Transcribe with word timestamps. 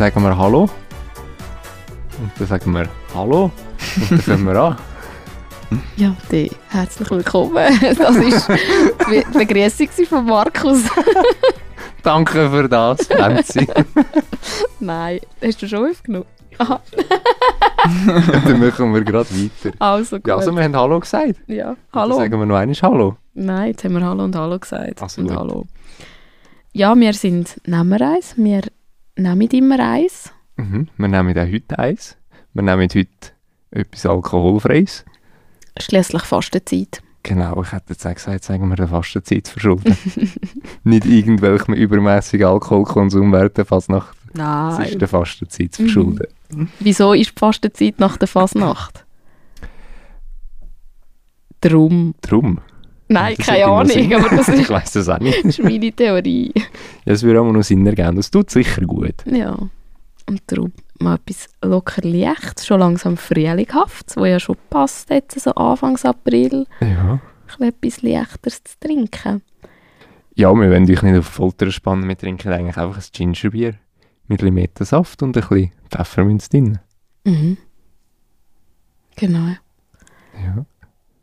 Dann 0.00 0.10
sagen 0.14 0.24
wir 0.24 0.38
Hallo. 0.38 0.62
Und 0.62 2.30
dann 2.38 2.46
sagen 2.46 2.72
wir 2.72 2.88
Hallo. 3.14 3.50
Und 3.96 4.10
dann 4.10 4.18
fangen 4.18 4.46
wir 4.46 4.56
an. 4.56 4.76
Ja, 5.96 6.16
die, 6.32 6.50
herzlich 6.70 7.10
willkommen. 7.10 7.54
Das 7.98 8.16
ist 8.16 8.48
die 9.10 9.38
Begrüßung 9.38 10.06
von 10.06 10.24
Markus. 10.24 10.84
Danke 12.02 12.48
für 12.48 12.66
das, 12.66 13.06
Franzi. 13.08 13.68
Nein, 14.80 15.20
hast 15.44 15.60
du 15.60 15.68
schon 15.68 15.90
aufgenommen? 15.90 16.24
Aha, 16.56 16.80
dann 18.46 18.58
machen 18.58 18.94
wir 18.94 19.04
gerade 19.04 19.28
weiter. 19.28 19.76
also 19.80 20.16
gut. 20.16 20.28
Ja, 20.28 20.36
also 20.36 20.50
wir 20.52 20.62
haben 20.62 20.76
Hallo 20.76 20.98
gesagt. 20.98 21.34
Ja, 21.46 21.66
Dann 21.66 21.76
hallo. 21.92 22.16
sagen 22.16 22.38
wir 22.38 22.46
noch 22.46 22.56
einmal 22.56 22.74
Hallo. 22.80 23.16
Nein, 23.34 23.72
jetzt 23.72 23.84
haben 23.84 23.92
wir 23.92 24.06
Hallo 24.06 24.24
und 24.24 24.34
Hallo 24.34 24.58
gesagt. 24.58 25.02
Also 25.02 25.20
und 25.20 25.28
gut. 25.28 25.36
Hallo. 25.36 25.66
Ja, 26.72 26.94
wir 26.94 27.12
sind 27.12 27.60
nehmen 27.66 28.00
eins. 28.00 28.32
Wir 28.38 28.62
nehmen 29.20 29.48
immer 29.50 29.78
eins. 29.80 30.32
Mhm. 30.56 30.88
Wir 30.96 31.08
nehmen 31.08 31.38
auch 31.38 31.46
heute 31.52 31.78
eins. 31.78 32.16
Wir 32.52 32.62
nehmen 32.62 32.88
heute 32.94 33.08
etwas 33.70 34.06
Alkoholfreies. 34.06 35.04
Schließlich 35.78 36.22
Fastenzeit. 36.22 37.02
Genau, 37.22 37.62
ich 37.62 37.72
hätte 37.72 37.90
jetzt 37.90 38.06
auch 38.06 38.14
gesagt, 38.14 38.44
sagen 38.44 38.68
wir 38.68 38.76
der 38.76 38.88
Fastenzeit 38.88 39.46
zu 39.46 39.52
verschulden. 39.52 39.96
Nicht 40.84 41.04
irgendwelchem 41.06 41.74
übermäßigen 41.74 42.46
Alkoholkonsum 42.46 43.30
während 43.32 43.56
der 43.58 43.66
Fasnacht. 43.66 44.16
Es 44.28 44.34
Nein. 44.34 44.86
ist 44.88 45.00
der 45.00 45.08
Fastenzeit 45.08 45.72
zu 45.74 45.82
Mhm. 45.82 45.86
verschulden. 45.86 46.26
Wieso 46.80 47.12
ist 47.12 47.30
die 47.36 47.38
Fastenzeit 47.38 47.98
nach 47.98 48.16
der 48.16 48.26
Fasnacht? 48.28 49.04
Drum. 51.60 52.14
Drum. 52.22 52.58
Nein, 53.12 53.34
Das 53.36 53.46
keine 53.46 53.66
Ahnung, 53.66 54.14
aber 54.14 54.36
das 54.36 54.48
ich 54.54 54.60
ist, 54.60 54.70
weiss 54.70 54.92
das 54.92 55.08
auch 55.08 55.18
nicht. 55.18 55.38
das 55.44 55.58
ist 55.58 55.62
meine 55.64 55.90
Theorie. 55.92 56.52
Ja, 57.04 57.12
es 57.12 57.22
würde 57.22 57.40
auch 57.40 57.50
noch 57.52 57.62
Sinn 57.62 57.86
ergeben. 57.86 58.16
Das 58.16 58.30
tut 58.30 58.50
sicher 58.50 58.82
gut. 58.86 59.14
Ja. 59.26 59.56
Und 60.28 60.42
darum 60.46 60.72
mal 61.00 61.16
etwas 61.16 61.48
locker 61.62 62.02
leichtes, 62.06 62.66
schon 62.66 62.78
langsam 62.80 63.16
frühlinghaft, 63.16 64.16
wo 64.16 64.24
ja 64.26 64.38
schon 64.38 64.56
passt 64.68 65.10
jetzt, 65.10 65.40
so 65.40 65.52
Anfangs 65.54 66.04
April, 66.04 66.66
Ja. 66.80 67.18
ein 67.58 67.68
etwas 67.68 68.02
leichteres 68.02 68.62
zu 68.62 68.78
trinken. 68.78 69.42
Ja, 70.36 70.54
wir 70.54 70.70
wollen 70.70 70.88
euch 70.90 71.02
nicht 71.02 71.18
auf 71.18 71.26
Folter 71.26 71.70
spannen. 71.72 72.06
Wir 72.08 72.16
trinken 72.16 72.52
eigentlich 72.52 72.76
einfach 72.76 72.96
ein 72.96 73.04
Gingerbier 73.12 73.74
mit 74.28 74.40
Limettensaft 74.42 75.22
und 75.24 75.36
ein 75.36 75.40
bisschen 75.40 75.72
Pfefferminz 75.90 76.48
drin. 76.48 76.78
Mhm. 77.24 77.56
Genau. 79.16 79.48
Ja. 80.34 80.64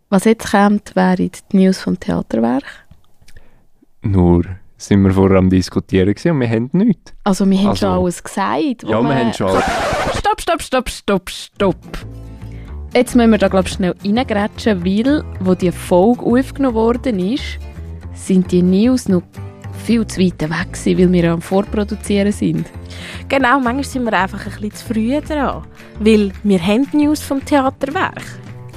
Was 0.10 0.24
jetzt 0.24 0.52
kommt, 0.52 0.96
wären 0.96 1.30
die 1.52 1.58
News 1.58 1.80
vom 1.80 2.00
Theaterwerk. 2.00 2.64
Nur 4.02 4.46
sind 4.78 5.02
wir 5.04 5.12
vorher 5.12 5.38
am 5.40 5.50
Diskutieren 5.50 6.10
und 6.10 6.40
wir 6.40 6.50
haben 6.50 6.70
nichts. 6.74 7.14
Also 7.24 7.50
wir 7.50 7.58
haben 7.60 7.68
Also- 7.70 7.86
schon 7.88 7.90
alles 8.04 8.24
gesagt. 8.24 8.84
Ja, 8.84 8.90
wir 8.90 9.02
man- 9.02 9.18
haben 9.18 9.34
schon... 9.34 9.50
Stopp, 10.18 10.42
stopp, 10.42 10.62
stopp, 10.62 10.90
stopp, 10.90 11.30
stopp. 11.30 11.76
Jetzt 12.94 13.16
müssen 13.16 13.32
wir 13.32 13.38
da 13.38 13.48
glaube 13.50 13.68
ich 13.68 13.74
schnell 13.74 13.96
reingrätschen, 14.04 14.86
weil, 14.86 15.24
wo 15.42 15.56
die 15.56 15.72
Folge 15.72 16.22
aufgenommen 16.26 16.76
worden 16.76 17.20
ist, 17.20 17.60
sind 18.14 18.52
die 18.52 18.62
News 18.64 19.10
noch 19.10 19.24
viel 19.84 20.08
zu 20.08 20.22
weit 20.22 20.42
weg 20.42 20.74
gewesen, 20.74 20.98
weil 21.00 21.12
wir 21.12 21.32
am 21.34 21.42
Vorproduzieren 21.42 22.32
sind. 22.32 22.66
Genau, 23.28 23.60
manchmal 23.60 23.84
sind 23.84 24.04
wir 24.06 24.14
einfach 24.14 24.46
ein 24.46 24.52
bisschen 24.52 24.72
zu 24.74 24.86
früh 24.94 25.20
dran. 25.22 25.64
Weil 26.00 26.32
wir 26.44 26.62
haben 26.66 26.90
die 26.92 26.98
News 26.98 27.22
vom 27.22 27.44
Theaterwerk. 27.44 28.22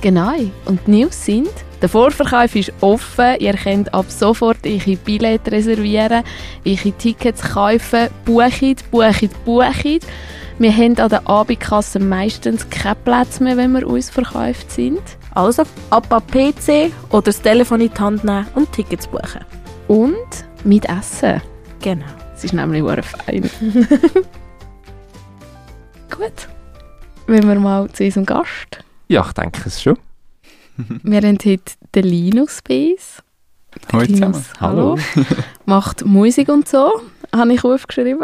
Genau. 0.00 0.32
Und 0.64 0.80
die 0.86 1.02
News 1.02 1.26
sind, 1.26 1.50
der 1.82 1.88
Vorverkauf 1.88 2.54
ist 2.56 2.72
offen. 2.80 3.36
Ihr 3.38 3.54
könnt 3.54 3.92
ab 3.92 4.06
sofort 4.08 4.66
eure 4.66 4.96
Billette 4.96 5.52
reservieren, 5.52 6.24
eure 6.66 6.92
Tickets 6.92 7.42
kaufen, 7.42 8.08
buchen, 8.24 8.76
buchen, 8.90 9.30
buchen. 9.44 9.98
Wir 10.58 10.76
haben 10.76 10.98
an 10.98 11.08
der 11.08 11.26
Abendkasse 11.26 11.98
meistens 11.98 12.68
keinen 12.68 12.96
Platz 13.04 13.40
mehr, 13.40 13.56
wenn 13.56 13.72
wir 13.72 13.86
uns 13.86 14.10
verkauft 14.10 14.70
sind. 14.70 15.00
Also 15.34 15.62
ab 15.90 16.06
am 16.10 16.26
PC 16.26 16.92
oder 17.10 17.22
das 17.22 17.40
Telefon 17.40 17.80
in 17.80 17.90
die 17.90 17.98
Hand 17.98 18.24
nehmen 18.24 18.46
und 18.54 18.70
Tickets 18.72 19.06
buchen. 19.06 19.44
Und 19.88 20.44
mit 20.64 20.86
Essen. 20.86 21.40
Genau. 21.80 22.04
Es 22.34 22.44
ist 22.44 22.52
nämlich 22.52 22.84
sehr 22.84 23.02
fein. 23.02 23.50
Gut. 26.10 26.48
Wenn 27.26 27.48
wir 27.48 27.54
mal 27.58 27.88
zu 27.90 28.04
unserem 28.04 28.26
Gast. 28.26 28.84
Ja, 29.10 29.24
ich 29.26 29.32
denke 29.32 29.62
es 29.66 29.82
schon. 29.82 29.98
Wir 31.02 31.20
haben 31.22 31.36
heute 31.44 31.72
den 31.96 32.04
Linus 32.04 32.60
bei 32.62 32.92
uns. 32.92 33.20
Hallo 33.92 34.06
zusammen. 34.06 34.32
Linus, 34.34 34.52
hallo. 34.60 34.98
Macht 35.66 36.04
Musik 36.04 36.48
und 36.48 36.68
so, 36.68 36.92
habe 37.34 37.52
ich 37.52 37.64
aufgeschrieben. 37.64 38.22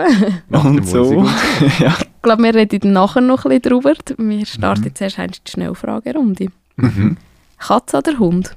Und 0.51 0.87
so. 0.87 1.25
ja. 1.81 1.97
Ich 1.99 2.23
glaube, 2.23 2.45
wir 2.45 2.55
reden 2.55 2.93
nachher 2.93 3.21
noch 3.21 3.45
ein 3.47 3.61
bisschen 3.61 3.63
drüber. 3.81 3.95
Wir 4.17 4.47
starten 4.47 4.83
Mhm. 4.83 4.87
jetzt 4.87 5.01
erst 5.01 5.19
einmal 5.19 5.31
die 5.45 5.51
Schnellfragerunde. 5.51 6.47
Mhm. 6.77 7.17
Katze 7.59 7.97
oder 7.99 8.17
Hund? 8.21 8.55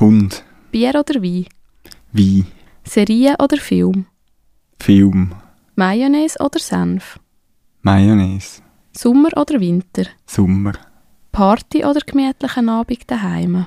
Hund, 0.00 0.44
Bier 0.72 0.90
oder 0.90 1.22
Wein? 1.22 1.46
Wein, 2.12 2.46
Serie 2.82 3.36
oder 3.38 3.58
Film? 3.58 4.06
Film, 4.80 5.34
Mayonnaise 5.76 6.36
oder 6.40 6.58
Senf? 6.58 7.20
Mayonnaise, 7.82 8.60
Sommer 8.92 9.28
oder 9.36 9.60
Winter? 9.60 10.06
Sommer. 10.26 10.72
Party 11.38 11.84
oder 11.84 12.00
gemütlichen 12.00 12.68
Abend 12.68 13.08
daheim? 13.08 13.66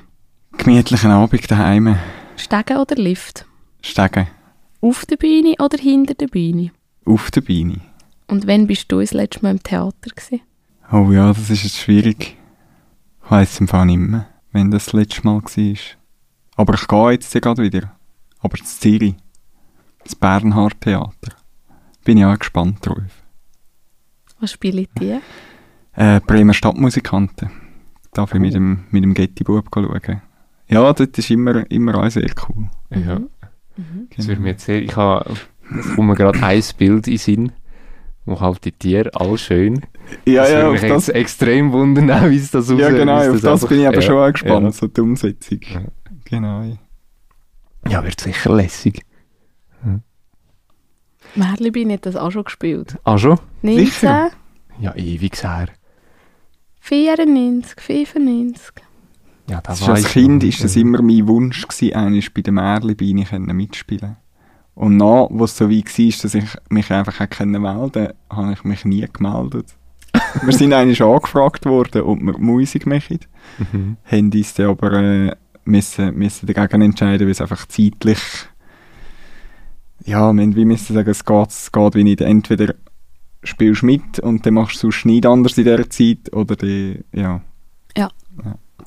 Gemütlichen 0.58 1.10
Abend 1.10 1.50
daheim. 1.50 1.96
Stegen 2.36 2.76
oder 2.76 2.96
Lift? 2.96 3.46
Stegen. 3.80 4.26
Auf 4.82 5.06
der 5.06 5.16
Bühne 5.16 5.54
oder 5.58 5.78
hinter 5.78 6.12
der 6.12 6.26
Bühne? 6.26 6.72
Auf 7.06 7.30
der 7.30 7.40
Beine. 7.40 7.80
Und 8.26 8.46
wann 8.46 8.66
bist 8.66 8.92
du 8.92 9.00
das 9.00 9.14
letzte 9.14 9.40
Mal 9.40 9.52
im 9.52 9.62
Theater 9.62 10.10
gewesen? 10.10 10.42
Oh 10.92 11.10
ja, 11.12 11.28
das 11.28 11.48
ist 11.48 11.62
jetzt 11.62 11.78
schwierig. 11.78 12.36
Ich 13.24 13.30
weiss 13.30 13.58
im 13.58 13.68
Fall 13.68 13.86
nicht 13.86 14.00
mehr, 14.00 14.26
wenn 14.50 14.70
das 14.70 14.84
das 14.84 14.92
letzte 14.92 15.22
Mal 15.22 15.42
war. 15.42 15.76
Aber 16.56 16.74
ich 16.74 16.86
gehe 16.86 17.10
jetzt 17.12 17.32
gerade 17.32 17.62
wieder. 17.62 17.96
Aber 18.40 18.58
zu 18.58 18.64
Zürich. 18.64 19.14
Das 20.04 20.14
Bernhard 20.14 20.78
Theater. 20.78 21.36
Bin 22.04 22.18
ich 22.18 22.24
auch 22.26 22.38
gespannt 22.38 22.84
drauf. 22.84 23.22
Was 24.40 24.52
spiele 24.52 24.82
ich 24.82 24.88
die? 25.00 25.18
Äh, 25.94 26.20
Bremer 26.20 26.52
Stadtmusikanten. 26.52 27.61
Darf 28.12 28.34
ich 28.34 28.40
mit 28.40 28.54
dem, 28.54 28.84
mit 28.90 29.02
dem 29.04 29.14
Getty-Bub 29.14 29.68
schauen. 29.74 30.22
Ja, 30.68 30.92
das 30.92 31.08
ist 31.16 31.30
immer, 31.30 31.70
immer 31.70 31.94
auch 32.02 32.10
sehr 32.10 32.30
cool. 32.48 32.68
Ja, 32.90 33.20
Mhm. 33.74 34.08
das 34.14 34.28
würde 34.28 34.42
mir 34.42 34.50
jetzt 34.50 34.66
sehr... 34.66 34.82
Ich 34.82 34.94
habe... 34.96 35.34
Es 35.78 35.94
kommt 35.94 36.08
mir 36.08 36.14
gerade 36.14 36.42
ein 36.44 36.62
Bild 36.76 37.06
in 37.06 37.12
den 37.14 37.18
Sinn, 37.18 37.52
wo 38.26 38.38
halt 38.38 38.62
die 38.66 38.72
Tiere 38.72 39.10
all 39.14 39.38
schön. 39.38 39.80
Ja, 40.26 40.42
das 40.42 40.50
ja, 40.52 40.66
auf 40.66 40.72
mich 40.72 40.82
das, 40.82 41.06
jetzt 41.06 41.16
extrem 41.16 41.72
wundern, 41.72 42.10
auch, 42.10 42.28
wie 42.28 42.36
es 42.36 42.50
das 42.50 42.68
ja 42.68 42.74
aussieht, 42.74 42.88
genau, 42.98 43.16
wie 43.16 43.22
es 43.22 43.28
auf 43.36 43.40
das 43.40 43.52
einfach- 43.62 43.68
bin 43.70 43.80
ich 43.80 43.86
aber 43.86 43.94
ja, 43.96 44.02
schon 44.02 44.16
auch 44.18 44.30
gespannt, 44.32 44.64
Ja. 44.66 44.72
so 44.72 44.86
die 44.88 45.00
Umsetzung. 45.00 45.60
Ja. 45.62 45.80
Genau. 46.26 46.76
ja, 47.88 48.04
wird 48.04 48.20
sicher 48.20 48.54
lässig. 48.54 49.00
Merli 51.34 51.72
hat 51.90 52.04
das 52.04 52.16
auch 52.16 52.30
schon 52.30 52.44
gespielt. 52.44 52.98
Ah, 53.04 53.16
schon? 53.16 53.38
19, 53.62 53.86
Sicher? 53.86 54.30
Ja, 54.80 54.94
ewig 54.96 55.42
her. 55.42 55.68
94, 56.84 57.80
95. 57.80 58.72
Ja, 59.48 59.60
das 59.60 59.80
Das 59.80 59.80
ist 59.80 59.88
als 59.88 60.12
Kind 60.12 60.42
ich 60.42 60.56
ist 60.56 60.64
das 60.64 60.76
immer 60.76 61.00
mein 61.00 61.28
Wunsch 61.28 61.66
gewesen, 61.66 61.94
einmal 61.94 62.20
bei 62.94 63.12
den 63.12 63.24
können 63.24 63.56
mitspielen. 63.56 64.16
Und 64.74 64.96
nach, 64.96 65.28
wo 65.30 65.44
es 65.44 65.56
so 65.56 65.70
weit 65.70 65.98
war, 65.98 66.22
dass 66.22 66.34
ich 66.34 66.44
mich 66.70 66.90
einfach 66.90 67.20
melden 67.60 68.08
habe 68.30 68.52
ich 68.52 68.64
mich 68.64 68.84
nie 68.84 69.06
gemeldet. 69.12 69.66
wir 70.42 70.52
sind 70.52 70.72
eigentlich 70.72 71.02
angefragt 71.02 71.66
worden, 71.66 72.02
ob 72.02 72.20
wir 72.20 72.38
Musik 72.38 72.86
machen. 72.86 73.20
Mhm. 73.58 73.96
Haben 74.04 74.30
uns 74.32 74.54
dann 74.54 74.70
aber 74.70 74.92
äh, 74.94 75.36
müssen, 75.64 76.14
müssen 76.16 76.46
dagegen 76.46 76.82
entscheiden, 76.82 77.26
weil 77.26 77.32
es 77.32 77.40
einfach 77.40 77.66
zeitlich 77.68 78.18
ja, 80.04 80.34
wir 80.34 80.66
müssen 80.66 80.94
sagen, 80.94 81.10
es 81.10 81.24
geht, 81.24 81.48
es 81.48 81.70
geht 81.70 81.94
wie 81.94 82.02
nicht. 82.02 82.20
Entweder 82.20 82.74
spielst 83.44 83.82
mit 83.82 84.18
und 84.20 84.44
dann 84.46 84.54
machst 84.54 84.76
du 84.76 84.78
sonst 84.90 85.04
nicht 85.06 85.26
anders 85.26 85.58
in 85.58 85.64
dieser 85.64 85.88
Zeit 85.90 86.32
oder 86.32 86.56
die, 86.56 87.00
ja. 87.12 87.40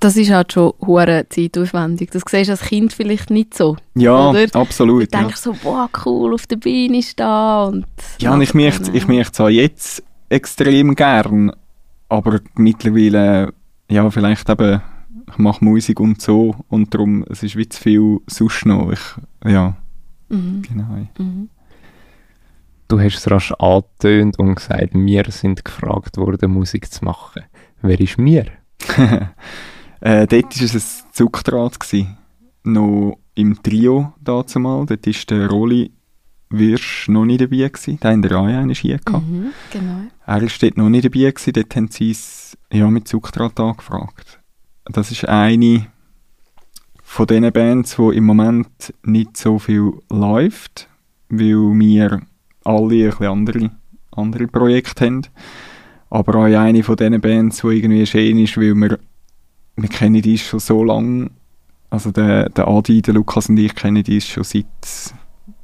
Das 0.01 0.17
ist 0.17 0.29
halt 0.29 0.51
schon 0.51 0.73
hure 0.81 1.25
zeitaufwendig. 1.29 2.11
Das 2.11 2.23
siehst 2.29 2.49
du 2.49 2.51
als 2.51 2.61
Kind 2.63 2.91
vielleicht 2.91 3.29
nicht 3.29 3.53
so. 3.53 3.77
Ja, 3.95 4.29
Oder? 4.31 4.45
absolut. 4.53 5.13
Du 5.13 5.17
Ja. 5.17 5.23
denkst 5.23 5.37
so, 5.39 5.53
boah, 5.63 5.89
cool, 6.05 6.33
auf 6.33 6.45
der 6.47 6.57
Bühne 6.57 7.01
stehen 7.01 7.25
und... 7.25 7.85
Ja, 8.19 8.33
und 8.33 8.41
ich 8.41 8.53
möchte, 8.53 8.91
ich 8.91 9.07
es 9.07 9.39
auch 9.39 9.47
jetzt 9.47 10.03
extrem 10.27 10.95
gern, 10.95 11.53
aber 12.09 12.41
mittlerweile, 12.55 13.53
ja, 13.89 14.09
vielleicht 14.11 14.49
eben, 14.49 14.81
ich 15.31 15.37
mache 15.37 15.63
Musik 15.63 16.01
und 16.01 16.21
so 16.21 16.55
und 16.67 16.93
darum, 16.93 17.23
es 17.29 17.41
ist 17.41 17.55
wie 17.55 17.69
zu 17.69 17.81
viel 17.81 18.19
sonst 18.27 18.65
noch. 18.65 18.91
Ich, 18.91 18.99
ja, 19.49 19.77
Mhm. 20.27 20.61
genau. 20.63 21.07
Mhm. 21.17 21.49
Du 22.87 22.99
hast 22.99 23.17
es 23.17 23.31
rasch 23.31 23.51
angetönt 23.53 24.37
und 24.37 24.55
gesagt, 24.55 24.93
wir 24.93 25.25
sind 25.29 25.65
gefragt 25.65 26.17
worden, 26.17 26.51
Musik 26.51 26.91
zu 26.91 27.03
machen. 27.03 27.43
Wer 27.81 27.99
ist 27.99 28.17
mir? 28.17 28.45
äh, 30.01 30.27
dort 30.27 30.31
war 30.31 30.63
es 30.63 30.75
ein 30.75 31.11
Zugdraht. 31.11 31.79
Gewesen. 31.79 32.17
Noch 32.63 33.17
im 33.33 33.61
Trio 33.61 34.13
dazu 34.21 34.59
mal. 34.59 34.85
Dort 34.85 35.07
war 35.07 35.13
der 35.29 35.49
Roli 35.49 35.91
wirst 36.49 37.09
noch 37.09 37.25
nicht 37.25 37.41
dabei 37.41 37.69
gewesen. 37.69 37.97
Da 37.99 38.11
haben 38.11 38.23
wir 38.23 38.37
auch 38.37 38.47
hier 38.47 38.99
gehabt. 38.99 39.27
Mhm, 39.27 39.51
genau. 39.71 40.01
Er 40.25 40.41
ist 40.43 40.61
dort 40.61 40.77
noch 40.77 40.89
nicht 40.89 41.05
dabei 41.05 41.31
gewesen. 41.31 41.53
Dort 41.53 41.75
haben 41.75 41.87
sie 41.89 42.11
es 42.11 42.57
ja, 42.71 42.87
mit 42.87 43.07
Zuchtdraht 43.07 43.59
angefragt. 43.59 44.39
Das 44.85 45.11
ist 45.11 45.27
eine 45.27 45.87
von 47.03 47.27
diesen 47.27 47.51
Bands, 47.51 47.95
die 47.95 48.17
im 48.17 48.25
Moment 48.25 48.93
nicht 49.03 49.37
so 49.37 49.57
viel 49.57 49.93
läuft, 50.09 50.87
weil 51.29 51.79
wir 51.79 52.21
alle 52.65 53.15
ein 53.17 53.27
andere, 53.27 53.71
andere 54.11 54.47
Projekte 54.47 55.05
haben. 55.05 55.21
Aber 56.09 56.35
auch 56.35 56.43
eine 56.43 56.83
von 56.83 56.95
diesen 56.95 57.21
Bands, 57.21 57.61
die 57.61 57.67
irgendwie 57.67 58.05
schön 58.05 58.39
ist, 58.39 58.57
weil 58.57 58.75
wir, 58.75 58.99
wir 59.75 59.89
kennen 59.89 60.21
die 60.21 60.37
schon 60.37 60.59
so 60.59 60.83
lange. 60.83 61.31
Also 61.89 62.11
der, 62.11 62.49
der 62.49 62.67
Adi, 62.67 63.01
der 63.01 63.13
Lukas 63.13 63.49
und 63.49 63.57
ich 63.57 63.73
kennen 63.75 64.03
die 64.03 64.21
schon 64.21 64.43
seit, 64.43 64.65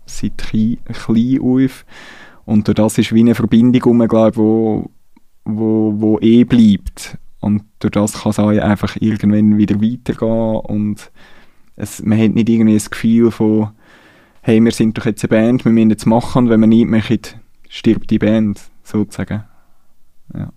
seit 0.06 0.38
klein, 0.38 0.78
auf. 1.42 1.86
Und 2.46 2.68
durch 2.68 2.76
das 2.76 2.98
ist 2.98 3.14
wie 3.14 3.22
eine 3.22 3.36
Verbindung 3.36 3.82
rum, 3.84 4.08
glaube 4.08 4.38
wo, 4.38 4.90
wo, 5.46 5.94
wo 5.98 6.20
eh 6.20 6.44
bleibt. 6.44 7.18
Und 7.40 7.64
durch 7.80 7.92
das 7.92 8.22
kann 8.22 8.32
es 8.32 8.40
auch 8.40 8.50
einfach 8.50 8.98
irgendwann 9.00 9.58
wieder 9.58 9.82
weitergehen 9.82 10.56
und 10.58 11.12
es, 11.76 12.04
man 12.04 12.20
hat 12.20 12.36
nicht 12.36 12.50
irgendwie 12.50 12.76
das 12.76 12.92
Gefühl 12.92 13.32
von 13.32 13.70
hey, 14.42 14.64
wir 14.64 14.72
sind 14.72 14.98
doch 14.98 15.06
jetzt 15.06 15.24
eine 15.24 15.30
Band, 15.30 15.66
wir 15.66 15.72
müssen 15.72 15.90
jetzt 15.90 16.06
machen 16.06 16.46
und 16.46 16.50
wenn 16.50 16.60
wir 16.60 16.68
nicht 16.68 16.88
machen, 16.88 17.20
stirbt 17.70 18.10
die 18.10 18.20
Band, 18.20 18.60
sozusagen. 18.84 19.44
Ja. 20.34 20.52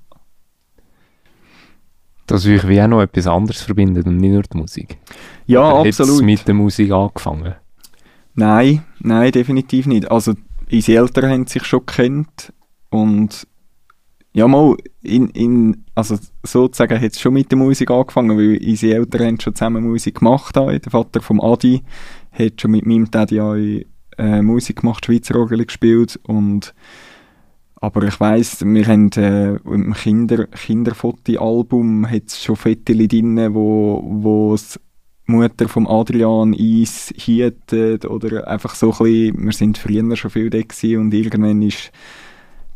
Dass 2.26 2.46
euch 2.46 2.66
wie 2.66 2.80
auch 2.80 2.88
noch 2.88 3.02
etwas 3.02 3.26
anderes 3.26 3.62
verbindet 3.62 4.06
und 4.06 4.16
nicht 4.16 4.32
nur 4.32 4.42
die 4.42 4.56
Musik. 4.56 4.98
Ja, 5.46 5.80
Oder 5.80 5.88
absolut. 5.88 6.22
mit 6.22 6.46
der 6.46 6.54
Musik 6.54 6.90
angefangen? 6.90 7.54
Nein, 8.34 8.82
nein, 9.00 9.30
definitiv 9.30 9.86
nicht. 9.86 10.10
Also, 10.10 10.34
unsere 10.72 11.02
Eltern 11.02 11.30
haben 11.30 11.46
sich 11.46 11.64
schon 11.64 11.84
gekannt 11.84 12.52
und 12.90 13.46
ja, 14.36 14.48
mal, 14.48 14.76
in, 15.00 15.28
in, 15.28 15.84
also 15.94 16.18
sozusagen 16.42 17.00
hat 17.00 17.12
es 17.12 17.20
schon 17.20 17.34
mit 17.34 17.52
der 17.52 17.58
Musik 17.58 17.88
angefangen, 17.90 18.36
weil 18.36 18.58
unsere 18.60 18.96
Eltern 18.96 19.26
haben 19.26 19.40
schon 19.40 19.54
zusammen 19.54 19.84
Musik 19.84 20.18
gemacht. 20.18 20.58
Auch. 20.58 20.72
Der 20.72 20.90
Vater 20.90 21.20
vom 21.20 21.40
Adi 21.40 21.82
hat 22.38 22.60
schon 22.60 22.72
mit 22.72 22.86
meinem 22.86 23.10
Daddy 23.10 23.40
auch 23.40 23.54
äh, 24.18 24.42
Musik 24.42 24.80
gemacht, 24.80 25.06
Schweizer 25.06 25.36
Orgel 25.36 25.64
gespielt 25.64 26.18
und 26.24 26.74
aber 27.76 28.04
ich 28.04 28.18
weiss, 28.18 28.64
wir 28.64 28.86
haben 28.86 29.10
äh, 29.12 29.56
im 29.56 29.92
Kinder, 29.92 30.46
Kinderfotoalbum 30.46 32.06
schon 32.30 32.56
Fotos 32.56 32.96
drin, 32.96 33.54
wo, 33.54 34.02
wo 34.06 34.54
es 34.54 34.80
Mutter 35.26 35.68
vom 35.68 35.86
Adrian 35.86 36.54
Eis 36.54 37.12
hietet 37.14 38.06
oder 38.06 38.48
einfach 38.48 38.74
so 38.74 38.90
ein 38.92 38.98
bisschen, 38.98 39.44
wir 39.44 39.52
sind 39.52 39.78
früher 39.78 40.16
schon 40.16 40.30
viel 40.30 40.50
da 40.50 40.58
und 40.98 41.12
irgendwann 41.12 41.62
ist 41.62 41.92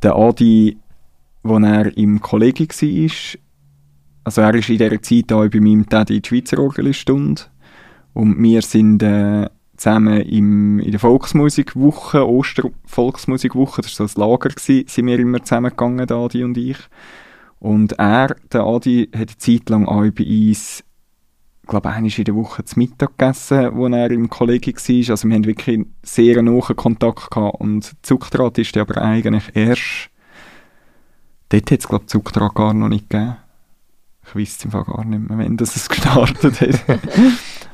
der 0.02 0.14
Adi, 0.14 0.76
wo 1.43 1.58
er 1.58 1.96
im 1.96 2.20
Kolleg 2.20 2.60
war, 2.60 3.40
also 4.25 4.40
er 4.43 4.55
ist 4.55 4.69
in 4.69 4.78
dieser 4.78 5.02
Zeit 5.02 5.32
auch 5.32 5.49
bei 5.49 5.60
meinem 5.60 5.87
Daddy 5.87 6.16
in 6.16 6.22
die 6.22 6.28
Schweizer 6.28 6.58
Orgelstunde 6.58 7.43
und 8.14 8.43
wir 8.43 8.62
sind 8.62 9.02
äh, 9.02 9.49
zusammen 9.76 10.20
im, 10.22 10.81
in 10.81 10.90
der 10.90 11.00
Volksmusikwoche, 11.00 12.28
Ostervolksmusikwoche, 12.28 13.82
das 13.82 13.99
war 13.99 14.08
so 14.08 14.20
ein 14.20 14.31
Lager, 14.31 14.49
gewesen, 14.50 14.88
sind 14.88 15.06
wir 15.06 15.19
immer 15.19 15.43
zusammengegangen, 15.43 16.06
der 16.06 16.16
Adi 16.16 16.44
und 16.44 16.58
ich. 16.58 16.78
Und 17.60 17.93
er, 17.99 18.37
der 18.52 18.62
Adi, 18.62 19.08
hat 19.12 19.28
eine 19.28 19.38
Zeit 19.38 19.69
lang 19.69 19.87
auch 19.87 20.10
bei 20.10 20.25
uns 20.25 20.84
ich 21.69 21.70
glaube, 21.70 21.90
einmal 21.90 22.10
in 22.10 22.25
der 22.25 22.34
Woche 22.34 22.64
zu 22.64 22.78
Mittag 22.78 23.19
gegessen, 23.19 23.76
wo 23.76 23.88
er 23.88 24.10
im 24.10 24.31
Kollege 24.31 24.72
war. 24.72 25.10
Also 25.10 25.28
wir 25.28 25.34
haben 25.34 25.44
wirklich 25.44 25.87
sehr 26.02 26.43
nahen 26.43 26.76
Kontakt 26.76 27.31
gehabt. 27.31 27.60
Und 27.60 27.94
Zuchtdraht 28.00 28.56
ist 28.56 28.75
aber 28.78 29.02
eigentlich 29.02 29.50
erst... 29.52 30.08
Dort 31.50 31.70
hat 31.70 31.78
es, 31.78 31.87
glaube 31.87 32.05
ich, 32.05 32.08
Zuchtdraht 32.08 32.55
gar 32.55 32.72
noch 32.72 32.88
nicht 32.88 33.10
gegeben. 33.10 33.37
Ich 34.26 34.34
weiß 34.34 34.56
es 34.56 34.64
im 34.64 34.70
Fall 34.70 34.84
gar 34.84 35.05
nicht 35.05 35.28
mehr, 35.28 35.37
wenn 35.37 35.58
das 35.58 35.76
es 35.76 35.88
gestartet 35.90 36.58
hat. 36.58 37.00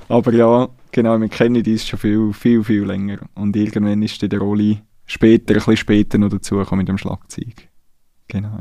Aber 0.08 0.32
ja, 0.32 0.68
genau, 0.92 1.18
wir 1.18 1.28
kennen 1.28 1.64
uns 1.64 1.86
schon 1.86 1.98
viel, 1.98 2.32
viel, 2.32 2.64
viel 2.64 2.84
länger. 2.84 3.18
Und 3.34 3.56
irgendwann 3.56 4.02
ist 4.02 4.22
dann 4.22 4.30
der 4.30 4.40
Rolli 4.40 4.80
später, 5.06 5.54
ein 5.54 5.58
bisschen 5.58 5.76
später 5.76 6.18
noch 6.18 6.30
dazugekommen 6.30 6.82
mit 6.82 6.88
dem 6.88 6.98
Schlagzeug. 6.98 7.68
Genau. 8.28 8.58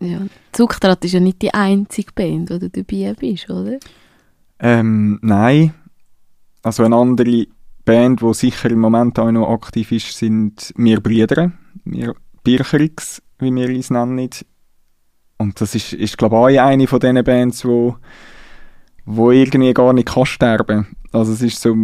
Ja. 0.00 0.18
Zuchtrat 0.52 1.04
ist 1.04 1.12
ja 1.12 1.20
nicht 1.20 1.42
die 1.42 1.54
einzige 1.54 2.12
Band, 2.14 2.50
wo 2.50 2.58
du 2.58 2.68
dabei 2.68 3.14
bist, 3.14 3.48
oder? 3.48 3.78
Ähm, 4.58 5.18
nein. 5.22 5.74
Also 6.62 6.84
eine 6.84 6.96
andere 6.96 7.46
Band, 7.84 8.20
die 8.22 8.34
sicher 8.34 8.70
im 8.70 8.80
Moment 8.80 9.18
auch 9.18 9.30
noch 9.30 9.50
aktiv 9.50 9.92
ist, 9.92 10.16
sind 10.16 10.72
wir 10.76 11.00
Brüder. 11.00 11.52
Wir 11.84 12.14
Bircherix, 12.42 13.22
wie 13.38 13.54
wir 13.54 13.68
uns 13.68 13.90
nennen. 13.90 14.30
Und 15.38 15.60
das 15.60 15.74
ist, 15.74 15.92
ist 15.92 16.18
glaube 16.18 16.52
ich, 16.52 16.60
auch 16.60 16.66
eine 16.66 16.86
von 16.86 17.00
diesen 17.00 17.24
Bands, 17.24 17.64
wo, 17.64 17.96
wo 19.04 19.30
irgendwie 19.30 19.74
gar 19.74 19.92
nicht 19.92 20.08
kann 20.08 20.26
sterben. 20.26 20.86
Also 21.12 21.32
es 21.32 21.42
ist 21.42 21.60
so... 21.60 21.76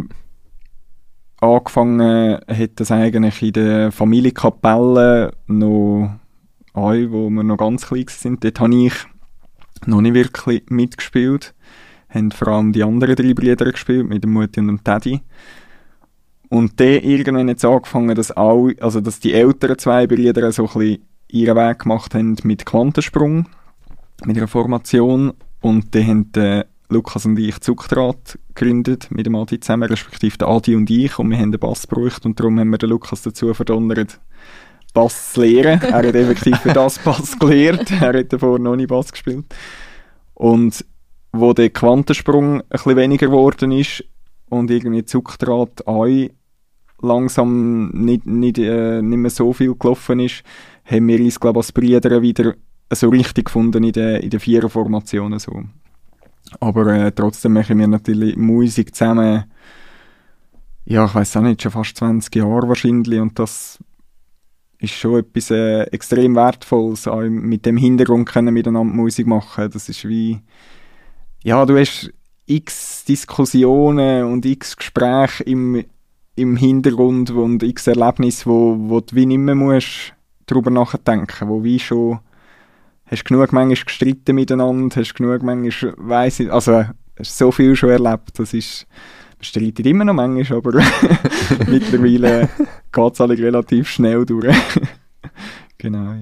Angefangen 1.43 2.39
hat 2.47 2.71
das 2.77 2.91
eigentlich 2.91 3.41
in 3.41 3.53
der 3.55 3.93
Familienkapelle 3.93 5.33
noch 5.47 6.19
auch, 6.75 6.93
wo 6.93 7.31
wir 7.31 7.43
noch 7.43 7.57
ganz 7.57 7.87
klein 7.87 8.05
sind. 8.09 8.45
Dort 8.45 8.61
habe 8.61 8.75
ich 8.75 8.93
noch 9.87 10.03
nicht 10.03 10.13
wirklich 10.13 10.65
mitgespielt 10.69 11.55
haben 12.11 12.31
vor 12.33 12.49
allem 12.49 12.73
die 12.73 12.83
anderen 12.83 13.15
drei 13.15 13.35
Brüder 13.35 13.71
gespielt, 13.71 14.09
mit 14.09 14.25
dem 14.25 14.33
Mutti 14.33 14.61
und 14.61 14.67
dem 14.67 14.85
Teddy. 14.85 15.21
Und 16.49 16.81
dann 16.81 16.89
irgendwann 16.89 17.49
es 17.49 17.65
angefangen, 17.65 18.15
dass, 18.17 18.33
alle, 18.33 18.75
also 18.81 19.01
dass 19.01 19.21
die 19.21 19.33
älteren 19.33 19.79
zwei 19.79 20.07
Brüder 20.07 20.51
so 20.51 20.67
ein 20.67 20.73
bisschen 20.73 21.05
ihren 21.29 21.57
Weg 21.57 21.79
gemacht 21.81 22.15
haben 22.15 22.37
mit 22.43 22.67
Quantensprung, 22.67 23.49
mit 24.25 24.37
einer 24.37 24.49
Formation. 24.49 25.33
Und 25.61 25.95
dann 25.95 26.07
haben 26.07 26.33
äh, 26.35 26.65
Lukas 26.91 27.25
und 27.25 27.39
ich 27.39 27.61
Zuchtdraht 27.61 28.39
gegründet, 28.55 29.09
mit 29.11 29.27
dem 29.27 29.37
Adi 29.37 29.61
zusammen, 29.61 29.89
respektive 29.89 30.37
der 30.39 30.49
Adi 30.49 30.75
und 30.75 30.91
ich. 30.91 31.19
Und 31.19 31.31
wir 31.31 31.39
haben 31.39 31.53
den 31.53 31.61
Bass 31.61 31.87
gebraucht 31.87 32.27
und 32.27 32.39
darum 32.39 32.59
haben 32.59 32.71
wir 32.71 32.79
den 32.79 32.91
Lukas 32.91 33.23
dazu 33.23 33.55
verdonnert, 33.55 34.21
Bass 34.93 35.33
zu 35.33 35.43
lernen. 35.43 35.81
er 35.83 35.93
hat 35.93 36.15
effektiv 36.15 36.59
für 36.59 36.73
das 36.73 36.99
Bass 36.99 37.39
gelernt. 37.39 37.91
Er 38.01 38.19
hat 38.19 38.33
davor 38.33 38.59
noch 38.59 38.77
nie 38.77 38.87
Bass 38.87 39.13
gespielt. 39.13 39.45
Und 40.35 40.85
wo 41.33 41.53
der 41.53 41.71
Quantensprung 41.71 42.61
ein 42.61 42.69
bisschen 42.69 42.97
weniger 42.97 43.27
geworden 43.27 43.71
ist 43.71 44.05
und 44.49 44.71
irgendwie 44.71 45.05
Zuchtdraht 45.05 45.87
auch 45.87 46.09
langsam 47.01 47.91
nicht, 47.91 48.27
nicht, 48.27 48.59
äh, 48.59 49.01
nicht 49.01 49.19
mehr 49.19 49.31
so 49.31 49.53
viel 49.53 49.75
gelaufen 49.75 50.21
ist, 50.21 50.43
haben 50.85 51.07
wir 51.07 51.21
uns, 51.21 51.39
glaube 51.39 51.59
ich, 51.59 51.65
als 51.65 51.73
Brüder 51.73 52.21
wieder 52.21 52.55
so 52.93 53.09
richtig 53.09 53.47
gefunden 53.47 53.85
in 53.85 53.93
den, 53.93 54.17
in 54.17 54.31
den 54.31 54.41
Viererformationen 54.41 55.39
so. 55.39 55.63
Aber 56.59 56.87
äh, 56.93 57.13
trotzdem 57.13 57.53
machen 57.53 57.79
wir 57.79 57.87
natürlich 57.87 58.37
Musik 58.37 58.95
zusammen, 58.95 59.45
ja, 60.85 61.05
ich 61.05 61.15
weiß 61.15 61.37
auch 61.37 61.43
nicht, 61.43 61.63
schon 61.63 61.73
fast 61.73 61.97
20 61.97 62.35
Jahre 62.35 62.69
wahrscheinlich. 62.69 63.21
Und 63.21 63.39
das 63.39 63.79
ist 64.79 64.95
schon 64.95 65.21
etwas 65.21 65.51
äh, 65.51 65.83
extrem 65.85 66.35
Wertvolles, 66.35 67.07
auch 67.07 67.23
mit 67.23 67.67
dem 67.67 67.77
Hintergrund 67.77 68.29
können 68.29 68.55
miteinander 68.55 68.93
Musik 68.95 69.27
machen, 69.27 69.71
das 69.71 69.89
ist 69.89 70.09
wie 70.09 70.41
ja, 71.43 71.65
du 71.65 71.79
hast 71.79 72.13
x 72.47 73.05
Diskussionen 73.05 74.25
und 74.25 74.45
x 74.45 74.77
Gespräche 74.77 75.45
im, 75.45 75.85
im 76.37 76.57
Hintergrund 76.57 77.31
und 77.31 77.63
x 77.63 77.87
Erlebnisse, 77.87 78.47
wo, 78.47 78.77
wo 78.79 79.01
du 79.01 79.15
wie 79.15 79.27
nicht 79.27 79.39
mehr 79.39 79.55
musst 79.55 80.15
darüber 80.47 80.71
nachdenken, 80.71 81.49
wo 81.49 81.63
wie 81.63 81.79
schon 81.79 82.19
hast 83.11 83.25
genug 83.25 83.53
manchmal 83.53 83.85
gestritten 83.85 84.37
miteinander, 84.37 84.97
hast 84.97 85.15
genug 85.15 85.43
manchmal, 85.43 85.95
weiss 85.97 86.41
ich, 86.41 86.53
also 86.53 86.85
hast 87.19 87.37
so 87.37 87.51
viel 87.51 87.75
schon 87.75 87.91
erlebt, 87.91 88.39
das 88.39 88.55
ist, 88.55 88.87
man 89.39 89.45
streitet 89.45 89.87
immer 89.87 90.05
noch 90.05 90.15
manchmal, 90.15 90.59
aber 90.59 90.73
mittlerweile 91.67 92.49
geht 92.93 93.13
es 93.13 93.21
relativ 93.21 93.89
schnell 93.89 94.25
durch. 94.25 94.57
genau. 95.79 96.15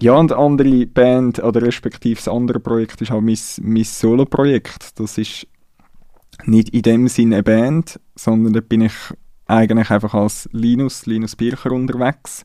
Ja, 0.00 0.14
und 0.14 0.32
andere 0.32 0.86
Band, 0.86 1.38
oder 1.42 1.62
respektive 1.62 2.16
das 2.16 2.28
andere 2.28 2.60
Projekt 2.60 3.00
ist 3.00 3.12
auch 3.12 3.20
mein, 3.20 3.38
mein 3.62 3.84
Solo-Projekt. 3.84 4.98
Das 4.98 5.18
ist 5.18 5.46
nicht 6.44 6.70
in 6.70 6.82
dem 6.82 7.08
Sinne 7.08 7.36
eine 7.36 7.42
Band, 7.42 8.00
sondern 8.14 8.52
da 8.54 8.60
bin 8.60 8.82
ich 8.82 8.92
eigentlich 9.46 9.90
einfach 9.90 10.14
als 10.14 10.48
Linus, 10.52 11.06
Linus 11.06 11.36
Bircher 11.36 11.72
unterwegs. 11.72 12.44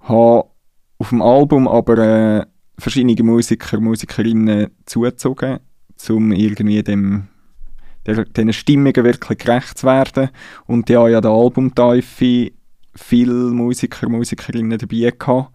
Habe 0.00 0.48
auf 0.98 1.08
dem 1.10 1.22
Album 1.22 1.68
aber 1.68 1.98
äh, 1.98 2.46
verschiedene 2.78 3.22
Musiker, 3.22 3.80
Musikerinnen 3.80 4.70
zugezogen, 4.86 5.60
um 6.08 6.32
irgendwie 6.32 6.82
dem, 6.82 7.28
der, 8.06 8.24
diesen 8.24 8.52
Stimmungen 8.52 9.04
wirklich 9.04 9.38
gerecht 9.38 9.78
zu 9.78 9.86
werden. 9.86 10.30
Und 10.66 10.88
die 10.88 10.96
haben 10.96 11.10
ja 11.10 11.20
der 11.20 11.30
Albumteufe 11.30 12.52
viele 12.94 13.50
Musiker, 13.50 14.08
Musikerinnen 14.08 14.78
dabei 14.78 15.12
gehabt. 15.16 15.50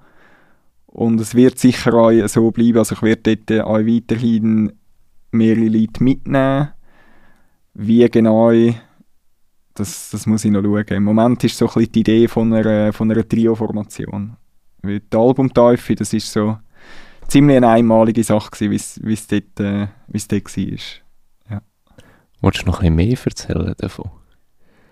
Und 0.88 1.22
es 1.22 1.36
wird 1.36 1.60
sicher 1.60 1.94
auch 1.94 2.28
so 2.28 2.52
bleiben. 2.52 2.80
Also 2.80 2.96
ich 2.96 3.02
werde 3.02 3.38
dort 3.38 3.66
auch 3.66 3.80
weiterhin 3.80 4.74
mehrere 5.32 5.68
Leute 5.68 6.04
mitnehmen. 6.04 6.70
Wie 7.76 8.10
genau 8.10 8.52
das, 9.76 10.10
das 10.10 10.26
muss 10.26 10.44
ich 10.44 10.52
noch 10.52 10.64
schauen. 10.64 10.86
Im 10.90 11.04
Moment 11.04 11.44
ist 11.44 11.58
so 11.58 11.68
ein 11.68 11.74
bisschen 11.74 11.92
die 11.92 12.00
Idee 12.00 12.28
von 12.28 12.52
einer, 12.52 12.92
von 12.92 13.12
einer 13.12 13.28
Trio-Formation. 13.28 14.36
Weil 14.82 15.00
Die 15.02 15.18
Albumteufel, 15.18 15.96
das 15.96 16.14
ist 16.14 16.32
so 16.32 16.58
ziemlich 17.28 17.58
eine 17.58 17.70
einmalige 17.70 18.24
Sache 18.24 18.70
wie 18.70 18.76
es 18.76 19.28
dort, 19.28 19.60
äh, 19.60 19.88
dort 20.08 20.58
war. 20.58 20.78
Wolltest 22.42 22.66
du 22.66 22.68
noch 22.68 22.82
ein 22.82 22.96
bisschen 22.96 23.10
mehr 23.10 23.18
erzählen 23.26 23.76
davon? 23.78 24.12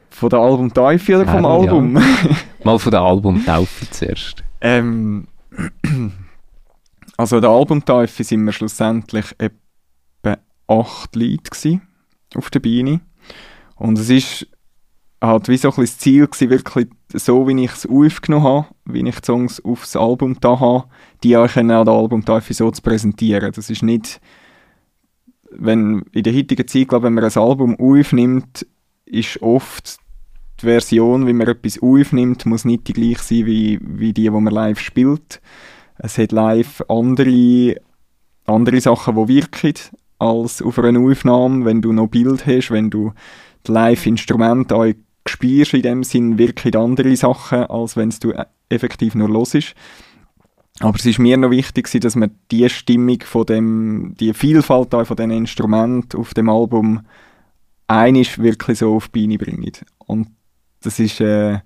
Von 0.10 0.29
der 0.29 0.39
Albumteufel 0.39 1.15
oder 1.15 1.25
vom 1.32 1.44
Ja, 1.44 1.50
ja. 1.50 1.56
Album? 1.62 1.94
Mal 2.63 2.79
von 2.79 2.91
der 2.91 3.01
Albumtaufe 3.01 3.89
zuerst. 3.89 4.44
Ähm, 4.60 5.27
also 7.17 7.39
der 7.39 7.50
Albumteufel 7.50 8.25
sind 8.25 8.44
wir 8.44 8.51
schlussendlich 8.51 9.34
etwa 9.38 10.38
acht 10.67 11.15
Leute 11.15 11.82
auf 12.36 12.50
der 12.50 12.60
Bühne. 12.60 13.00
Und 13.75 13.98
es 14.00 14.10
ist 14.10 14.48
halt 15.22 15.48
wie 15.48 15.58
so 15.58 15.70
ein 15.70 15.76
bisschen 15.76 15.86
das 15.86 15.98
Ziel 15.98 16.28
gewesen, 16.28 16.50
wirklich 16.50 16.88
so, 17.14 17.48
wie 17.48 17.64
ich 17.64 17.72
es 17.72 17.86
aufgenommen 17.86 18.46
habe, 18.46 18.68
wie 18.86 19.08
ich 19.08 19.20
die 19.20 19.26
Songs 19.26 19.64
aufs 19.64 19.96
Album 19.96 20.40
da 20.40 20.60
habe, 20.60 20.86
die 21.24 21.36
auch 21.36 21.56
an 21.56 21.70
der 21.70 21.88
Albumteufel 21.88 22.56
so 22.56 22.70
zu 22.72 22.82
präsentieren. 22.82 23.52
Das 23.52 23.70
ist 23.70 23.84
nicht, 23.84 24.22
wenn 25.52 26.04
in 26.12 26.24
der 26.24 26.36
heutigen 26.36 26.68
Zeit, 26.68 26.90
glaube 26.90 27.06
wenn 27.06 27.14
man 27.14 27.24
ein 27.24 27.36
Album 27.36 27.76
aufnimmt, 27.80 28.68
ist 29.06 29.42
oft 29.42 29.98
die 30.62 30.66
Version, 30.66 31.28
wie 31.28 31.34
man 31.34 31.48
etwas 31.48 31.82
aufnimmt, 31.82 32.46
muss 32.46 32.66
nicht 32.66 32.88
die 32.88 32.94
gleiche 32.94 33.24
sein 33.24 33.46
wie, 33.46 33.80
wie 33.82 34.14
die, 34.14 34.24
die 34.24 34.30
man 34.30 34.54
live 34.54 34.80
spielt. 34.80 35.42
Es 35.98 36.18
hat 36.18 36.32
live 36.32 36.84
andere, 36.90 37.76
andere 38.46 38.82
Sachen, 38.82 39.16
die 39.16 39.36
wirken, 39.36 39.74
als 40.20 40.62
auf 40.62 40.80
einer 40.80 41.00
Aufnahme, 41.00 41.66
wenn 41.66 41.82
du 41.82 41.94
noch 41.94 42.08
Bild 42.08 42.46
hast, 42.46 42.72
wenn 42.72 42.90
du 42.90 43.14
die 43.68 43.72
Live-Instrumente 43.72 44.76
spielst, 45.28 45.74
in 45.74 45.82
dem 45.82 46.04
Sinn 46.04 46.38
wirken 46.38 46.76
andere 46.76 47.16
Sachen, 47.16 47.64
als 47.66 47.96
wenn 47.96 48.10
du 48.10 48.32
äh, 48.32 48.46
effektiv 48.70 49.16
nur 49.16 49.30
hörst. 49.30 49.76
Aber 50.80 50.96
es 50.98 51.06
ist 51.06 51.20
mir 51.20 51.38
noch 51.38 51.50
wichtig, 51.50 51.90
dass 52.02 52.16
man 52.16 52.32
die 52.52 52.70
Stimmung 52.70 53.20
von 53.24 53.46
dem, 53.46 54.16
die 54.20 54.34
Vielfalt 54.34 54.92
von 54.92 55.18
den 55.18 55.32
Instrumenten 55.32 56.20
auf 56.20 56.34
dem 56.34 56.50
Album 56.50 57.02
einisch 57.88 58.38
wirklich 58.38 58.80
so 58.80 58.96
auf 58.96 59.08
die 59.08 59.22
Beine 59.22 59.38
bringt. 59.38 59.86
Und 60.06 60.28
das 60.82 61.00
ist, 61.00 61.20
äh, 61.20 61.60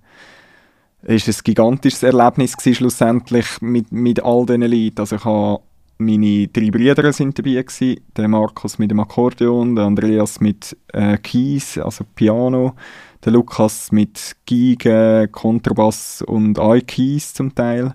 ist 1.04 1.28
ein 1.28 1.36
gigantisches 1.44 2.04
Erlebnis 2.04 2.56
gewesen, 2.56 2.76
schlussendlich 2.76 3.48
mit, 3.60 3.92
mit 3.92 4.24
all 4.24 4.46
diesen 4.46 4.62
Leuten. 4.62 5.00
Also 5.00 5.18
ich 5.18 5.26
habe 5.26 5.62
meine 6.02 6.48
drei 6.48 6.72
Brüder 6.72 7.14
sind 7.14 7.38
dabei 7.38 7.62
gewesen, 7.62 8.02
der 8.18 8.28
Markus 8.28 8.80
mit 8.80 8.92
dem 8.92 9.00
Akkordeon, 9.00 9.76
der 9.76 9.86
Andreas 9.86 10.40
mit 10.40 10.76
äh, 10.94 11.18
Keys, 11.18 11.78
also 11.78 12.06
Piano, 12.16 12.76
der 13.24 13.34
Lukas 13.34 13.92
mit 13.92 14.36
Geige, 14.48 15.30
Kontrabass 15.32 16.22
und 16.22 16.60
auch 16.60 16.80
Keys 16.86 17.34
zum 17.34 17.54
Teil. 17.54 17.94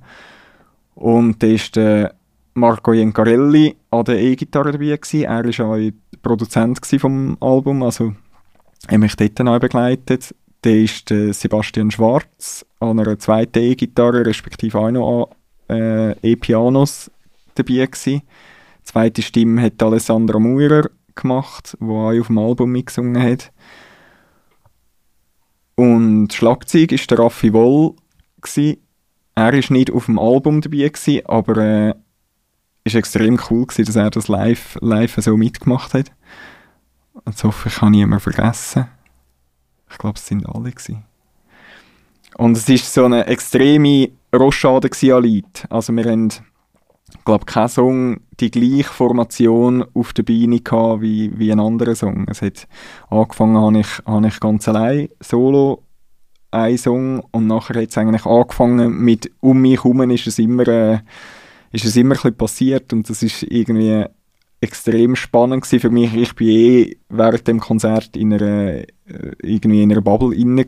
Und 0.94 1.42
dann 1.42 1.50
ist 1.50 1.76
der 1.76 2.14
Marco 2.54 2.92
Iencarelli 2.92 3.76
an 3.90 4.04
der 4.04 4.18
E-Gitarre 4.18 4.72
dabei 4.72 4.96
gewesen. 4.96 5.24
Er 5.24 5.44
war 5.44 5.66
auch 5.66 5.90
Produzent 6.22 6.80
vom 6.98 7.36
Album, 7.40 7.82
also 7.82 8.14
er 8.88 8.94
hat 8.94 9.00
mich 9.00 9.16
dort 9.16 9.40
auch 9.40 9.58
begleitet. 9.58 10.34
Dann 10.62 10.84
ist 10.84 11.10
der 11.10 11.32
Sebastian 11.32 11.90
Schwarz 11.90 12.64
an 12.80 12.98
einer 12.98 13.18
zweiten 13.18 13.58
E-Gitarre, 13.58 14.24
respektive 14.24 14.78
auch 14.78 14.90
noch 14.90 15.30
an 15.68 15.76
äh, 15.76 16.12
E-Pianos 16.32 17.10
dabei 17.54 17.86
gewesen. 17.86 18.22
Die 18.22 18.84
zweite 18.84 19.22
Stimme 19.22 19.62
hat 19.62 19.82
Alessandra 19.82 20.38
Maurer 20.38 20.88
gemacht, 21.14 21.76
die 21.80 21.84
auch 21.84 22.20
auf 22.20 22.26
dem 22.28 22.38
Album 22.38 22.70
mitgesungen 22.70 23.22
hat. 23.22 23.52
Und 25.76 26.32
Schlagzeug 26.32 26.90
ist 26.92 27.10
der 27.10 27.18
Raffi 27.18 27.52
Woll. 27.52 27.94
Er 29.34 29.52
ist 29.52 29.70
nicht 29.70 29.90
auf 29.90 30.06
dem 30.06 30.18
Album 30.18 30.62
dabei, 30.62 30.90
aber 31.26 31.56
äh, 31.58 31.94
ist 32.84 32.94
extrem 32.94 33.38
cool 33.50 33.66
dass 33.66 33.96
er 33.96 34.10
das 34.10 34.28
live, 34.28 34.78
live 34.80 35.16
so 35.16 35.36
mitgemacht 35.36 35.92
hat. 35.94 36.12
Jetzt 37.26 37.44
hoffe 37.44 37.68
ich, 37.68 37.80
habe 37.80 37.90
niemanden 37.90 38.20
vergessen. 38.20 38.86
Ich 39.90 39.98
glaube, 39.98 40.16
es 40.16 40.26
sind 40.26 40.46
alle 40.46 40.70
gewesen. 40.70 41.04
Und 42.36 42.56
es 42.56 42.68
ist 42.68 42.92
so 42.92 43.04
eine 43.04 43.26
extreme 43.26 44.10
Rochade 44.34 44.88
an 44.88 45.22
Leuten. 45.22 45.44
Also 45.70 45.92
wir 45.94 46.04
haben, 46.04 46.30
ich 47.10 47.24
glaube, 47.24 47.44
kein 47.44 47.68
Song 47.68 48.20
die 48.40 48.50
gleiche 48.50 48.92
Formation 48.92 49.84
auf 49.94 50.12
der 50.12 50.24
Beine 50.24 50.60
gehabt 50.60 51.02
wie, 51.02 51.38
wie 51.38 51.52
ein 51.52 51.60
anderer 51.60 51.94
Song. 51.94 52.26
Es 52.28 52.42
hat 52.42 52.66
angefangen, 53.08 53.56
habe 53.56 53.80
ich, 53.80 53.88
habe 54.04 54.26
ich 54.26 54.40
ganz 54.40 54.68
allein 54.68 55.08
solo 55.20 55.82
einen 56.50 56.78
Song 56.78 57.20
und 57.30 57.46
nachher 57.46 57.80
hat 57.82 57.90
es 57.90 57.98
eigentlich 57.98 58.26
angefangen 58.26 58.98
mit 58.98 59.30
um 59.40 59.60
mich 59.60 59.82
herum 59.82 60.10
ist 60.10 60.26
es 60.26 60.38
immer, 60.38 60.66
äh, 60.66 60.98
ist 61.72 61.84
es 61.84 61.96
immer 61.96 62.14
passiert 62.32 62.92
und 62.92 63.08
das 63.08 63.22
ist 63.22 63.42
irgendwie 63.42 64.04
extrem 64.60 65.16
spannend 65.16 65.66
für 65.66 65.90
mich. 65.90 66.14
Ich 66.14 66.34
bin 66.34 66.48
eh 66.48 66.96
während 67.08 67.46
dem 67.46 67.60
Konzert 67.60 68.16
in 68.16 68.32
einer, 68.32 68.70
äh, 68.70 68.86
irgendwie 69.42 69.82
in 69.82 69.92
einer 69.92 70.00
Bubble 70.00 70.34
inne. 70.34 70.66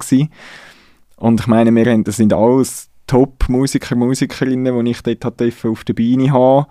Und 1.16 1.40
ich 1.40 1.47
meine, 1.47 1.75
wir 1.75 1.90
haben, 1.90 2.04
das 2.04 2.16
sind 2.16 2.33
alles 2.33 2.88
Top-Musiker, 3.08 3.96
Musikerinnen, 3.96 4.84
die 4.84 4.90
ich 4.92 5.02
dort 5.02 5.24
hatte 5.24 5.50
auf 5.64 5.82
der 5.82 5.94
Beine 5.94 6.30
haben. 6.30 6.66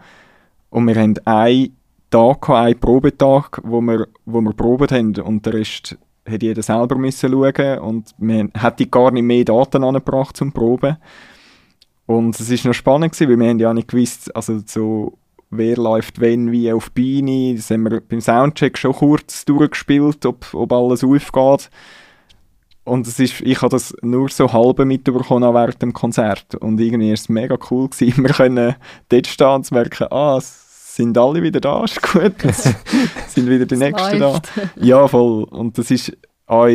Und 0.69 0.87
wir 0.87 0.95
haben 0.95 1.15
einen 1.25 1.75
Tag, 2.09 2.49
einen 2.49 2.79
Probetag, 2.79 3.59
wo 3.63 3.81
wir, 3.81 4.07
wo 4.25 4.39
wir 4.39 4.53
probiert 4.53 4.93
haben 4.93 5.13
und 5.17 5.45
der 5.45 5.55
Rest 5.55 5.97
hat 6.29 6.43
jeder 6.43 6.61
selber 6.61 6.97
müssen 6.97 7.31
schauen 7.31 7.79
und 7.79 8.11
wir 8.17 8.49
hätten 8.53 8.91
gar 8.91 9.11
nicht 9.11 9.23
mehr 9.23 9.45
Daten 9.45 9.83
angebracht 9.83 10.37
zum 10.37 10.51
Proben. 10.51 10.97
Und 12.05 12.39
es 12.39 12.49
ist 12.49 12.65
noch 12.65 12.73
spannend 12.73 13.19
weil 13.19 13.39
wir 13.39 13.49
haben 13.49 13.59
ja 13.59 13.73
nicht 13.73 13.89
gewusst, 13.89 14.33
also 14.35 14.61
so, 14.65 15.17
wer 15.49 15.75
läuft 15.75 16.19
wenn, 16.19 16.51
wie 16.51 16.71
auf 16.71 16.91
Beine. 16.91 17.55
Das 17.55 17.69
haben 17.69 17.89
wir 17.89 18.01
beim 18.01 18.21
Soundcheck 18.21 18.77
schon 18.77 18.93
kurz 18.93 19.43
durchgespielt, 19.45 20.25
ob, 20.25 20.53
ob 20.53 20.71
alles 20.71 21.03
aufgeht. 21.03 21.69
Und 22.87 23.05
es 23.05 23.19
ist, 23.19 23.41
ich 23.41 23.61
habe 23.61 23.71
das 23.71 23.93
nur 24.01 24.29
so 24.29 24.51
halb 24.53 24.79
mitbekommen 24.79 25.53
während 25.53 25.81
dem 25.81 25.91
Konzert. 25.91 26.55
Und 26.55 26.79
irgendwie 26.79 27.07
war 27.07 27.13
es 27.13 27.27
mega 27.27 27.57
cool 27.69 27.89
gewesen. 27.89 28.17
Wir 28.23 28.33
können 28.33 28.75
dort 29.09 29.27
stehen 29.27 29.47
und 29.47 29.71
merken, 29.71 30.07
ah, 30.09 30.37
es 30.37 30.95
sind 30.95 31.17
alle 31.17 31.43
wieder 31.43 31.59
da, 31.59 31.83
ist 31.85 32.01
gut. 32.01 32.35
Es 32.43 32.63
sind 33.27 33.49
wieder 33.49 33.65
die 33.65 33.75
Nächsten 33.75 34.19
da. 34.19 34.41
Ja, 34.77 35.05
voll. 35.07 35.43
Und 35.43 35.77
das 35.77 35.91
ist 35.91 36.15
auch 36.45 36.69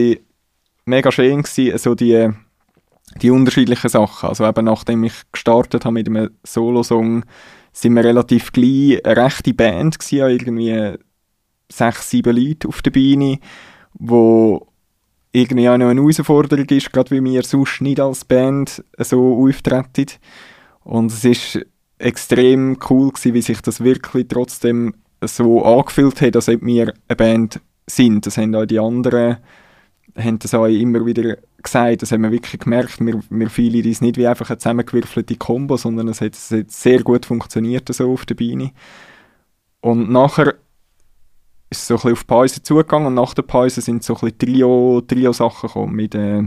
mega 0.85 1.11
schön 1.11 1.43
gewesen, 1.43 1.79
so 1.79 1.95
die, 1.95 2.29
die 3.23 3.31
unterschiedlichen 3.31 3.89
Sachen. 3.89 4.29
Also 4.29 4.47
eben 4.47 4.67
nachdem 4.67 5.05
ich 5.05 5.15
gestartet 5.33 5.87
habe 5.87 5.95
mit 5.95 6.09
einem 6.09 6.31
Solo-Song, 6.45 7.25
sind 7.73 7.95
wir 7.95 8.05
relativ 8.05 8.53
gleich 8.53 9.03
eine 9.03 9.17
rechte 9.17 9.55
Band 9.55 9.99
gewesen, 9.99 10.29
irgendwie 10.29 10.99
sechs, 11.71 12.11
sieben 12.11 12.37
Leute 12.37 12.69
auf 12.69 12.83
der 12.83 12.91
Bühne, 12.91 13.39
wo 13.95 14.72
irgendwie 15.33 15.69
auch 15.69 15.79
noch 15.79 15.89
eine 15.89 16.01
Herausforderung 16.01 16.67
ist, 16.67 16.93
gerade 16.93 17.11
weil 17.11 17.25
wir 17.25 17.43
sonst 17.43 17.81
nicht 17.81 18.01
als 18.01 18.25
Band 18.25 18.85
so 18.99 19.47
auftreten. 19.47 20.13
Und 20.85 21.11
es 21.11 21.25
ist 21.25 21.67
extrem 21.99 22.79
cool 22.91 23.11
gewesen, 23.11 23.35
wie 23.35 23.43
sich 23.43 23.61
das 23.63 23.83
wirklich 23.83 24.29
trotzdem 24.29 24.95
so 25.23 25.65
angefühlt 25.65 26.21
hat, 26.21 26.37
als 26.37 26.49
ob 26.49 26.63
wir 26.63 26.93
eine 27.09 27.17
Band 27.17 27.61
sind. 27.87 28.27
Das 28.27 28.37
haben 28.37 28.55
auch 28.55 28.67
die 28.67 28.79
anderen 28.79 29.39
haben 30.17 30.39
das 30.39 30.55
auch 30.55 30.67
immer 30.67 31.07
wieder 31.07 31.37
gesagt, 31.63 32.03
das 32.03 32.13
haben 32.13 32.23
wir 32.23 32.33
wirklich 32.33 32.61
gemerkt, 32.61 33.01
wir, 33.01 33.21
wir 33.31 33.51
fühlen 33.51 33.85
uns 33.87 34.01
nicht 34.01 34.17
wie 34.17 34.27
einfach 34.27 34.51
eine 34.51 34.59
zusammengewürfelte 34.59 35.37
Kombo, 35.37 35.77
sondern 35.77 36.09
es 36.09 36.21
hat, 36.21 36.35
es 36.35 36.51
hat 36.51 36.71
sehr 36.71 37.03
gut 37.03 37.25
funktioniert 37.25 37.89
so 37.93 38.13
auf 38.13 38.27
der 38.27 38.35
Beine. 38.35 38.73
Und 39.81 40.11
nachher 40.11 40.55
ist 41.73 41.87
so 41.87 41.95
ein 41.95 41.97
bisschen 41.97 42.13
auf 42.13 42.27
Pause 42.27 42.63
zugegangen 42.63 43.09
und 43.09 43.15
nach 43.15 43.35
der 43.35 43.43
Pause 43.43 43.81
sind 43.81 44.05
so 44.05 44.15
ein 44.15 44.21
bisschen 44.21 44.39
Trio, 44.39 45.03
Trio-Sachen 45.07 45.69
gekommen 45.69 45.95
mit 45.95 46.15
äh, 46.15 46.45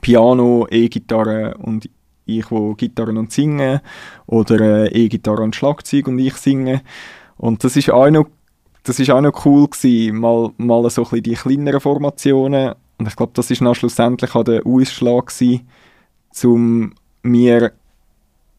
Piano, 0.00 0.66
E-Gitarre 0.70 1.56
und 1.58 1.88
ich, 2.26 2.50
wo 2.50 2.74
Gitarre 2.74 3.10
und 3.10 3.32
singe 3.32 3.82
oder 4.26 4.60
äh, 4.60 4.88
E-Gitarre 4.88 5.42
und 5.42 5.54
Schlagzeug 5.54 6.08
und 6.08 6.18
ich 6.18 6.34
singe. 6.36 6.82
Und 7.36 7.64
das 7.64 7.76
ist 7.76 7.90
auch 7.90 8.10
noch, 8.10 8.26
das 8.82 8.98
ist 8.98 9.10
auch 9.10 9.20
noch 9.20 9.44
cool 9.44 9.68
gewesen, 9.68 10.18
mal, 10.18 10.50
mal 10.56 10.88
so 10.90 11.02
ein 11.02 11.10
bisschen 11.10 11.22
die 11.22 11.34
kleineren 11.34 11.80
Formationen. 11.80 12.74
Und 12.98 13.08
ich 13.08 13.16
glaube, 13.16 13.32
das 13.34 13.50
ist 13.50 13.60
dann 13.60 13.74
schlussendlich 13.74 14.34
auch 14.34 14.44
der 14.44 14.64
Ausschlag 14.64 15.26
gewesen, 15.26 15.68
zum 16.30 16.94
mir 17.22 17.72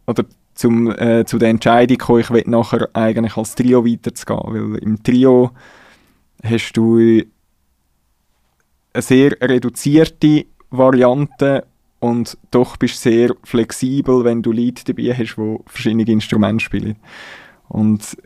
oder 0.08 0.26
zum, 0.56 0.90
äh, 0.92 1.26
zu 1.26 1.38
der 1.38 1.50
Entscheidung 1.50 1.98
kommen, 1.98 2.22
ich 2.22 2.32
will 2.32 2.44
nachher 2.48 2.90
eigentlich 2.94 3.38
als 3.38 3.56
Trio 3.56 3.86
weiterzugehen, 3.86 4.74
weil 4.74 4.80
im 4.80 5.04
Trio 5.04 5.52
hast 6.44 6.74
du 6.74 6.98
eine 8.94 9.02
sehr 9.02 9.32
reduzierte 9.42 10.46
Variante 10.70 11.66
und 12.00 12.38
doch 12.52 12.78
bist 12.78 13.02
sehr 13.02 13.36
flexibel, 13.44 14.24
wenn 14.24 14.42
du 14.42 14.52
Leute 14.52 14.86
dabei 14.86 15.14
hast, 15.14 15.36
die 15.36 15.58
verschiedene 15.66 16.04
Instrumente 16.04 16.64
spielen. 16.64 16.96
Und 17.68 18.18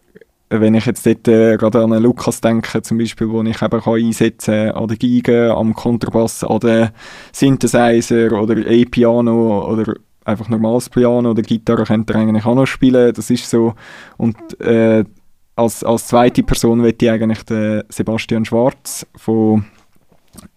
wenn 0.49 0.73
ich 0.73 0.85
jetzt 0.85 1.05
dort 1.05 1.27
äh, 1.27 1.57
gerade 1.57 1.83
an 1.83 1.91
Lukas 1.91 2.41
denke, 2.41 2.81
zum 2.81 2.97
Beispiel, 2.97 3.29
wo 3.29 3.41
ich 3.43 3.61
eben 3.61 3.81
kann 3.81 3.93
einsetzen 3.93 4.71
an 4.71 4.87
der 4.87 4.97
Geige, 4.97 5.55
am 5.55 5.73
Kontrabass, 5.73 6.43
an 6.43 6.59
den 6.59 6.89
Synthesizer 7.31 8.31
oder 8.31 8.57
E-Piano 8.57 9.71
oder 9.71 9.93
einfach 10.25 10.49
normales 10.49 10.89
Piano 10.89 11.31
oder 11.31 11.41
Gitarre 11.41 11.85
könnte 11.85 12.13
er 12.13 12.19
eigentlich 12.19 12.45
auch 12.45 12.55
noch 12.55 12.65
spielen. 12.65 13.13
Das 13.13 13.29
ist 13.29 13.49
so. 13.49 13.73
Und 14.17 14.59
äh, 14.61 15.03
als, 15.55 15.83
als 15.83 16.07
zweite 16.07 16.43
Person 16.43 16.79
möchte 16.79 17.05
ich 17.05 17.11
eigentlich 17.11 17.43
den 17.43 17.83
Sebastian 17.89 18.45
Schwarz 18.45 19.05
von 19.15 19.65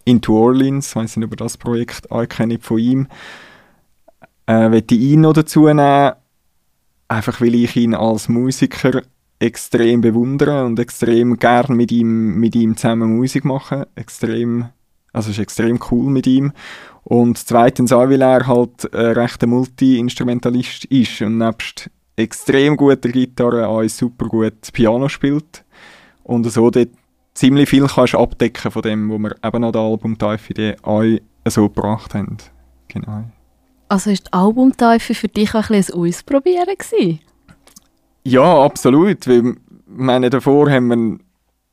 Into 0.05 0.37
Orleans, 0.39 0.91
ich 0.91 0.97
weiß 0.97 1.17
nicht, 1.17 1.27
über 1.27 1.37
das 1.37 1.57
Projekt 1.57 2.09
kenne 2.29 2.59
von 2.61 2.79
ihm, 2.79 3.09
äh, 4.47 4.69
möchte 4.69 4.95
ich 4.95 5.01
ihn 5.01 5.23
noch 5.23 5.33
dazu 5.33 5.67
nehmen, 5.67 6.13
einfach 7.09 7.41
weil 7.41 7.55
ich 7.55 7.77
ihn 7.77 7.95
als 7.95 8.29
Musiker 8.29 9.03
extrem 9.39 10.01
bewundere 10.01 10.65
und 10.65 10.79
extrem 10.79 11.37
gern 11.37 11.77
mit 11.77 11.91
ihm, 11.91 12.37
mit 12.39 12.55
ihm 12.55 12.77
zusammen 12.77 13.17
Musik 13.17 13.45
mache. 13.45 13.89
Extrem, 13.97 14.69
also 15.13 15.31
es 15.31 15.37
ist 15.37 15.43
extrem 15.43 15.79
cool 15.91 16.11
mit 16.11 16.27
ihm. 16.27 16.53
Und 17.05 17.39
zweitens 17.39 17.93
auch, 17.93 18.09
weil 18.09 18.23
er 18.23 18.47
halt 18.47 18.93
ein 18.95 19.13
rechter 19.13 19.47
Multi-Instrumentalist 19.47 20.85
ist 20.87 21.21
und 21.21 21.39
nebst 21.39 21.91
extrem 22.17 22.77
guter 22.77 23.09
Gitarre 23.09 23.67
auch 23.67 23.87
super 23.89 24.27
gut 24.27 24.73
Piano 24.73 25.09
spielt. 25.09 25.65
Und 26.23 26.45
so 26.51 26.71
dort 26.71 26.91
ziemlich 27.35 27.69
viel 27.69 27.87
kannst 27.87 28.15
abdecken 28.15 28.71
von 28.71 28.83
dem, 28.83 29.11
was 29.11 29.19
wir 29.19 29.37
eben 29.43 29.65
an 29.65 29.73
der 29.73 29.81
Albumtiefe 29.81 30.77
auch 30.83 31.05
so 31.47 31.69
gebracht 31.69 32.15
haben. 32.15 32.37
Genau. 32.89 33.25
Also 33.89 34.11
ist 34.11 34.29
die 34.29 34.33
Albumtiefe 34.33 35.15
für 35.15 35.29
dich 35.29 35.55
auch 35.55 35.69
ein 35.69 35.77
bisschen 35.77 35.95
ein 35.97 36.09
Ausprobieren 36.09 36.77
gewesen? 36.79 37.21
Ja, 38.25 38.65
absolut. 38.65 39.27
Weil, 39.27 39.57
meine, 39.87 40.31
davor 40.31 40.71
haben 40.71 40.89
wir, 40.89 41.19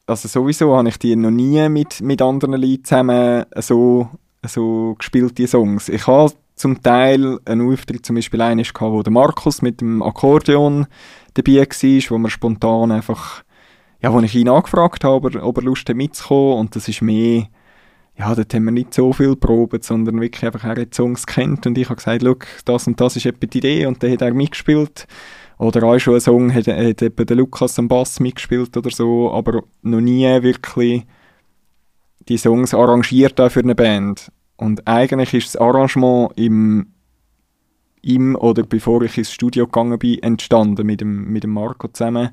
also 0.10 0.28
sowieso 0.28 0.76
habe 0.76 0.90
ich 0.90 1.00
die 1.00 1.16
noch 1.16 1.32
nie 1.32 1.70
mit, 1.70 2.02
mit 2.02 2.22
anderen 2.22 2.62
Leuten 2.62 2.84
zusammen 2.84 3.46
so, 3.56 4.10
so 4.46 4.96
gespielt, 4.98 5.38
die 5.38 5.48
Songs. 5.48 5.90
Ich 5.90 6.08
habe 6.08 6.34
zum 6.56 6.82
Teil 6.82 7.40
einen 7.46 7.72
Auftritt, 7.72 8.06
zum 8.06 8.16
Beispiel 8.16 8.42
einen 8.42 8.66
wo 8.66 9.04
der 9.04 9.14
Markus 9.14 9.62
mit 9.62 9.82
dem 9.82 10.02
Akkordeon 10.02 10.88
dabei 11.36 11.54
war, 11.54 12.10
wo 12.10 12.18
wir 12.18 12.30
spontan 12.30 12.92
einfach, 12.92 13.44
ja, 14.02 14.12
wo 14.12 14.20
ich 14.20 14.36
ihn 14.36 14.50
angefragt 14.50 15.04
habe, 15.04 15.42
ob 15.42 15.58
er 15.58 15.64
Lust 15.64 15.88
hat 15.88 15.96
mitzukommen. 15.96 16.58
Und 16.58 16.76
das 16.76 16.88
ist 16.88 17.02
mehr, 17.02 17.48
ja, 18.18 18.36
dort 18.36 18.54
haben 18.54 18.66
wir 18.66 18.72
nicht 18.72 18.94
so 18.94 19.14
viel 19.14 19.36
probiert, 19.36 19.86
sondern 19.86 20.20
wirklich 20.20 20.46
einfach, 20.46 20.66
er 20.66 20.82
hat 20.82 20.94
Songs 20.94 21.26
kennt 21.26 21.66
und 21.66 21.78
ich 21.78 21.86
habe 21.86 21.96
gesagt, 21.96 22.24
schau, 22.24 22.36
das 22.66 22.88
und 22.88 23.00
das 23.00 23.16
ist 23.16 23.26
etwa 23.26 23.48
die 23.48 23.60
Idee. 23.60 23.86
Und 23.86 24.04
dann 24.04 24.12
hat 24.12 24.22
er 24.22 24.34
mitgespielt 24.34 25.08
oder 25.60 25.84
auch 25.84 26.00
schon 26.00 26.16
ein 26.16 26.22
Song 26.22 26.54
hat, 26.54 26.68
hat 26.68 27.02
eben 27.02 27.26
der 27.26 27.36
Lukas 27.36 27.78
am 27.78 27.90
Bass 27.90 28.20
mitgespielt 28.22 28.76
oder 28.78 28.90
so, 28.90 29.30
aber 29.32 29.62
noch 29.82 30.00
nie 30.00 30.26
wirklich 30.42 31.06
die 32.30 32.38
Songs 32.38 32.74
arrangiert 32.74 33.40
für 33.52 33.60
eine 33.60 33.76
Band. 33.76 34.32
Und 34.56 34.88
eigentlich 34.88 35.34
ist 35.34 35.48
das 35.48 35.62
Arrangement 35.62 36.32
im, 36.38 36.94
im 38.02 38.36
oder 38.38 38.64
bevor 38.64 39.02
ich 39.02 39.18
ins 39.18 39.34
Studio 39.34 39.66
gegangen 39.66 40.00
bin, 40.00 40.24
entstanden 40.24 40.88
mit 40.88 41.02
dem, 41.02 41.26
mit 41.26 41.44
dem 41.44 41.52
Marco 41.52 41.90
zusammen. 41.90 42.30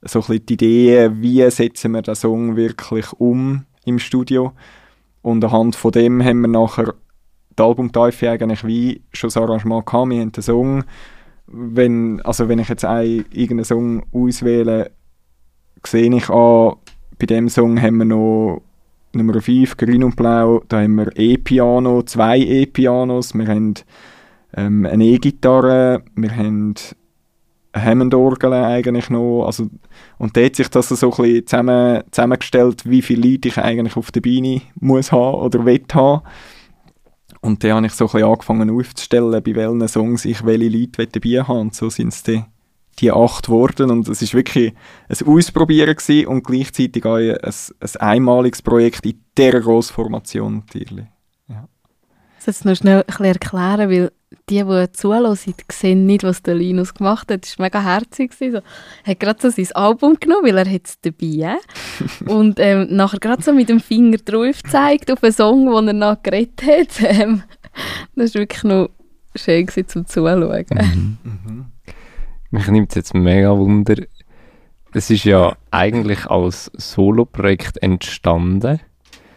So 0.00 0.20
ein 0.20 0.26
bisschen 0.26 0.46
die 0.46 0.54
Idee, 0.54 1.10
wie 1.14 1.50
setzen 1.50 1.92
wir 1.92 2.02
den 2.02 2.14
Song 2.14 2.56
wirklich 2.56 3.12
um 3.12 3.66
im 3.84 3.98
Studio. 3.98 4.52
Und 5.20 5.44
anhand 5.44 5.76
von 5.76 5.92
dem 5.92 6.24
haben 6.24 6.40
wir 6.40 6.48
nachher 6.48 6.94
die 7.58 7.62
Albumtiefe 7.62 8.30
eigentlich 8.30 8.64
wie 8.64 9.02
schon 9.12 9.28
das 9.28 9.36
Arrangement 9.36 9.84
gehabt. 9.84 10.10
Wir 10.10 10.20
haben 10.20 10.32
den 10.32 10.42
Song 10.42 10.84
wenn, 11.50 12.20
also 12.22 12.48
wenn 12.48 12.58
ich 12.58 12.68
jetzt 12.68 12.84
einen, 12.84 13.24
irgendeinen 13.32 13.64
Song 13.64 14.02
auswähle, 14.12 14.90
sehe 15.84 16.14
ich 16.14 16.28
an, 16.28 16.74
bei 17.18 17.26
dem 17.26 17.48
Song 17.48 17.80
haben 17.80 17.98
wir 17.98 18.04
noch 18.04 18.62
Nummer 19.12 19.40
5, 19.40 19.76
Grün 19.76 20.04
und 20.04 20.16
Blau, 20.16 20.62
da 20.68 20.80
haben 20.80 20.96
wir 20.96 21.10
E-Piano, 21.16 22.02
zwei 22.02 22.38
E-Pianos, 22.38 23.34
wir 23.34 23.48
haben 23.48 23.74
ähm, 24.54 24.86
eine 24.86 25.04
E-Gitarre, 25.04 26.02
wir 26.14 26.36
haben 26.36 26.74
eine 27.72 27.84
Hammond-Orgel 27.84 28.52
eigentlich 28.52 29.08
noch, 29.08 29.46
also, 29.46 29.68
und 30.18 30.36
da 30.36 30.42
hat 30.42 30.56
sich 30.56 30.68
das 30.68 30.88
so 30.88 31.10
ein 31.10 31.16
bisschen 31.16 31.46
zusammen, 31.46 32.02
zusammengestellt, 32.10 32.82
wie 32.84 33.02
viele 33.02 33.28
Leute 33.28 33.48
ich 33.48 33.58
eigentlich 33.58 33.96
auf 33.96 34.10
der 34.10 34.20
Bühne 34.20 34.60
muss 34.78 35.12
haben 35.12 35.40
oder 35.40 35.64
will 35.64 35.82
haben. 35.92 36.22
Und 37.40 37.62
dann 37.62 37.72
habe 37.72 37.86
ich 37.86 37.92
so 37.92 38.06
ein 38.06 38.12
bisschen 38.12 38.28
angefangen 38.28 38.70
aufzustellen, 38.70 39.42
bei 39.42 39.54
welchen 39.54 39.86
Songs 39.88 40.24
ich 40.24 40.44
welche 40.44 40.68
Leute 40.68 41.06
dabei 41.06 41.42
habe. 41.42 41.60
Und 41.60 41.74
so 41.74 41.90
sind 41.90 42.08
es 42.08 42.22
die, 42.22 42.44
die 42.98 43.12
acht 43.12 43.46
geworden. 43.46 43.90
Und 43.90 44.08
es 44.08 44.22
war 44.22 44.38
wirklich 44.38 44.74
ein 45.08 45.26
Ausprobieren 45.26 46.26
und 46.26 46.44
gleichzeitig 46.44 47.04
auch 47.04 47.16
ein, 47.16 47.36
ein 47.36 47.96
einmaliges 48.00 48.62
Projekt 48.62 49.06
in 49.06 49.20
dieser 49.36 49.60
Grossformation 49.60 50.64
natürlich. 50.66 51.06
Jetzt 52.48 52.64
noch 52.64 52.74
schnell 52.74 53.00
ein 53.00 53.04
bisschen 53.04 53.26
erklären, 53.26 53.90
weil 53.90 54.10
die, 54.48 54.64
die 54.64 54.92
zuhören, 54.92 55.38
sehen 55.70 56.06
nicht, 56.06 56.24
was 56.24 56.42
der 56.42 56.54
Linus 56.54 56.94
gemacht 56.94 57.30
hat. 57.30 57.42
Das 57.42 57.58
war 57.58 57.66
mega 57.66 57.82
herzig. 57.82 58.32
So. 58.32 58.46
Er 58.46 58.62
hat 59.04 59.20
gerade 59.20 59.38
so 59.38 59.50
sein 59.50 59.76
Album 59.76 60.16
genommen, 60.18 60.46
weil 60.46 60.56
er 60.56 60.66
es 60.66 60.98
dabei 61.02 61.56
hat. 61.56 62.26
Und 62.26 62.58
ähm, 62.58 62.86
nachher 62.88 63.20
gerade 63.20 63.42
so 63.42 63.52
mit 63.52 63.68
dem 63.68 63.80
Finger 63.80 64.16
drauf 64.16 64.62
gezeigt 64.62 65.12
auf 65.12 65.22
einen 65.22 65.32
Song, 65.34 65.66
den 65.66 65.88
er 65.88 65.92
noch 65.92 66.22
geredet 66.22 66.62
hat. 66.62 66.88
Ähm, 67.18 67.42
das 68.16 68.34
war 68.34 68.40
wirklich 68.40 68.64
noch 68.64 68.88
schön 69.36 69.66
gewesen, 69.66 69.88
zum 69.88 70.06
Zuschauen. 70.06 70.64
Mhm. 70.70 71.18
Mhm. 71.44 71.66
Mich 72.50 72.66
nimmt 72.68 72.90
es 72.90 72.94
jetzt 72.94 73.14
mega 73.14 73.56
Wunder. 73.56 73.96
Es 74.94 75.10
ist 75.10 75.24
ja 75.24 75.54
eigentlich 75.70 76.24
als 76.26 76.70
Solo-Projekt 76.74 77.82
entstanden, 77.82 78.80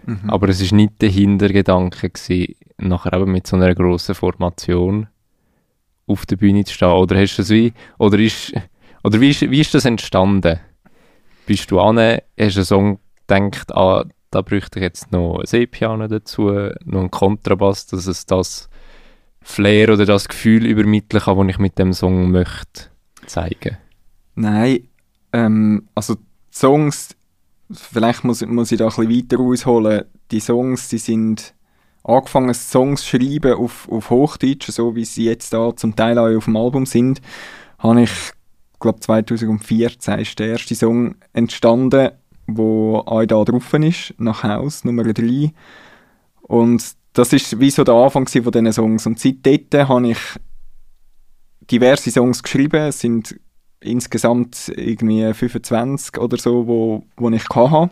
mhm. 0.06 0.30
aber 0.30 0.50
es 0.50 0.62
war 0.72 0.76
nicht 0.76 1.02
der 1.02 1.10
Hintergedanke 1.10 2.10
gewesen, 2.10 2.56
nachher 2.78 3.14
eben 3.14 3.32
mit 3.32 3.48
so 3.48 3.56
einer 3.56 3.74
grossen 3.76 4.16
Formation 4.16 5.08
auf 6.08 6.26
der 6.26 6.36
Bühne 6.38 6.64
zu 6.66 6.74
stehen? 6.74 6.90
Oder 6.90 7.20
hast 7.20 7.38
du 7.38 7.42
das 7.42 7.50
wie, 7.50 7.74
oder 7.98 8.20
ist, 8.20 8.54
oder 9.04 9.20
wie 9.22 9.30
ist, 9.30 9.42
wie 9.42 9.62
ist 9.62 9.74
das 9.74 9.86
entstanden? 9.86 10.60
Bist 11.46 11.72
du 11.72 11.80
an, 11.80 11.98
hast 11.98 12.22
du 12.38 12.42
einen 12.60 12.66
Song 12.66 13.00
gedacht, 13.28 13.74
ah, 13.76 14.06
da 14.30 14.42
bräuchte 14.42 14.80
ich 14.80 14.84
jetzt 14.84 15.12
noch 15.12 15.40
ein 15.40 15.62
E-Piano 15.62 16.08
dazu, 16.08 16.50
noch 16.86 17.00
einen 17.00 17.12
Kontrabass, 17.12 17.88
dass 17.88 18.08
es 18.08 18.26
das 18.26 18.70
Flair 19.42 19.92
oder 19.92 20.06
das 20.06 20.28
Gefühl 20.30 20.66
übermitteln 20.66 21.24
kann, 21.24 21.38
das 21.38 21.56
ich 21.56 21.60
mit 21.60 21.78
dem 21.80 21.94
Song 21.94 22.32
möchte 22.32 22.90
zeigen? 23.26 23.78
Nein, 24.36 24.88
ähm, 25.34 25.88
also 25.96 26.16
die 26.16 26.22
Songs, 26.52 27.16
vielleicht 27.74 28.24
muss, 28.24 28.46
muss 28.46 28.72
ich 28.72 28.78
da 28.78 28.86
ein 28.86 28.96
bisschen 28.96 29.10
weiter 29.10 29.40
ausholen, 29.40 30.06
die 30.32 30.40
Songs, 30.40 30.90
die 30.90 30.98
sind 30.98 31.54
angefangen, 32.04 32.54
Songs 32.54 33.02
zu 33.02 33.18
schreiben 33.18 33.54
auf, 33.54 33.88
auf 33.90 34.10
Hochdeutsch, 34.10 34.72
so 34.72 34.96
wie 34.96 35.06
sie 35.06 35.26
jetzt 35.26 35.54
da 35.54 35.76
zum 35.76 35.96
Teil 35.96 36.18
auch 36.18 36.36
auf 36.36 36.46
dem 36.46 36.56
Album 36.56 36.86
sind, 36.86 37.22
habe 37.80 38.04
ich, 38.04 38.12
glaube 38.80 39.00
2014 39.00 40.20
ist 40.20 40.40
der 40.40 40.48
erste 40.48 40.76
Song 40.76 41.16
entstanden, 41.34 42.12
wo 42.48 42.98
auch 42.98 43.26
da 43.26 43.44
drauf 43.44 43.74
ist, 43.74 44.14
nach 44.18 44.44
Haus, 44.44 44.84
Nummer 44.84 45.04
3. 45.04 45.52
Und 46.42 46.84
das 47.14 47.34
ist 47.34 47.60
wie 47.60 47.70
so 47.70 47.84
der 47.84 47.94
Anfang 47.94 48.28
von 48.28 48.52
diesen 48.52 48.74
Songs. 48.74 49.06
Und 49.06 49.20
seitdem 49.20 49.88
habe 49.88 50.10
ich 50.10 50.20
diverse 51.70 52.12
Songs 52.12 52.42
geschrieben, 52.42 52.88
es 52.88 53.00
sind 53.00 53.40
insgesamt 53.82 54.72
irgendwie 54.76 55.34
25 55.34 56.18
oder 56.20 56.38
so, 56.38 56.68
wo, 56.68 57.04
wo 57.18 57.30
ich 57.30 57.50
hatte. 57.50 57.90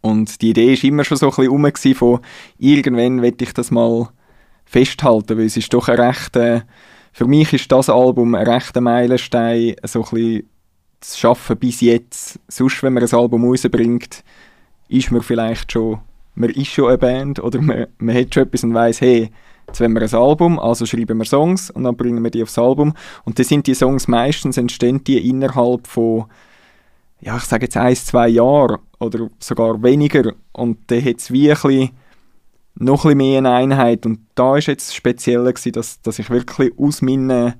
Und 0.00 0.40
die 0.42 0.50
Idee 0.50 0.76
war 0.76 0.84
immer 0.84 1.04
schon 1.04 1.16
so 1.16 1.26
ein 1.26 1.30
bisschen 1.30 1.48
rum 1.48 1.94
von, 1.96 2.20
irgendwann 2.58 3.22
will 3.22 3.34
ich 3.40 3.54
das 3.54 3.70
mal 3.70 4.08
festhalten, 4.64 5.38
weil 5.38 5.46
es 5.46 5.56
ist 5.56 5.72
doch 5.72 5.88
ein 5.88 5.98
rechter, 5.98 6.64
für 7.12 7.26
mich 7.26 7.52
ist 7.52 7.72
das 7.72 7.88
Album 7.88 8.34
ein 8.34 8.46
rechter 8.46 8.80
Meilenstein, 8.80 9.76
so 9.84 10.04
ein 10.04 10.10
bisschen 10.10 10.50
zu 11.00 11.18
schaffen 11.18 11.56
bis 11.56 11.80
jetzt. 11.80 12.38
Sonst, 12.48 12.82
wenn 12.82 12.92
man 12.92 13.02
ein 13.02 13.14
Album 13.14 13.44
rausbringt, 13.44 14.22
ist 14.88 15.10
man 15.10 15.22
vielleicht 15.22 15.72
schon, 15.72 15.98
man 16.34 16.50
ist 16.50 16.68
schon 16.68 16.88
eine 16.88 16.98
Band 16.98 17.40
oder 17.40 17.60
man, 17.60 17.86
man 17.98 18.14
hat 18.14 18.34
schon 18.34 18.42
etwas 18.42 18.64
und 18.64 18.74
weiss, 18.74 19.00
hey, 19.00 19.30
jetzt 19.66 19.80
wollen 19.80 19.94
wir 19.94 20.02
ein 20.02 20.14
Album, 20.14 20.58
also 20.58 20.86
schreiben 20.86 21.18
wir 21.18 21.24
Songs 21.24 21.70
und 21.70 21.84
dann 21.84 21.96
bringen 21.96 22.22
wir 22.22 22.30
die 22.30 22.42
aufs 22.42 22.58
Album. 22.58 22.94
Und 23.24 23.38
dann 23.38 23.46
sind 23.46 23.66
die 23.66 23.74
Songs 23.74 24.08
meistens 24.08 24.56
entstehen 24.56 25.02
die 25.04 25.28
innerhalb 25.28 25.86
von 25.86 26.26
ja, 27.20 27.36
ich 27.36 27.44
sage 27.44 27.64
jetzt 27.64 27.76
ein, 27.76 27.96
zwei 27.96 28.28
Jahre 28.28 28.78
oder 29.00 29.28
sogar 29.38 29.82
weniger 29.82 30.32
und 30.52 30.78
dann 30.90 31.04
hat 31.04 31.18
es 31.18 31.30
wirklich 31.30 31.92
noch 32.74 33.04
ein 33.04 33.16
bisschen 33.16 33.18
mehr 33.18 33.38
eine 33.38 33.52
Einheit 33.52 34.04
und 34.04 34.20
da 34.34 34.50
war 34.50 34.58
jetzt 34.58 34.94
speziell 34.94 35.44
gewesen, 35.44 35.72
dass, 35.72 36.00
dass 36.02 36.18
ich 36.18 36.28
wirklich 36.28 36.72
aus 36.78 37.00
meinen 37.00 37.54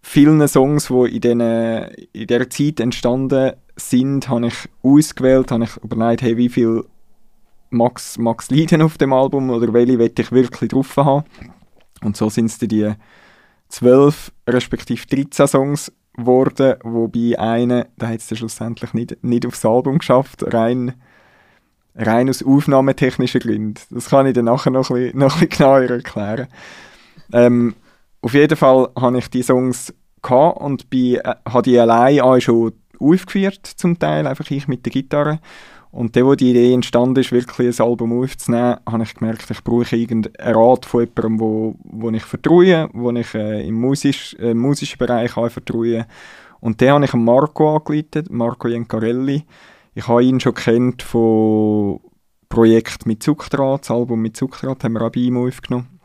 vielen 0.00 0.46
Songs, 0.46 0.88
die 0.88 1.16
in, 1.16 1.40
in 1.40 2.26
dieser 2.26 2.50
Zeit 2.50 2.80
entstanden 2.80 3.52
sind, 3.76 4.28
habe 4.28 4.46
ich 4.48 4.68
ausgewählt, 4.82 5.50
habe 5.50 5.64
ich 5.64 5.76
überlegt, 5.78 6.22
hey, 6.22 6.36
wie 6.36 6.48
viel 6.48 6.84
Max, 7.72 8.18
Max 8.18 8.50
Lieden 8.50 8.82
auf 8.82 8.98
dem 8.98 9.12
Album 9.12 9.50
oder 9.50 9.72
welche 9.72 9.98
will 9.98 10.12
ich 10.16 10.32
wirklich 10.32 10.70
drauf 10.70 10.96
haben. 10.96 11.24
Und 12.02 12.16
so 12.16 12.28
sind 12.28 12.46
es 12.46 12.58
die 12.58 12.92
zwölf 13.68 14.32
respektive 14.48 15.06
13 15.06 15.46
Songs 15.46 15.92
geworden, 16.14 16.76
wobei 16.82 17.38
einer, 17.38 17.86
der 17.96 18.08
hat 18.08 18.18
es 18.18 18.28
dann 18.28 18.38
schlussendlich 18.38 18.92
nicht, 18.92 19.22
nicht 19.24 19.46
aufs 19.46 19.64
Album 19.64 19.98
geschafft, 19.98 20.44
rein, 20.52 20.94
rein 21.94 22.28
aus 22.28 22.42
aufnahmetechnischen 22.42 23.40
Gründen. 23.40 23.80
Das 23.90 24.10
kann 24.10 24.26
ich 24.26 24.34
dann 24.34 24.44
nachher 24.44 24.70
noch 24.70 24.90
ein 24.90 25.16
noch 25.16 25.40
ein 25.40 25.48
bisschen 25.48 25.48
genauer 25.48 25.82
erklären. 25.82 26.48
Ähm, 27.32 27.74
auf 28.20 28.34
jeden 28.34 28.56
Fall 28.56 28.88
habe 28.98 29.18
ich 29.18 29.30
die 29.30 29.42
Songs 29.42 29.94
gehabt 30.20 30.60
und 30.60 30.86
äh, 30.92 31.18
habe 31.48 31.62
die 31.62 31.78
allein 31.78 32.20
auch 32.20 32.38
schon 32.40 32.72
aufgeführt, 33.00 33.66
zum 33.66 33.98
Teil, 33.98 34.26
einfach 34.26 34.50
ich 34.50 34.68
mit 34.68 34.84
der 34.84 34.92
Gitarre. 34.92 35.40
Und 35.92 36.16
dann, 36.16 36.24
wo 36.24 36.34
die 36.34 36.50
Idee 36.50 36.72
entstanden 36.72 37.20
ist, 37.20 37.32
wirklich 37.32 37.78
ein 37.78 37.86
Album 37.86 38.18
aufzunehmen, 38.18 38.78
habe 38.88 39.02
ich 39.02 39.14
gemerkt, 39.14 39.50
ich 39.50 39.62
brauche 39.62 39.94
irgendeinen 39.94 40.56
Rat 40.56 40.86
von 40.86 41.02
jemandem, 41.02 41.38
wo, 41.38 41.74
wo 41.84 42.10
ich 42.10 42.24
vertraue, 42.24 42.88
wo 42.94 43.10
ich 43.10 43.34
äh, 43.34 43.68
im 43.68 43.74
musisch, 43.74 44.34
äh, 44.40 44.54
musischen 44.54 44.96
Bereich 44.96 45.36
auch 45.36 45.50
vertraue. 45.50 46.06
Und 46.60 46.80
dann 46.80 46.90
habe 46.92 47.04
ich 47.04 47.12
Marco 47.12 47.76
angeleitet, 47.76 48.30
Marco 48.30 48.68
Jencarelli. 48.68 49.44
Ich 49.94 50.08
habe 50.08 50.24
ihn 50.24 50.40
schon 50.40 50.54
kennt 50.54 51.02
von 51.02 52.00
Projekt 52.48 53.04
mit 53.04 53.22
Zuckdraht, 53.22 53.82
das 53.82 53.90
Album 53.90 54.22
mit 54.22 54.34
Zuckdraht 54.34 54.84
haben 54.84 54.94
wir 54.94 55.02
auch 55.02 55.12
bei 55.12 55.20
ihm 55.20 55.36
aufgenommen. 55.36 56.00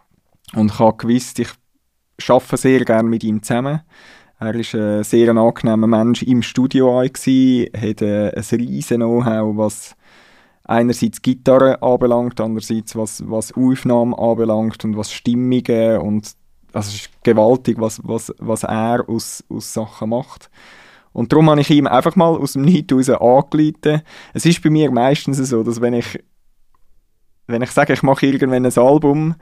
Und 0.54 0.72
ich 0.72 0.80
habe 0.80 0.98
gewusst, 0.98 1.40
ich 1.40 1.50
arbeite 2.28 2.58
sehr 2.58 2.84
gerne 2.84 3.08
mit 3.08 3.24
ihm 3.24 3.42
zusammen. 3.42 3.82
Er 4.40 4.54
war 4.54 4.54
ein 4.54 5.04
sehr 5.04 5.36
angenehmer 5.36 5.88
Mensch 5.88 6.22
im 6.22 6.44
Studio, 6.44 7.02
gewesen, 7.02 7.70
hat 7.76 8.02
äh, 8.04 8.32
ein 8.36 8.60
riesen 8.60 8.98
Know-how, 8.98 9.58
was 9.58 9.96
einerseits 10.64 11.22
Gitarre 11.24 11.82
anbelangt, 11.82 12.40
andererseits 12.40 12.96
was, 12.96 13.24
was 13.28 13.52
Aufnahmen 13.54 14.14
anbelangt 14.14 14.84
und 14.86 14.96
was 14.96 15.12
Stimmungen 15.12 15.98
und 16.02 16.36
also 16.74 16.90
es 16.90 16.96
ist 16.96 17.24
gewaltig, 17.24 17.80
was, 17.80 18.00
was, 18.04 18.32
was 18.38 18.64
er 18.64 19.06
aus, 19.08 19.44
aus 19.50 19.74
Sachen 19.74 20.10
macht. 20.10 20.52
Und 21.14 21.32
darum 21.32 21.50
habe 21.50 21.62
ich 21.62 21.72
ihm 21.72 21.88
einfach 21.88 22.16
mal 22.16 22.38
aus 22.38 22.54
dem 22.54 22.62
Nichts 22.62 22.94
raus 22.94 23.10
angeleitet. 23.10 24.04
Es 24.34 24.46
ist 24.46 24.62
bei 24.62 24.70
mir 24.70 24.92
meistens 24.92 25.38
so, 25.38 25.64
dass 25.64 25.82
wenn 25.82 25.94
ich, 25.94 26.24
wenn 27.48 27.64
ich 27.64 27.72
sage, 27.72 27.94
ich 27.94 28.04
mache 28.04 28.28
irgendwann 28.28 28.66
ein 28.66 28.78
Album, 28.78 29.36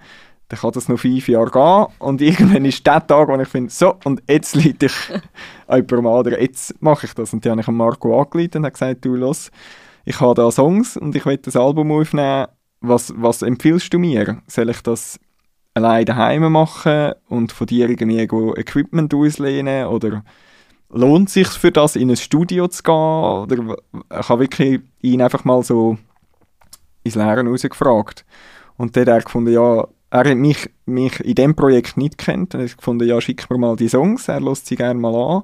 dann 0.48 0.60
kann 0.60 0.72
das 0.72 0.90
noch 0.90 1.00
fünf 1.00 1.28
Jahre 1.28 1.52
gehen 1.52 1.96
und 2.00 2.22
irgendwann 2.22 2.66
ist 2.66 2.86
der 2.86 3.06
Tag, 3.06 3.28
wo 3.28 3.40
ich 3.40 3.48
finde, 3.48 3.72
so, 3.72 3.96
und 4.04 4.22
jetzt 4.28 4.56
leite 4.56 4.88
ich 4.88 4.94
jemandem 5.70 6.08
an, 6.08 6.14
oder 6.14 6.42
jetzt 6.42 6.82
mache 6.82 7.06
ich 7.08 7.14
das. 7.14 7.34
Und 7.34 7.46
dann 7.46 7.54
habe 7.54 7.62
ich 7.62 7.68
Marco 7.68 8.20
angeleitet 8.20 8.58
und 8.58 8.66
habe 8.66 8.74
gesagt, 8.74 9.06
du, 9.06 9.16
los, 9.16 9.52
ich 10.06 10.20
habe 10.22 10.36
da 10.36 10.52
Songs 10.52 10.98
und 10.98 11.16
ich 11.16 11.26
will 11.26 11.38
das 11.38 11.56
Album 11.56 11.92
aufnehmen, 11.92 12.48
was, 12.82 13.14
was 13.18 13.42
empfiehlst 13.42 13.94
du 13.94 14.00
mir? 14.00 14.42
Soll 14.48 14.70
ich 14.70 14.82
das 14.82 15.20
allein 15.74 16.06
daheim 16.06 16.52
machen 16.52 17.14
und 17.28 17.52
von 17.52 17.68
dir 17.68 17.90
irgendwie 17.90 18.20
Equipment 18.20 19.14
auslehnen 19.14 19.88
oder 19.88 20.24
lohnt 20.90 21.28
es 21.28 21.34
sich 21.34 21.48
für 21.50 21.72
das 21.72 21.96
in 21.96 22.10
ein 22.10 22.16
Studio 22.16 22.68
zu 22.68 22.84
gehen 22.84 22.94
oder 22.94 23.76
ich 24.20 24.30
habe 24.30 24.42
wirklich 24.42 24.82
ihn 25.02 25.22
einfach 25.22 25.44
mal 25.44 25.64
so 25.64 25.98
ins 27.04 27.16
Leeren 27.16 27.48
rausgefragt 27.48 28.26
und 28.78 28.96
dann 28.96 29.02
hat 29.02 29.08
er 29.08 29.22
gefunden, 29.22 29.52
ja, 29.52 29.86
er 30.16 30.32
hat 30.32 30.38
mich, 30.38 30.70
mich 30.86 31.20
in 31.20 31.36
diesem 31.36 31.56
Projekt 31.56 31.98
nicht 31.98 32.18
kennt. 32.18 32.54
Er 32.54 32.64
hat 32.64 32.78
gefunden, 32.78 33.06
ja, 33.06 33.20
schick 33.20 33.50
mir 33.50 33.58
mal 33.58 33.76
die 33.76 33.90
Songs, 33.90 34.30
er 34.30 34.40
lässt 34.40 34.66
sie 34.66 34.78
gerne 34.78 34.98
mal 35.00 35.14
an. 35.14 35.44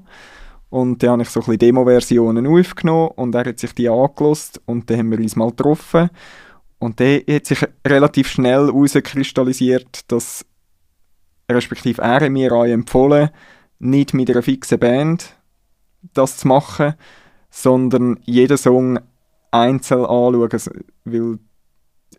Und 0.69 1.03
dann 1.03 1.11
habe 1.11 1.23
ich 1.23 1.29
so 1.29 1.41
ein 1.41 1.45
bisschen 1.45 1.59
Demo-Versionen 1.59 2.47
aufgenommen 2.47 3.09
und 3.17 3.35
er 3.35 3.43
hat 3.43 3.59
sich 3.59 3.75
die 3.75 3.89
angelost 3.89 4.61
und 4.65 4.89
dann 4.89 4.99
haben 4.99 5.11
wir 5.11 5.19
uns 5.19 5.35
mal 5.35 5.49
getroffen. 5.49 6.09
Und 6.79 7.01
dann 7.01 7.19
hat 7.29 7.45
sich 7.45 7.67
relativ 7.85 8.29
schnell 8.29 8.67
herauskristallisiert, 8.67 10.09
dass 10.09 10.45
respektive 11.51 12.01
er 12.01 12.29
mir 12.29 12.53
auch 12.53 12.63
empfohlen, 12.63 13.29
nicht 13.79 14.13
mit 14.13 14.29
einer 14.29 14.41
fixen 14.41 14.79
Band 14.79 15.35
das 16.13 16.37
zu 16.37 16.47
machen, 16.47 16.93
sondern 17.49 18.21
jeden 18.23 18.57
Song 18.57 18.99
einzeln 19.51 20.05
anschauen, 20.05 20.79
weil 21.03 21.39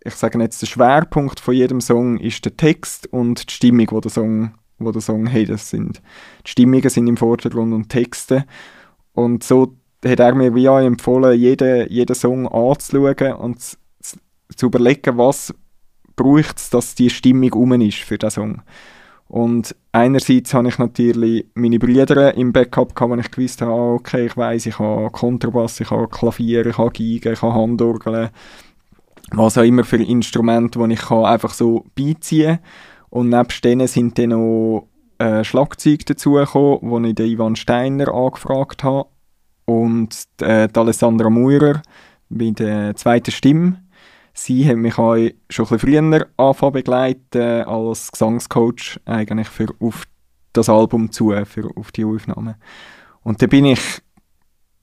ich 0.05 0.15
sage 0.15 0.39
jetzt, 0.41 0.63
der 0.63 0.67
Schwerpunkt 0.67 1.41
von 1.41 1.55
jedem 1.55 1.81
Song 1.81 2.19
ist 2.19 2.45
der 2.45 2.57
Text 2.57 3.07
und 3.13 3.49
die 3.49 3.55
Stimmung, 3.55 3.87
wo 3.91 4.01
der 4.01 4.11
Song, 4.11 4.55
wo 4.79 4.91
der 4.91 5.03
Song 5.03 5.33
hat. 5.33 5.49
Das 5.49 5.71
sind, 5.71 6.03
die 6.47 6.51
Stimmungen 6.51 6.89
sind 6.89 7.07
im 7.07 7.17
Vordergrund 7.17 7.73
und 7.73 7.89
Texte. 7.89 8.45
Und 9.13 9.45
so 9.45 9.77
hat 10.05 10.21
er 10.21 10.35
mir 10.35 10.55
wie 10.55 10.69
auch 10.69 10.79
empfohlen, 10.79 11.39
jeden, 11.39 11.89
jeden 11.91 12.15
Song 12.15 12.49
anzuschauen 12.49 13.35
und 13.35 13.61
zu, 13.61 13.77
zu 14.57 14.67
überlegen, 14.67 15.17
was 15.19 15.55
braucht 16.17 16.59
es, 16.59 16.71
dass 16.71 16.95
die 16.95 17.11
Stimmung 17.11 17.53
um 17.53 17.81
ist 17.81 17.99
für 17.99 18.19
den 18.19 18.31
Song. 18.31 18.63
Und 19.29 19.75
einerseits 19.93 20.53
habe 20.53 20.69
ich 20.69 20.77
natürlich 20.77 21.47
meine 21.55 21.79
Brüder 21.79 22.35
im 22.35 22.53
Backup 22.53 22.95
gehabt, 22.95 23.13
wenn 23.13 23.21
ich 23.21 23.31
gewusst 23.31 23.63
habe, 23.63 23.73
ah, 23.73 23.95
okay, 23.95 24.27
ich 24.27 24.37
weiß, 24.37 24.67
ich 24.67 24.79
habe 24.79 25.11
Kontrabass, 25.11 25.81
ich 25.81 25.91
habe 25.91 26.09
Klavier, 26.09 26.67
ich 26.67 26.77
habe 26.77 26.91
Geige, 26.91 27.33
ich 27.33 27.41
habe 27.41 27.55
Handorgeln, 27.55 28.29
was 29.33 29.59
auch 29.59 29.63
immer 29.63 29.85
für 29.85 30.03
Instrumente, 30.03 30.79
die 30.79 30.95
ich 30.95 31.01
kann 31.01 31.25
einfach 31.25 31.55
so 31.55 31.85
beiziehen 31.95 32.57
kann. 32.57 32.65
Und 33.11 33.29
nebst 33.29 33.65
denen 33.65 33.87
sind 33.87 34.19
dann 34.19 34.31
noch 34.31 34.89
äh, 35.19 35.45
Schlagzeuge 35.45 36.05
dazugekommen, 36.05 36.79
wo 36.83 36.99
ich 37.01 37.15
den 37.15 37.31
Ivan 37.31 37.57
Steiner 37.57 38.13
angefragt 38.13 38.83
habe 38.85 39.09
und 39.67 40.17
äh, 40.41 40.69
die 40.69 40.81
Alessandra 40.81 41.31
Meurer 41.31 41.83
bei 42.29 42.51
der 42.51 42.97
zweiten 42.97 43.31
Stimme. 43.31 43.83
Sie 44.35 44.67
hat 44.67 44.77
mich 44.77 44.97
auch 44.99 45.17
schon 45.51 45.67
ein 45.67 45.79
bisschen 45.79 45.79
früher 45.79 46.27
angefangen 46.39 46.73
begleiten 46.73 47.65
als 47.65 48.11
Gesangscoach 48.11 48.99
eigentlich 49.05 49.49
für 49.49 49.69
auf 49.79 50.05
das 50.55 50.69
Album 50.69 51.13
zu, 51.13 51.35
für 51.45 51.71
auf 51.77 51.93
die 51.93 52.05
Aufnahme. 52.05 52.57
Und 53.23 53.43
da 53.43 53.47
bin 53.47 53.67
ich 53.67 53.81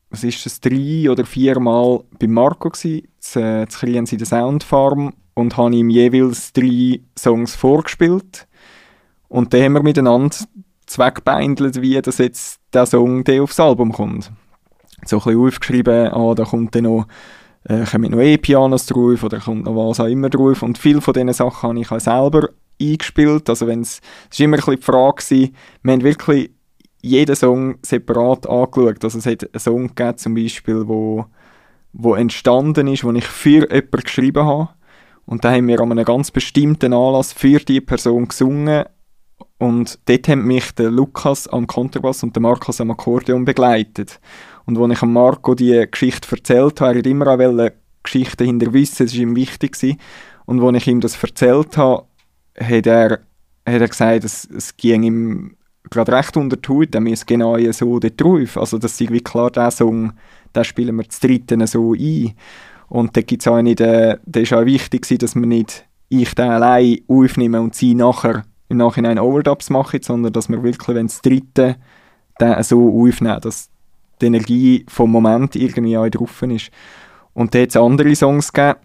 was 0.10 0.24
ist 0.24 0.46
das, 0.46 0.60
drei 0.60 1.10
oder 1.10 1.26
viermal 1.26 2.04
bei 2.18 2.28
Marco 2.28 2.70
gewesen, 2.70 3.08
zu, 3.20 3.40
äh, 3.40 3.68
zu 3.68 3.86
in 3.86 4.06
der 4.06 4.26
Soundfarm 4.26 5.14
und 5.36 5.58
habe 5.58 5.76
ihm 5.76 5.90
jeweils 5.90 6.52
drei 6.54 7.02
Songs 7.18 7.56
vorgespielt. 7.56 8.48
Und 9.28 9.54
dann 9.54 9.64
haben 9.64 9.74
wir 9.74 9.84
miteinander 9.84 10.36
zweckbeindelt, 10.88 11.82
wie 11.82 12.02
das 12.02 12.18
jetzt 12.18 12.60
der 12.74 12.86
Song 12.86 13.24
der 13.24 13.44
aufs 13.44 13.60
Album 13.60 13.92
kommt. 13.92 14.32
So 15.06 15.18
ein 15.18 15.24
bisschen 15.24 15.40
aufgeschrieben, 15.40 16.08
ah, 16.12 16.34
da 16.34 16.44
kommt 16.44 16.76
dann 16.76 16.84
noch, 16.84 17.08
äh, 17.64 17.86
kommen 17.86 18.12
noch 18.12 18.20
E-Pianos 18.20 18.88
drauf 18.88 19.24
oder 19.24 19.40
kommt 19.40 19.66
noch 19.66 19.76
was 19.76 20.00
auch 20.00 20.08
immer 20.08 20.30
drauf. 20.30 20.64
Und 20.64 20.78
viele 20.78 21.02
von 21.02 21.14
diesen 21.14 21.32
Sachen 21.32 21.70
habe 21.70 21.80
ich 21.80 21.92
auch 21.92 22.00
selber 22.00 22.50
eingespielt. 22.82 23.50
Also 23.50 23.68
wenn's, 23.68 24.02
es 24.32 24.40
war 24.40 24.46
immer 24.46 24.58
ein 24.58 24.60
bisschen 24.60 24.76
die 24.76 24.82
Frage, 24.82 25.24
gewesen, 25.24 25.56
wir 25.84 25.94
haben 25.94 26.04
wirklich 26.04 26.52
jeden 27.02 27.36
Song 27.36 27.78
separat 27.82 28.48
angeschaut. 28.48 29.04
Also 29.04 29.20
es 29.20 29.26
hat 29.26 29.44
einen 29.44 29.60
Song 29.60 29.88
gegeben, 29.88 30.18
zum 30.18 30.36
Beispiel, 30.36 30.88
wo, 30.88 31.26
wo 31.94 32.16
entstanden 32.16 32.88
ist, 32.88 33.04
wo 33.04 33.12
ich 33.12 33.26
für 33.26 33.72
jemanden 33.72 34.02
geschrieben 34.02 34.46
habe. 34.46 34.70
Und 35.26 35.46
da 35.46 35.52
haben 35.52 35.68
wir 35.68 35.80
an 35.80 35.92
einem 35.92 36.06
ganz 36.06 36.32
bestimmten 36.32 36.94
Anlass 36.94 37.34
für 37.34 37.60
die 37.60 37.82
Person 37.82 38.28
gesungen. 38.28 38.86
Und 39.60 40.00
dort 40.06 40.28
haben 40.28 40.46
mich 40.46 40.72
der 40.72 40.90
Lukas 40.90 41.48
am 41.48 41.68
Kontrabass 41.68 42.24
und 42.24 42.36
der 42.36 42.42
Markus 42.42 42.82
am 42.82 42.92
Akkordeon 42.92 43.46
begleitet. 43.46 44.20
Und 44.66 44.78
als 44.78 44.94
ich 44.94 45.02
Marco 45.04 45.54
die 45.54 45.86
Geschichte 45.90 46.28
erzählt 46.36 46.82
habe, 46.82 46.94
er 46.94 47.00
hat 47.00 47.08
immer 47.08 47.28
auch 47.28 47.70
Geschichten 48.04 48.46
hinter 48.46 48.74
wissen, 48.74 49.06
das 49.06 49.14
war 49.14 49.22
ihm 49.22 49.36
wichtig. 49.36 49.98
Und 50.46 50.64
als 50.64 50.78
ich 50.78 50.88
ihm 50.88 51.02
das 51.02 51.22
erzählt 51.22 51.78
habe, 51.78 52.06
hat 52.60 52.88
er, 52.88 53.12
hat 53.68 53.82
er 53.82 53.88
gesagt, 53.88 54.24
es, 54.24 54.46
es 54.50 54.76
ging 54.78 55.04
ihm 55.04 55.56
gerade 55.90 56.12
recht 56.12 56.36
unter 56.38 56.58
die 56.58 56.70
Haut, 56.70 56.96
dann 56.96 57.04
müssen 57.04 57.26
genau 57.26 57.58
so 57.72 58.00
dort 58.00 58.20
drauf. 58.20 58.58
Also 58.58 58.78
das 58.78 59.00
ist 59.00 59.12
wie 59.12 59.22
klar, 59.22 59.52
der 59.52 59.72
Song, 59.72 60.14
den 60.56 60.64
spielen 60.64 60.96
wir 60.96 61.10
zu 61.10 61.28
dritten 61.28 61.66
so 61.68 61.94
ein. 61.94 62.34
Und 62.90 63.16
da 63.16 63.22
gibt 63.22 63.42
es 63.42 63.48
auch 63.48 63.62
nicht, 63.62 63.82
äh, 63.82 64.18
da 64.26 64.40
ist 64.40 64.54
auch 64.54 64.66
wichtig 64.66 65.08
dass 65.20 65.36
wir 65.36 65.46
nicht 65.46 65.86
ich 66.10 66.34
den 66.34 66.50
allein 66.50 67.00
aufnehmen 67.08 67.62
und 67.62 67.76
sie 67.76 67.94
nachher 67.94 68.44
im 68.68 68.78
Nachhinein 68.78 69.20
Overdubs 69.20 69.70
machen, 69.70 70.02
sondern 70.02 70.34
dass 70.34 70.50
wir 70.50 70.64
wirklich, 70.64 70.96
wenn 70.96 71.08
das 71.08 71.22
dritte 71.22 71.76
den 72.40 72.64
so 72.64 73.06
aufnehmen, 73.06 73.42
dass 73.42 73.70
die 74.22 74.28
Energie 74.28 74.86
vom 74.88 75.12
Moment 75.12 75.56
irgendwie 75.56 75.98
auch 75.98 76.10
drauf 76.10 76.42
ist. 76.44 76.72
Und 77.34 77.54
da 77.54 77.62
hat 77.62 77.70
es 77.70 77.78
andere 77.78 78.16
Songs 78.16 78.52
gegeben, 78.52 78.80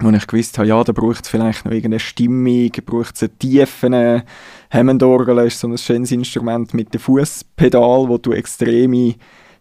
wo 0.00 0.10
ich 0.10 0.26
gewusst 0.26 0.58
habe, 0.58 0.68
ja, 0.68 0.82
da 0.84 0.92
braucht 0.92 1.24
es 1.24 1.30
vielleicht 1.30 1.64
noch 1.64 1.72
irgendeine 1.72 2.00
Stimmung, 2.00 2.70
braucht 2.86 3.16
es 3.16 3.22
eine 3.22 3.36
tiefen 3.38 4.22
Hammondorgel, 4.70 5.38
ist 5.46 5.58
so 5.58 5.68
ein 5.68 5.78
schönes 5.78 6.12
Instrument 6.12 6.72
mit 6.74 6.94
dem 6.94 7.00
Fußpedal, 7.00 8.08
wo 8.08 8.18
du 8.18 8.32
extreme 8.32 9.14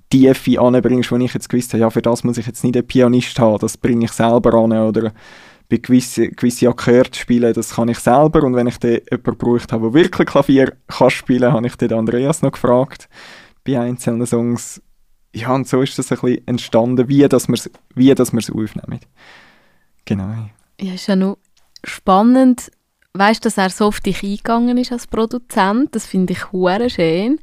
Tiefe 0.10 0.60
anbringst, 0.60 1.12
wo 1.12 1.18
ich 1.18 1.34
jetzt 1.34 1.50
gewusst 1.50 1.74
habe, 1.74 1.82
ja, 1.82 1.90
für 1.90 2.02
das 2.02 2.24
muss 2.24 2.38
ich 2.38 2.46
jetzt 2.46 2.64
nicht 2.64 2.78
einen 2.78 2.88
Pianist 2.88 3.40
haben, 3.40 3.60
das 3.60 3.78
bringe 3.78 4.06
ich 4.06 4.12
selber 4.12 4.54
an 4.54 4.72
oder 4.72 5.12
bei 5.70 5.78
gewissen 5.78 6.32
gewisse 6.32 6.70
Akkorde 6.70 7.14
spielen, 7.14 7.54
das 7.54 7.76
kann 7.76 7.90
ich 7.90 8.00
selber 8.00 8.44
und 8.44 8.56
wenn 8.56 8.68
ich 8.68 8.78
dann 8.78 8.92
jemanden 8.92 9.24
gebraucht 9.24 9.74
habe, 9.74 9.92
der 9.92 9.94
wirklich 9.94 10.28
Klavier 10.28 10.74
kann 10.88 11.10
spielen, 11.10 11.52
habe 11.52 11.68
ich 11.68 11.76
den 11.76 11.92
Andreas 11.94 12.42
noch 12.42 12.54
gefragt 12.54 13.10
bei 13.66 13.80
einzelnen 13.80 14.26
Songs. 14.26 14.82
Ja, 15.34 15.54
und 15.54 15.68
so 15.68 15.82
ist 15.82 16.00
das 16.00 16.12
ein 16.12 16.20
bisschen 16.20 16.48
entstanden, 16.48 17.10
wie 17.10 17.28
dass 17.28 17.50
wir 17.50 17.56
es 17.56 18.50
aufnehmen. 18.50 19.00
Genau. 20.08 20.50
Ja, 20.80 20.94
ist 20.94 21.08
ja 21.08 21.16
noch 21.16 21.38
spannend, 21.84 22.72
weißt 23.14 23.46
dass 23.46 23.58
er 23.58 23.70
so 23.70 23.86
auf 23.86 24.00
dich 24.00 24.24
eingegangen 24.24 24.78
ist 24.78 24.92
als 24.92 25.06
Produzent. 25.06 25.94
Das 25.94 26.06
finde 26.08 26.34
ich 26.34 26.52
hure 26.52 26.90
schön. 26.90 27.40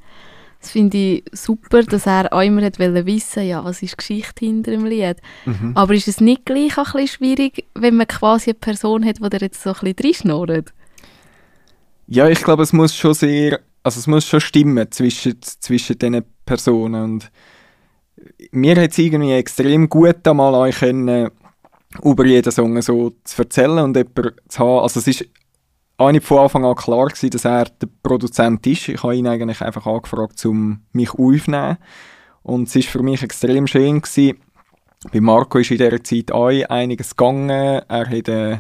Das 0.61 0.71
finde 0.71 0.97
ich 0.97 1.25
super, 1.33 1.83
dass 1.83 2.07
er 2.07 2.33
auch 2.33 2.41
immer 2.41 2.63
hat 2.63 2.79
wissen 2.79 3.47
ja, 3.47 3.63
was 3.63 3.83
ist 3.83 3.93
die 3.93 3.97
Geschichte 3.99 4.47
hinter 4.47 4.71
dem 4.71 4.87
Lied. 4.87 5.19
Mhm. 5.45 5.73
Aber 5.75 5.93
ist 5.93 6.09
es 6.09 6.23
nicht 6.23 6.47
gleich 6.47 6.79
auch 6.79 6.95
ein 6.95 7.03
bisschen 7.03 7.19
schwierig, 7.19 7.67
wenn 7.75 7.97
man 7.97 8.07
quasi 8.07 8.51
eine 8.51 8.59
Person 8.59 9.05
hat, 9.05 9.19
die 9.19 9.29
da 9.29 9.37
jetzt 9.37 9.63
so 9.63 9.75
ein 9.75 9.93
bisschen 9.95 10.31
reinschnurrt? 10.31 10.73
Ja, 12.07 12.29
ich 12.31 12.43
glaube, 12.43 12.63
es 12.63 12.73
muss 12.73 12.97
schon 12.97 13.13
sehr, 13.13 13.61
also 13.83 14.01
es 14.01 14.07
muss 14.07 14.27
schon 14.27 14.41
stimmen 14.41 14.91
zwischen, 14.91 15.37
zwischen 15.43 15.99
diesen 15.99 16.25
Personen 16.47 17.05
und 17.05 17.31
mir 18.51 18.81
hat 18.81 18.93
es 18.93 18.99
irgendwie 18.99 19.33
extrem 19.33 19.91
gut 19.91 20.27
einmal 20.27 20.73
können, 20.73 21.31
über 22.03 22.27
jeden 22.27 22.51
Song 22.51 22.81
so 22.83 23.13
zu 23.25 23.43
erzählen 23.43 23.79
und 23.79 23.97
jemanden 23.97 24.33
zu 24.49 24.59
haben. 24.59 24.83
Also 24.83 25.01
es 25.01 25.07
ist 25.07 25.25
nicht 26.11 26.25
von 26.25 26.39
Anfang 26.39 26.65
an 26.65 26.75
klar 26.75 27.07
gewesen, 27.07 27.31
dass 27.31 27.45
er 27.45 27.67
der 27.67 27.89
Produzent 28.03 28.67
ist. 28.67 28.89
Ich 28.89 29.03
habe 29.03 29.17
ihn 29.17 29.27
eigentlich 29.27 29.61
einfach 29.61 29.87
angefragt, 29.87 30.45
um 30.47 30.81
mich 30.93 31.11
aufzunehmen. 31.11 31.79
Und 32.43 32.69
es 32.69 32.77
ist 32.77 32.89
für 32.89 33.03
mich 33.03 33.23
extrem 33.23 33.67
schön 33.67 34.01
gewesen. 34.01 34.39
Bei 35.13 35.21
Marco 35.21 35.59
ist 35.59 35.71
in 35.71 35.79
dieser 35.79 36.03
Zeit 36.03 36.33
auch 36.33 36.49
einiges 36.49 37.17
gegangen. 37.17 37.51
Er 37.51 38.07
hat 38.09 38.29
äh, 38.29 38.59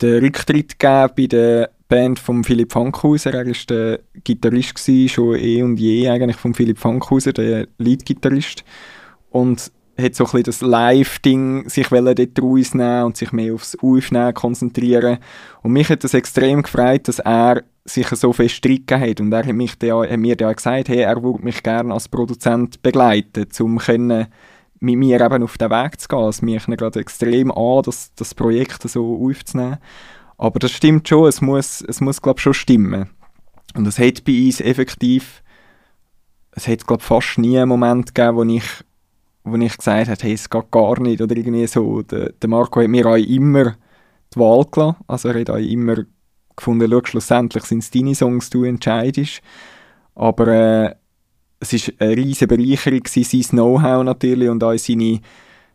den 0.00 0.24
Rücktritt 0.24 0.78
gegeben 0.78 1.12
bei 1.16 1.26
der 1.26 1.70
Band 1.88 2.18
von 2.18 2.42
Philipp 2.42 2.72
Fankhauser. 2.72 3.34
Er 3.34 3.46
war 3.46 3.54
der 3.68 4.00
Gitarrist 4.24 4.74
gewesen, 4.74 5.08
schon 5.08 5.36
eh 5.36 5.62
und 5.62 5.78
je 5.78 6.08
eigentlich 6.08 6.36
von 6.36 6.54
Philipp 6.54 6.78
Fankhauser, 6.78 7.32
der 7.32 7.68
Leadgitarrist. 7.78 8.64
Und 9.30 9.70
hat 10.02 10.14
so 10.14 10.26
ein 10.26 10.42
das 10.42 10.60
Live-Ding 10.60 11.68
sich 11.68 11.88
dort 11.88 12.42
rausnehmen 12.42 13.04
und 13.04 13.16
sich 13.16 13.32
mehr 13.32 13.54
aufs 13.54 13.76
Aufnehmen 13.80 14.34
konzentrieren. 14.34 15.18
Und 15.62 15.72
mich 15.72 15.88
hat 15.88 16.04
das 16.04 16.14
extrem 16.14 16.62
gefreut, 16.62 17.08
dass 17.08 17.18
er 17.18 17.62
sich 17.84 18.08
so 18.08 18.32
fest 18.32 18.64
hat. 18.64 19.20
Und 19.20 19.32
er 19.32 19.46
hat, 19.46 19.54
mich 19.54 19.78
da, 19.78 20.02
hat 20.02 20.18
mir 20.18 20.36
da 20.36 20.52
gesagt, 20.52 20.88
hey, 20.88 21.00
er 21.00 21.22
würde 21.22 21.42
mich 21.42 21.62
gerne 21.62 21.92
als 21.92 22.08
Produzent 22.08 22.82
begleiten, 22.82 23.46
um 23.60 23.78
können 23.78 24.26
mit 24.80 24.96
mir 24.96 25.20
eben 25.20 25.42
auf 25.44 25.58
den 25.58 25.70
Weg 25.70 26.00
zu 26.00 26.08
gehen. 26.08 26.28
Es 26.28 26.42
mich 26.42 26.66
gerade 26.66 27.00
extrem 27.00 27.52
an, 27.52 27.82
das, 27.84 28.12
das 28.14 28.34
Projekt 28.34 28.82
so 28.82 29.24
aufzunehmen. 29.24 29.78
Aber 30.38 30.58
das 30.58 30.72
stimmt 30.72 31.08
schon, 31.08 31.28
es 31.28 31.40
muss, 31.40 31.82
es 31.82 32.00
muss 32.00 32.20
glaube 32.20 32.40
schon 32.40 32.54
stimmen. 32.54 33.08
Und 33.74 33.86
es 33.86 33.98
hat 33.98 34.24
bei 34.24 34.46
uns 34.46 34.60
effektiv, 34.60 35.42
es 36.50 36.66
hat 36.66 36.86
glaube 36.86 37.02
fast 37.02 37.38
nie 37.38 37.58
einen 37.58 37.68
Moment 37.68 38.14
gegeben, 38.14 38.36
wo 38.36 38.42
ich 38.42 38.64
wo 39.44 39.56
ich 39.56 39.76
gesagt 39.76 40.08
habe, 40.08 40.22
hey, 40.22 40.32
es 40.34 40.48
geht 40.48 40.70
gar 40.70 41.00
nicht 41.00 41.20
oder 41.20 41.36
irgendwie 41.36 41.66
so. 41.66 42.02
Der, 42.02 42.32
der 42.32 42.48
Marco 42.48 42.80
hat 42.80 42.88
mir 42.88 43.06
auch 43.06 43.16
immer 43.16 43.76
die 44.34 44.38
Wahl 44.38 44.64
gelassen. 44.70 44.96
Also 45.06 45.28
er 45.28 45.40
hat 45.40 45.50
auch 45.50 45.56
immer 45.56 45.96
gefunden, 46.56 46.90
schau, 46.90 47.00
schlussendlich 47.04 47.64
sind 47.64 47.82
es 47.82 47.90
deine 47.90 48.14
Songs, 48.14 48.50
du 48.50 48.64
entscheidest. 48.64 49.40
Aber 50.14 50.48
äh, 50.48 50.94
es 51.60 51.72
war 51.72 51.94
eine 51.98 52.16
riesige 52.16 52.56
Bereicherung, 52.56 53.02
sein 53.06 53.42
Know-how 53.42 54.04
natürlich 54.04 54.48
und 54.48 54.62
auch 54.62 54.76
seine, 54.76 55.20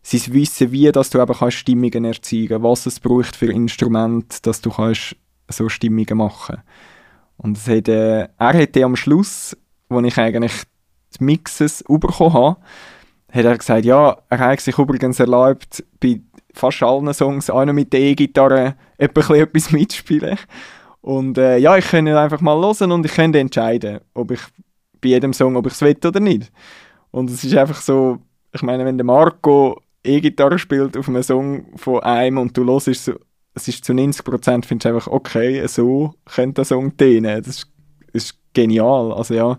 sein 0.02 0.34
Wissen, 0.34 0.72
wie 0.72 0.92
dass 0.92 1.10
du 1.10 1.22
eben 1.22 1.34
kannst 1.34 1.58
Stimmungen 1.58 2.06
erzeugen 2.06 2.64
was 2.64 2.86
es 2.86 3.00
braucht 3.00 3.36
für 3.36 3.52
Instrumente, 3.52 4.38
dass 4.42 4.62
du 4.62 4.70
kannst 4.70 5.16
so 5.50 5.70
Stimmungen 5.70 6.18
machen 6.18 6.58
Und 7.38 7.58
es 7.58 7.68
hat, 7.68 7.88
äh, 7.88 8.28
er 8.38 8.54
hat 8.54 8.78
am 8.78 8.96
Schluss, 8.96 9.58
wo 9.90 10.00
ich 10.02 10.18
eigentlich 10.18 10.54
die 11.20 11.24
Mixes 11.24 11.84
bekommen 11.88 12.34
habe, 12.34 12.58
hat 13.38 13.45
er 13.45 13.58
gesagt, 13.58 13.86
ja, 13.86 14.17
er 14.30 14.39
hat 14.39 14.60
sich 14.60 14.78
übrigens 14.78 15.19
erlaubt, 15.19 15.84
bei 16.00 16.21
fast 16.54 16.84
allen 16.84 17.13
Songs 17.13 17.50
auch 17.50 17.65
noch 17.65 17.73
mit 17.73 17.93
der 17.93 18.02
E-Gitarre 18.02 18.76
etwas 18.97 19.30
mitspielen. 19.71 20.38
Und 21.02 21.38
äh, 21.38 21.58
ja, 21.58 21.78
ich 21.78 21.88
könnte 21.88 22.19
einfach 22.19 22.41
mal 22.41 22.60
hören 22.60 22.91
und 22.91 23.06
ich 23.06 23.13
könnte 23.13 23.39
entscheiden, 23.39 24.00
ob 24.13 24.32
ich 24.32 24.41
bei 25.00 25.10
jedem 25.10 25.34
Song, 25.34 25.56
ob 25.56 25.67
ich 25.67 25.73
es 25.73 25.82
will 25.82 25.97
oder 26.04 26.19
nicht. 26.19 26.52
Und 27.12 27.30
es 27.30 27.43
ist 27.43 27.56
einfach 27.56 27.80
so, 27.80 28.19
ich 28.52 28.62
meine, 28.62 28.84
wenn 28.86 28.97
der 28.97 29.06
Marco 29.06 29.82
E-Gitarre 30.04 30.60
spielt 30.60 30.97
auf 30.97 31.08
einem 31.08 31.23
Song 31.23 31.78
von 31.78 32.02
einem 32.02 32.39
und 32.39 32.58
du 32.58 32.65
hörst 32.65 33.06
so, 33.06 33.13
es 33.54 33.67
ist 33.67 33.86
zu 33.86 33.93
90% 33.93 34.65
findest 34.65 34.86
du 34.86 34.89
einfach, 34.89 35.08
okay, 35.08 35.65
so 35.67 36.13
könnte 36.26 36.56
der 36.56 36.65
Song 36.65 36.95
dienen. 36.97 37.41
Das 37.41 37.47
ist, 37.47 37.71
ist 38.13 38.39
genial. 38.54 39.12
Also 39.13 39.34
ja, 39.34 39.58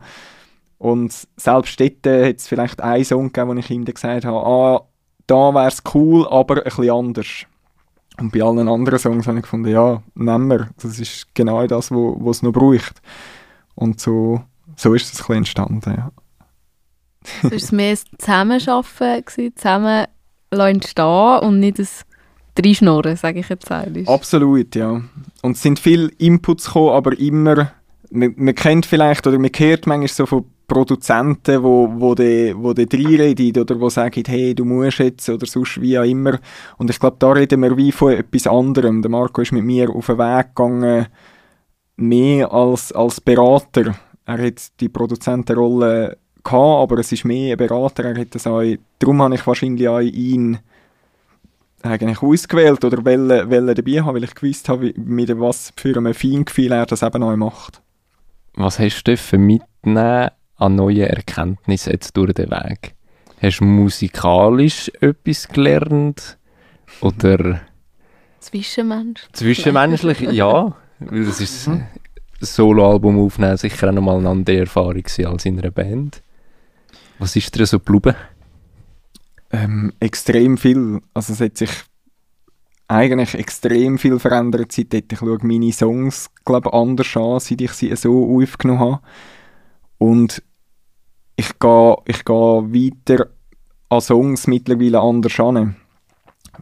und 0.78 1.12
selbst 1.36 1.80
dort 1.80 2.06
äh, 2.06 2.28
hat 2.28 2.36
es 2.36 2.48
vielleicht 2.48 2.80
einen 2.80 3.04
Song 3.04 3.32
gegeben, 3.32 3.50
wo 3.50 3.54
ich 3.54 3.70
ihm 3.70 3.84
dann 3.84 3.94
gesagt 3.94 4.24
habe, 4.24 4.36
ah, 4.38 4.82
da 5.26 5.52
wäre 5.54 5.68
es 5.68 5.82
cool, 5.94 6.26
aber 6.28 6.58
ein 6.58 6.64
bisschen 6.64 6.90
anders. 6.90 7.28
Und 8.18 8.32
bei 8.32 8.42
allen 8.42 8.68
anderen 8.68 8.98
Songs 8.98 9.26
habe 9.26 9.38
ich 9.38 9.42
gefunden, 9.42 9.70
ja, 9.70 10.02
nehmen 10.14 10.48
wir. 10.48 10.70
Das 10.80 10.98
ist 10.98 11.34
genau 11.34 11.64
das, 11.66 11.90
was 11.90 12.38
es 12.38 12.42
noch 12.42 12.52
braucht. 12.52 13.00
Und 13.74 14.00
so, 14.00 14.42
so 14.76 14.94
ist 14.94 15.04
es 15.04 15.12
ein 15.12 15.16
bisschen 15.18 15.36
entstanden, 15.36 15.94
ja. 15.96 16.10
Es 17.50 17.70
war 17.70 17.76
mehr 17.76 17.90
ein 17.92 18.18
Zusammenarbeiten, 18.18 19.56
zusammen 19.56 20.06
entstehen 20.50 21.38
und 21.40 21.60
nicht 21.60 21.78
ein 21.78 21.88
Dreischnurren, 22.54 23.16
sage 23.16 23.40
ich 23.40 23.48
jetzt 23.48 23.70
ehrlich. 23.70 24.08
Absolut, 24.08 24.74
ja. 24.74 25.02
Und 25.42 25.52
es 25.52 25.62
sind 25.62 25.78
viele 25.78 26.08
Inputs 26.18 26.66
gekommen, 26.66 26.90
aber 26.90 27.18
immer, 27.18 27.72
man, 28.10 28.34
man 28.36 28.54
kennt 28.54 28.86
vielleicht 28.86 29.26
oder 29.26 29.38
man 29.38 29.50
hört 29.54 29.86
manchmal 29.86 30.08
so 30.08 30.26
von 30.26 30.44
Produzenten, 30.68 31.62
wo, 31.62 31.88
wo 31.98 32.14
de, 32.14 32.54
wo 32.54 32.74
de 32.74 32.86
reinreden 32.92 33.62
oder 33.62 33.80
wo 33.80 33.88
sagen, 33.88 34.22
hey, 34.26 34.54
du 34.54 34.66
musst 34.66 34.98
jetzt 34.98 35.28
oder 35.30 35.46
sonst 35.46 35.80
wie 35.80 35.98
auch 35.98 36.04
immer. 36.04 36.38
Und 36.76 36.90
ich 36.90 37.00
glaube, 37.00 37.16
da 37.18 37.32
reden 37.32 37.62
wir 37.62 37.74
wie 37.76 37.90
von 37.90 38.12
etwas 38.12 38.46
anderem. 38.46 39.00
Der 39.00 39.10
Marco 39.10 39.40
ist 39.40 39.52
mit 39.52 39.64
mir 39.64 39.88
auf 39.88 40.06
den 40.06 40.18
Weg 40.18 40.54
gegangen, 40.54 41.06
mehr 41.96 42.52
als, 42.52 42.92
als 42.92 43.18
Berater. 43.20 43.94
Er 44.26 44.46
hat 44.46 44.78
die 44.78 44.90
Produzentenrolle 44.90 46.18
gehabt, 46.44 46.82
aber 46.82 46.98
es 46.98 47.12
ist 47.12 47.24
mehr 47.24 47.54
ein 47.54 47.58
Berater. 47.58 48.04
Er 48.04 48.20
hat 48.20 48.34
das 48.34 48.46
auch, 48.46 48.62
darum 48.98 49.22
habe 49.22 49.36
ich 49.36 49.46
wahrscheinlich 49.46 49.88
auch 49.88 50.00
ihn 50.00 50.58
eigentlich 51.82 52.22
ausgewählt 52.22 52.84
oder 52.84 53.04
wollte, 53.06 53.50
wollte 53.50 53.74
dabei 53.74 54.02
haben, 54.02 54.14
weil 54.14 54.24
ich 54.24 54.34
gewusst 54.34 54.68
habe, 54.68 54.92
mit 54.96 55.30
was 55.40 55.72
für 55.76 55.96
einem 55.96 56.12
Feingefühl 56.12 56.72
er 56.72 56.84
das 56.84 57.02
eben 57.02 57.22
auch 57.22 57.36
macht. 57.36 57.80
Was 58.54 58.78
hast 58.78 59.04
du 59.04 59.38
mitnehmen 59.38 60.30
an 60.58 60.74
neuen 60.74 61.06
Erkenntnissen 61.06 61.92
jetzt 61.92 62.16
durch 62.16 62.34
den 62.34 62.50
Weg? 62.50 62.94
Hast 63.40 63.60
du 63.60 63.64
musikalisch 63.64 64.90
etwas 65.00 65.48
gelernt? 65.48 66.38
Oder... 67.00 67.60
Zwischenmensch. 68.40 69.28
Zwischenmenschlich, 69.32 70.20
ja. 70.32 70.76
Das 71.00 71.40
ist 71.40 71.68
ein 71.68 71.86
Soloalbum 72.40 73.18
aufnehmen 73.18 73.56
sicher 73.56 73.88
auch 73.88 73.92
nochmal 73.92 74.18
eine 74.18 74.28
andere 74.28 74.58
Erfahrung 74.58 75.04
als 75.24 75.44
in 75.44 75.58
einer 75.58 75.70
Band. 75.70 76.22
Was 77.18 77.36
ist 77.36 77.54
dir 77.54 77.66
so 77.66 77.78
geblieben? 77.78 78.16
Ähm, 79.50 79.92
extrem 79.98 80.56
viel. 80.56 81.00
Also 81.14 81.32
es 81.32 81.40
hat 81.40 81.56
sich 81.56 81.70
eigentlich 82.86 83.34
extrem 83.34 83.98
viel 83.98 84.18
verändert 84.18 84.72
seitdem. 84.72 85.04
Ich 85.10 85.18
schaue 85.18 85.38
meine 85.42 85.72
Songs, 85.72 86.30
glaube 86.44 86.72
anders 86.72 87.16
an, 87.16 87.40
seit 87.40 87.60
ich 87.60 87.72
sie 87.72 87.94
so 87.96 88.40
aufgenommen 88.40 88.80
habe. 88.80 89.00
Und 89.98 90.42
ich 91.38 91.58
gehe 91.60 91.96
ich 92.06 92.24
geh 92.24 92.32
weiter 92.32 93.28
an 93.88 94.00
Songs 94.00 94.48
mittlerweile 94.48 95.00
anders 95.00 95.38
an. 95.38 95.76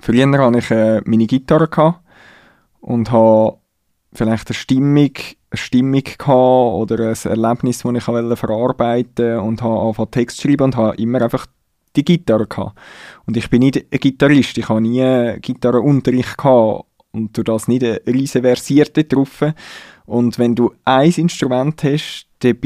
Früher 0.01 0.31
hatte 0.39 0.59
ich 0.59 0.71
äh, 0.71 1.01
meine 1.07 1.27
Gitarre 1.27 1.67
gehabt 1.67 2.01
und 2.81 3.11
habe 3.11 3.57
vielleicht 4.13 4.49
eine 4.49 4.55
Stimmung, 4.55 5.13
eine 5.51 5.59
Stimmung 5.59 6.05
gehabt 6.05 6.29
oder 6.29 7.09
ein 7.09 7.17
Erlebnis, 7.25 7.79
das 7.79 7.95
ich 7.95 8.05
verarbeiten 8.39 9.25
wollte 9.25 9.41
und 9.41 9.63
habe 9.63 9.81
angefangen 9.81 10.11
Text 10.11 10.37
zu 10.37 10.49
schreiben 10.49 10.65
und 10.65 10.77
habe 10.77 10.97
immer 10.97 11.23
einfach 11.23 11.47
die 11.97 12.05
Gitarre 12.05 12.47
gehabt. 12.47 12.79
Und 13.27 13.39
ich 13.39 13.49
bin 13.49 13.61
nicht 13.61 13.79
ein 13.91 13.99
Gitarrist, 13.99 14.59
ich 14.59 14.69
habe 14.69 14.83
nie 14.83 15.41
Gitarrenunterricht 15.41 16.37
gehabt 16.37 16.85
und 17.13 17.35
durch 17.35 17.47
das 17.47 17.67
nicht 17.67 17.83
eine 17.83 18.03
riesen 18.07 18.43
Versierte 18.43 19.05
drauf. 19.05 19.43
Und 20.05 20.39
wenn 20.39 20.55
du 20.55 20.75
ein 20.85 21.11
Instrument 21.13 21.83
hast, 21.83 22.27
dann 22.41 22.61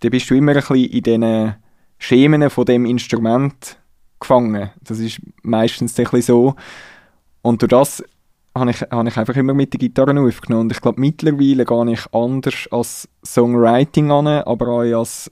dann 0.00 0.10
bist 0.10 0.28
du 0.30 0.34
immer 0.34 0.52
ein 0.52 0.58
bisschen 0.58 0.84
in 0.84 1.02
diesen 1.02 1.54
Schemen 1.98 2.50
von 2.50 2.64
dem 2.64 2.84
Instrument 2.84 3.78
gefangen. 4.20 4.70
Das 4.82 4.98
ist 4.98 5.20
meistens 5.42 5.98
ein 5.98 6.04
bisschen 6.04 6.22
so. 6.22 6.54
Und 7.42 7.62
durch 7.62 7.70
das 7.70 8.02
habe 8.56 8.70
ich, 8.70 8.80
habe 8.82 9.08
ich 9.08 9.16
einfach 9.16 9.36
immer 9.36 9.54
mit 9.54 9.72
der 9.72 9.78
Gitarre 9.78 10.18
aufgenommen. 10.20 10.62
Und 10.62 10.72
ich 10.72 10.80
glaube, 10.80 11.00
mittlerweile 11.00 11.64
gehe 11.64 11.92
ich 11.92 12.12
anders 12.12 12.68
als 12.70 13.08
Songwriting 13.24 14.10
an, 14.10 14.26
aber 14.26 14.68
auch 14.68 14.98
als, 14.98 15.30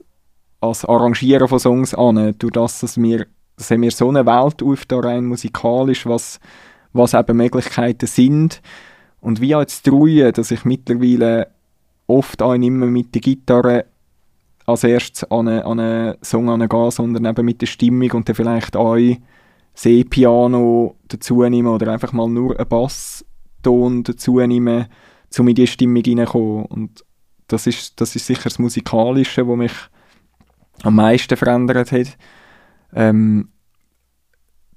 als 0.61 0.85
Arrangieren 0.85 1.47
von 1.47 1.59
Songs 1.59 1.93
an. 1.93 2.35
Durch 2.37 2.53
das, 2.53 2.81
dass 2.81 3.01
wir, 3.01 3.27
dass 3.57 3.69
wir 3.69 3.91
so 3.91 4.09
eine 4.09 4.25
Welt 4.25 4.61
aufgetan, 4.61 5.03
rein 5.03 5.25
musikalisch, 5.25 6.05
was, 6.05 6.39
was 6.91 7.13
eben 7.13 7.37
Möglichkeiten 7.37 8.07
sind. 8.07 8.61
Und 9.21 9.39
wie 9.39 9.55
auch 9.55 9.61
jetzt 9.61 9.85
Treue, 9.85 10.31
dass 10.33 10.51
ich 10.51 10.65
mittlerweile 10.65 11.47
oft 12.07 12.41
auch 12.41 12.53
immer 12.53 12.87
mit 12.87 13.15
der 13.15 13.21
Gitarre 13.21 13.85
als 14.65 14.83
erstes 14.83 15.29
an 15.29 15.47
einen, 15.47 15.79
an 15.79 16.15
Song 16.21 16.67
gehen, 16.67 16.91
sondern 16.91 17.25
eben 17.25 17.45
mit 17.45 17.61
der 17.61 17.67
Stimmung 17.67 18.11
und 18.11 18.29
dann 18.29 18.35
vielleicht 18.35 18.75
auch 18.75 18.97
C-Piano 19.73 20.95
dazu 21.07 21.43
nehmen 21.43 21.67
oder 21.67 21.91
einfach 21.91 22.13
mal 22.13 22.29
nur 22.29 22.57
einen 22.57 22.69
Basston 22.69 24.03
dazu 24.03 24.39
nehmen, 24.39 24.87
um 25.37 25.47
in 25.47 25.55
diese 25.55 25.73
Stimmung 25.73 26.03
hineinzukommen. 26.03 26.65
Und 26.65 27.03
das 27.47 27.67
ist, 27.67 27.99
das 27.99 28.15
ist 28.15 28.27
sicher 28.27 28.45
das 28.45 28.59
Musikalische, 28.59 29.47
was 29.47 29.57
mich 29.57 29.73
am 30.83 30.95
meisten 30.95 31.37
verändert 31.37 31.91
hat. 31.91 32.17
Ähm, 32.93 33.49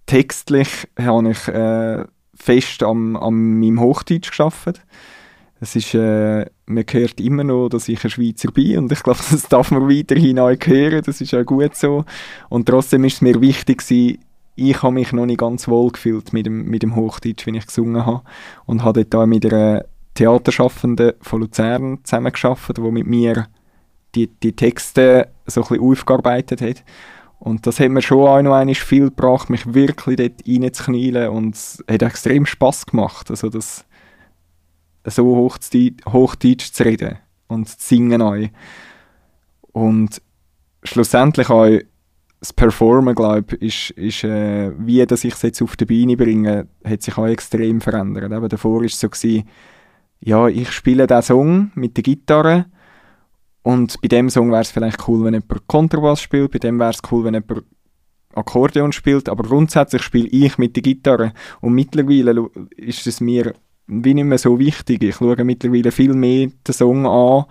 textlich 0.06 0.88
habe 0.98 1.30
ich 1.30 1.48
äh, 1.48 2.04
fest 2.34 2.82
am, 2.82 3.16
am 3.16 3.60
meinem 3.60 3.80
Hochdeutsch 3.80 4.30
geschafft. 4.30 4.82
Es 5.58 5.74
ist, 5.74 5.94
äh, 5.94 6.46
man 6.66 6.84
hört 6.90 7.20
immer 7.20 7.42
noch, 7.42 7.68
dass 7.68 7.88
ich 7.88 8.04
ein 8.04 8.10
Schweizer 8.10 8.50
bin 8.52 8.78
und 8.78 8.92
ich 8.92 9.02
glaube, 9.02 9.20
das 9.30 9.48
darf 9.48 9.70
man 9.70 9.88
weiterhin 9.88 10.38
auch 10.38 10.50
hören, 10.50 11.02
das 11.04 11.20
ist 11.20 11.34
auch 11.34 11.44
gut 11.44 11.74
so. 11.74 12.04
Und 12.48 12.66
trotzdem 12.66 13.04
ist 13.04 13.14
es 13.14 13.22
mir 13.22 13.40
wichtig 13.40 13.78
gewesen, 13.78 14.18
ich 14.56 14.82
habe 14.82 14.94
mich 14.94 15.12
noch 15.12 15.26
nicht 15.26 15.40
ganz 15.40 15.68
wohl 15.68 15.90
gefühlt 15.92 16.32
mit 16.32 16.46
dem, 16.46 16.64
mit 16.66 16.82
dem 16.82 16.96
Hochdeutsch, 16.96 17.46
wenn 17.46 17.54
ich 17.54 17.66
gesungen 17.66 18.06
habe 18.06 18.22
und 18.64 18.82
habe 18.82 19.04
dort 19.04 19.22
auch 19.22 19.26
mit 19.26 19.44
einer 19.44 19.84
Theaterschaffenden 20.14 21.12
von 21.20 21.40
Luzern 21.40 21.98
zusammengearbeitet, 22.04 22.78
die 22.78 22.90
mit 22.90 23.06
mir 23.06 23.46
die, 24.14 24.28
die 24.28 24.52
Texte 24.52 25.28
so 25.46 25.62
ein 25.62 25.68
bisschen 25.68 25.84
aufgearbeitet 25.84 26.62
hat. 26.62 26.84
Und 27.38 27.66
das 27.66 27.80
hat 27.80 27.90
mir 27.90 28.00
schon 28.00 28.26
auch 28.26 28.40
noch 28.40 28.54
einmal 28.54 28.74
viel 28.74 29.04
gebracht, 29.04 29.50
mich 29.50 29.74
wirklich 29.74 30.16
dort 30.16 30.48
reinzuknien 30.48 31.28
und 31.28 31.54
es 31.54 31.84
hat 31.88 32.02
extrem 32.02 32.46
Spass 32.46 32.86
gemacht, 32.86 33.30
also 33.30 33.50
das 33.50 33.85
so 35.10 35.36
Hochdeutsch 35.36 36.72
zu 36.72 36.84
reden 36.84 37.18
und 37.48 37.68
zu 37.68 37.76
singen 37.78 38.22
auch. 38.22 38.48
Und 39.72 40.22
schlussendlich 40.82 41.50
auch 41.50 41.78
das 42.40 42.52
Performen, 42.52 43.14
glaube 43.14 43.56
ich, 43.60 43.90
ist, 43.90 43.98
ist 43.98 44.24
äh, 44.24 44.72
wie 44.78 45.04
dass 45.06 45.24
ich 45.24 45.34
es 45.34 45.42
jetzt 45.42 45.62
auf 45.62 45.76
die 45.76 45.84
Beine 45.84 46.16
bringe, 46.16 46.68
hat 46.84 47.02
sich 47.02 47.16
auch 47.16 47.26
extrem 47.26 47.80
verändert. 47.80 48.30
Eben 48.30 48.48
davor 48.48 48.80
war 48.80 48.84
es 48.84 49.00
so, 49.00 49.08
gewesen, 49.08 49.48
ja, 50.20 50.48
ich 50.48 50.70
spiele 50.70 51.06
diesen 51.06 51.22
Song 51.22 51.70
mit 51.74 51.96
der 51.96 52.02
Gitarre 52.02 52.66
und 53.62 54.00
bei 54.00 54.08
dem 54.08 54.30
Song 54.30 54.50
wäre 54.50 54.62
es 54.62 54.70
vielleicht 54.70 55.08
cool, 55.08 55.24
wenn 55.24 55.34
jemand 55.34 55.66
Kontrabass 55.66 56.20
spielt, 56.20 56.52
bei 56.52 56.58
dem 56.58 56.78
wäre 56.78 56.90
es 56.90 57.02
cool, 57.10 57.24
wenn 57.24 57.34
jemand 57.34 57.64
Akkordeon 58.34 58.92
spielt, 58.92 59.28
aber 59.28 59.44
grundsätzlich 59.44 60.02
spiele 60.02 60.28
ich 60.28 60.58
mit 60.58 60.76
der 60.76 60.82
Gitarre 60.82 61.32
und 61.60 61.72
mittlerweile 61.72 62.48
ist 62.76 63.06
es 63.06 63.20
mir 63.20 63.54
wie 63.86 64.14
nicht 64.14 64.24
mehr 64.24 64.38
so 64.38 64.58
wichtig. 64.58 65.02
Ich 65.02 65.16
schaue 65.16 65.42
mittlerweile 65.44 65.92
viel 65.92 66.14
mehr 66.14 66.48
den 66.66 66.72
Song 66.72 67.06
an, 67.06 67.44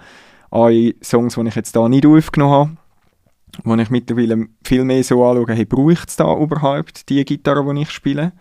an 0.52 0.94
Songs, 1.02 1.36
die 1.36 1.48
ich 1.48 1.56
jetzt 1.56 1.76
da 1.76 1.88
nicht 1.88 2.06
aufgenommen 2.06 2.54
habe, 2.54 2.78
wo 3.64 3.76
ich 3.76 3.90
mittlerweile 3.90 4.48
viel 4.64 4.84
mehr 4.84 5.04
so 5.04 5.26
anschaue, 5.26 5.54
hey, 5.56 5.66
braucht 5.66 6.10
es 6.10 6.16
da 6.16 6.36
überhaupt 6.38 7.10
die 7.10 7.24
Gitarre, 7.24 7.74
die 7.74 7.82
ich 7.82 7.92
spiele? 7.92 8.34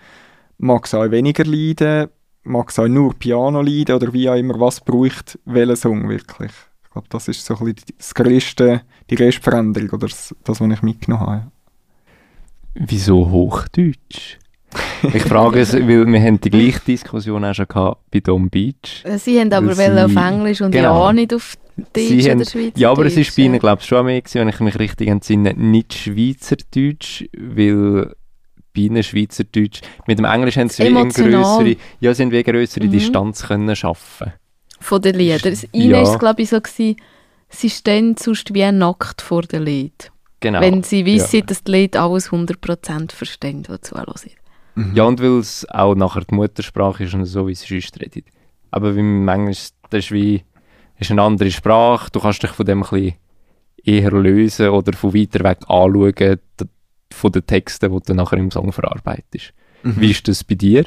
Mag 0.59 0.87
es 0.87 0.95
auch 0.95 1.11
weniger 1.11 1.45
leiden? 1.45 2.09
Mag 2.43 2.71
es 2.71 2.79
auch 2.79 2.89
nur 2.89 3.15
Piano 3.15 3.63
leiden? 3.63 3.97
Oder 3.97 4.13
wie 4.13 4.29
auch 4.29 4.35
immer, 4.35 4.59
was 4.61 4.81
braucht 4.81 5.39
welcher 5.45 5.77
Song 5.77 6.09
wirklich? 6.09 6.53
Ich 6.85 6.91
glaube, 6.91 7.09
das 7.11 7.29
ist 7.29 7.45
so 7.45 7.57
ein 7.57 7.75
bisschen 7.75 7.97
das 7.97 8.15
grösste, 8.15 8.83
die 9.11 9.17
grösste 9.17 9.43
Veränderung 9.43 9.91
oder 9.91 10.09
das, 10.09 10.35
das 10.45 10.61
was 10.61 10.71
ich 10.71 10.83
mitgenommen 10.83 11.27
habe. 11.27 11.51
Wieso 12.75 13.31
Hochdeutsch? 13.31 14.39
ich 15.15 15.23
frage 15.23 15.61
es, 15.61 15.73
weil 15.75 16.07
wir 16.07 16.21
haben 16.21 16.41
die 16.41 16.51
gleiche 16.51 16.81
Diskussion 16.81 17.45
auch 17.45 17.55
schon 17.55 17.69
gehabt 17.69 18.11
bei 18.11 18.21
Dom 18.21 18.51
Beach. 18.51 19.03
Äh, 19.05 19.19
sie 19.19 19.39
haben 19.41 19.53
aber 19.53 19.75
sie, 19.75 20.05
auf 20.05 20.17
Englisch 20.17 20.61
und 20.61 20.71
genau, 20.71 21.07
ja 21.07 21.13
nicht 21.13 21.35
auf 21.35 21.55
Deutsch 21.77 22.29
haben, 22.29 22.41
oder 22.41 22.45
Schweizerdeutsch. 22.45 22.79
Ja, 22.79 22.91
aber 22.91 23.07
es 23.07 23.17
ist 23.17 23.37
bei 23.37 23.43
ihnen, 23.43 23.59
glaube 23.59 23.81
ich, 23.81 23.87
schon 23.87 24.07
mehr 24.07 24.21
gewesen, 24.21 24.41
wenn 24.41 24.49
ich 24.49 24.61
mich 24.61 24.79
richtig 24.79 25.09
entsinne, 25.09 25.55
nicht 25.55 25.95
Schweizerdeutsch, 25.95 27.25
weil 27.37 28.15
bei 28.75 28.83
ihnen 28.83 29.03
Schweizerdeutsch, 29.03 29.81
mit 30.07 30.19
dem 30.19 30.25
Englisch 30.25 30.57
haben 30.57 30.69
sie 30.69 30.85
eine 30.85 31.09
größere, 31.09 31.77
ja, 32.01 32.15
sie 32.15 32.23
haben 32.23 32.33
wie 32.33 32.43
größere 32.43 32.87
mhm. 32.87 32.91
Distanz 32.91 33.47
können 33.47 33.75
schaffen. 33.75 34.33
Von 34.81 35.01
den 35.01 35.17
Liedern. 35.17 35.57
Ihnen 35.73 35.91
ja. 35.91 36.03
ist 36.03 36.19
glaube 36.19 36.43
ich, 36.43 36.51
so 36.51 36.61
gewesen, 36.61 36.97
sie 37.49 37.71
stehen 37.71 38.17
sonst 38.17 38.53
wie 38.53 38.71
nackt 38.71 39.23
vor 39.23 39.43
den 39.43 39.63
Lied. 39.63 40.11
Genau. 40.41 40.61
Wenn 40.61 40.83
sie 40.83 41.07
wissen, 41.07 41.41
ja. 41.41 41.47
dass 41.47 41.65
die 41.65 41.73
Lied 41.73 41.97
alles 41.97 42.31
100% 42.31 43.13
verstehen, 43.13 43.65
was 43.69 43.81
zuhören. 43.83 44.15
Mhm. 44.75 44.95
Ja, 44.95 45.05
und 45.05 45.21
weil 45.21 45.39
es 45.39 45.69
auch 45.71 45.95
nachher 45.95 46.23
die 46.23 46.35
Muttersprache 46.35 47.05
ist 47.05 47.15
und 47.15 47.25
so, 47.25 47.47
wie 47.47 47.55
sie 47.55 47.81
sonst 47.81 48.01
redet. 48.01 48.27
Aber 48.71 48.97
wie 48.97 49.01
Englisch, 49.01 49.69
das 49.91 50.07
ist 50.07 50.13
wie 50.13 50.43
ist 50.99 51.11
eine 51.11 51.23
andere 51.23 51.51
Sprache, 51.51 52.11
du 52.11 52.21
kannst 52.21 52.43
dich 52.43 52.51
von 52.51 52.67
dem 52.67 52.83
ein 52.83 52.89
bisschen 52.89 53.15
eher 53.85 54.11
lösen 54.11 54.69
oder 54.69 54.93
von 54.93 55.15
weiter 55.15 55.45
weg 55.45 55.59
anschauen, 55.69 56.39
von 57.13 57.33
den 57.33 57.47
Texten, 57.47 57.93
die 57.93 58.03
du 58.05 58.15
nachher 58.15 58.39
im 58.39 58.51
Song 58.51 58.73
verarbeitest. 58.73 59.53
Mhm. 59.83 60.01
Wie 60.01 60.11
ist 60.11 60.27
das 60.27 60.43
bei 60.43 60.55
dir? 60.55 60.87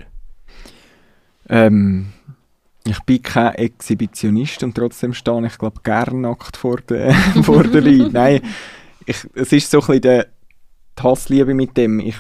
Ähm, 1.49 2.07
ich 2.85 2.99
bin 3.01 3.21
kein 3.21 3.55
Exhibitionist 3.55 4.63
und 4.63 4.75
trotzdem 4.75 5.13
stehe 5.13 5.45
ich, 5.45 5.57
glaube 5.57 5.81
gerne 5.83 6.19
nackt 6.19 6.57
vor 6.57 6.77
der, 6.77 7.13
vor 7.43 7.63
der 7.63 7.81
Leute. 7.81 8.09
Nein, 8.11 8.41
ich, 9.05 9.17
es 9.35 9.51
ist 9.53 9.69
so 9.71 9.81
ein 9.81 9.99
bisschen 9.99 10.25
die 10.97 11.03
Hassliebe 11.03 11.53
mit 11.53 11.77
dem. 11.77 11.99
Ich 11.99 12.17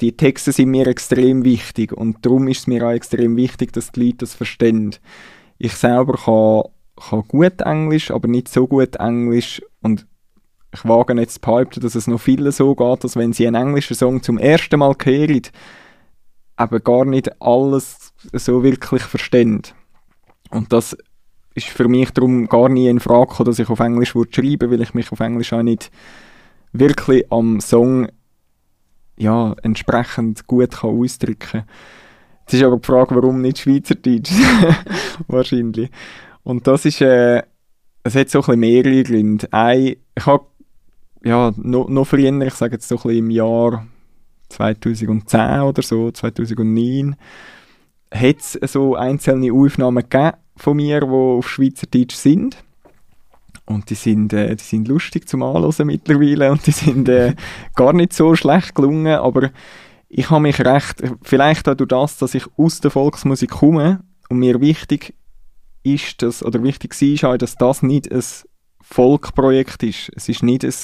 die 0.00 0.16
Texte 0.16 0.52
sind 0.52 0.70
mir 0.70 0.86
extrem 0.86 1.44
wichtig 1.44 1.92
und 1.92 2.24
darum 2.24 2.48
ist 2.48 2.60
es 2.60 2.66
mir 2.66 2.86
auch 2.86 2.92
extrem 2.92 3.36
wichtig, 3.36 3.72
dass 3.72 3.92
die 3.92 4.06
Leute 4.06 4.18
das 4.18 4.34
verstehen. 4.34 4.96
Ich 5.58 5.74
selber 5.74 6.14
kann, 6.14 6.72
kann 6.96 7.28
gut 7.28 7.60
Englisch, 7.60 8.10
aber 8.10 8.28
nicht 8.28 8.48
so 8.48 8.66
gut 8.66 8.96
Englisch 8.96 9.62
und 9.82 10.06
ich 10.72 10.84
wage 10.84 11.14
jetzt 11.14 11.34
zu 11.34 11.40
behaupten, 11.40 11.80
dass 11.80 11.94
es 11.94 12.06
noch 12.06 12.20
vielen 12.20 12.52
so 12.52 12.74
geht, 12.74 13.04
dass 13.04 13.16
wenn 13.16 13.32
sie 13.32 13.46
einen 13.46 13.60
englischen 13.60 13.96
Song 13.96 14.22
zum 14.22 14.38
ersten 14.38 14.78
Mal 14.78 14.94
hören, 15.02 15.42
aber 16.56 16.80
gar 16.80 17.04
nicht 17.04 17.42
alles 17.42 18.12
so 18.32 18.62
wirklich 18.62 19.02
verstehen. 19.02 19.62
Und 20.50 20.72
das 20.72 20.96
ist 21.54 21.66
für 21.66 21.88
mich 21.88 22.10
darum 22.10 22.48
gar 22.48 22.68
nie 22.68 22.88
in 22.88 23.00
Frage 23.00 23.30
gekommen, 23.30 23.46
dass 23.46 23.58
ich 23.58 23.68
auf 23.68 23.80
Englisch 23.80 24.10
schreiben 24.10 24.36
würde, 24.36 24.70
weil 24.70 24.82
ich 24.82 24.94
mich 24.94 25.10
auf 25.10 25.20
Englisch 25.20 25.52
auch 25.52 25.62
nicht 25.62 25.90
wirklich 26.72 27.30
am 27.32 27.60
Song 27.60 28.08
ja, 29.20 29.54
entsprechend 29.62 30.46
gut 30.46 30.70
kann 30.70 30.98
ausdrücken 30.98 31.38
kann. 31.38 31.64
Es 32.46 32.54
ist 32.54 32.62
aber 32.64 32.78
die 32.78 32.86
Frage, 32.86 33.14
warum 33.14 33.42
nicht 33.42 33.58
Schweizerdeutsch? 33.58 34.32
Wahrscheinlich. 35.28 35.90
Und 36.42 36.66
das 36.66 36.86
ist, 36.86 37.00
äh, 37.02 37.42
es 38.02 38.14
hat 38.14 38.30
so 38.30 38.38
ein 38.38 38.44
bisschen 38.46 38.60
mehrere 38.60 39.02
Gründe. 39.02 39.46
Ein, 39.52 39.96
ich 40.16 40.26
habe, 40.26 40.46
ja, 41.22 41.52
noch, 41.56 41.88
noch 41.88 42.06
früher, 42.06 42.32
ich 42.40 42.54
sage 42.54 42.72
jetzt 42.72 42.88
so 42.88 42.96
ein 42.96 43.02
bisschen 43.02 43.18
im 43.18 43.30
Jahr 43.30 43.86
2010 44.48 45.60
oder 45.60 45.82
so, 45.82 46.10
2009, 46.10 47.14
hat 48.12 48.36
es 48.38 48.52
so 48.72 48.96
einzelne 48.96 49.52
Aufnahmen 49.52 50.02
gegeben 50.08 50.32
von 50.56 50.76
mir, 50.76 51.00
die 51.00 51.06
auf 51.06 51.48
Schweizerdeutsch 51.48 52.16
sind. 52.16 52.64
Und 53.70 53.88
die 53.88 53.94
sind, 53.94 54.32
äh, 54.32 54.56
die 54.56 54.64
sind 54.64 54.88
lustig 54.88 55.28
zum 55.28 55.44
Anhören 55.44 55.86
mittlerweile 55.86 56.50
und 56.50 56.66
die 56.66 56.72
sind 56.72 57.08
äh, 57.08 57.36
gar 57.76 57.92
nicht 57.92 58.12
so 58.12 58.34
schlecht 58.34 58.74
gelungen, 58.74 59.16
aber 59.18 59.50
ich 60.08 60.28
habe 60.28 60.42
mich 60.42 60.58
recht, 60.58 61.04
vielleicht 61.22 61.68
auch 61.68 61.76
durch 61.76 61.88
das, 61.88 62.18
dass 62.18 62.34
ich 62.34 62.44
aus 62.56 62.80
der 62.80 62.90
Volksmusik 62.90 63.50
komme 63.50 64.00
und 64.28 64.40
mir 64.40 64.60
wichtig 64.60 65.14
ist, 65.84 66.20
dass, 66.20 66.44
oder 66.44 66.64
wichtig 66.64 67.00
war, 67.22 67.38
dass 67.38 67.54
das 67.54 67.84
nicht 67.84 68.10
ein 68.12 68.24
Volkprojekt 68.80 69.84
ist. 69.84 70.10
Es 70.16 70.28
ist 70.28 70.42
nicht 70.42 70.64
ein, 70.64 70.74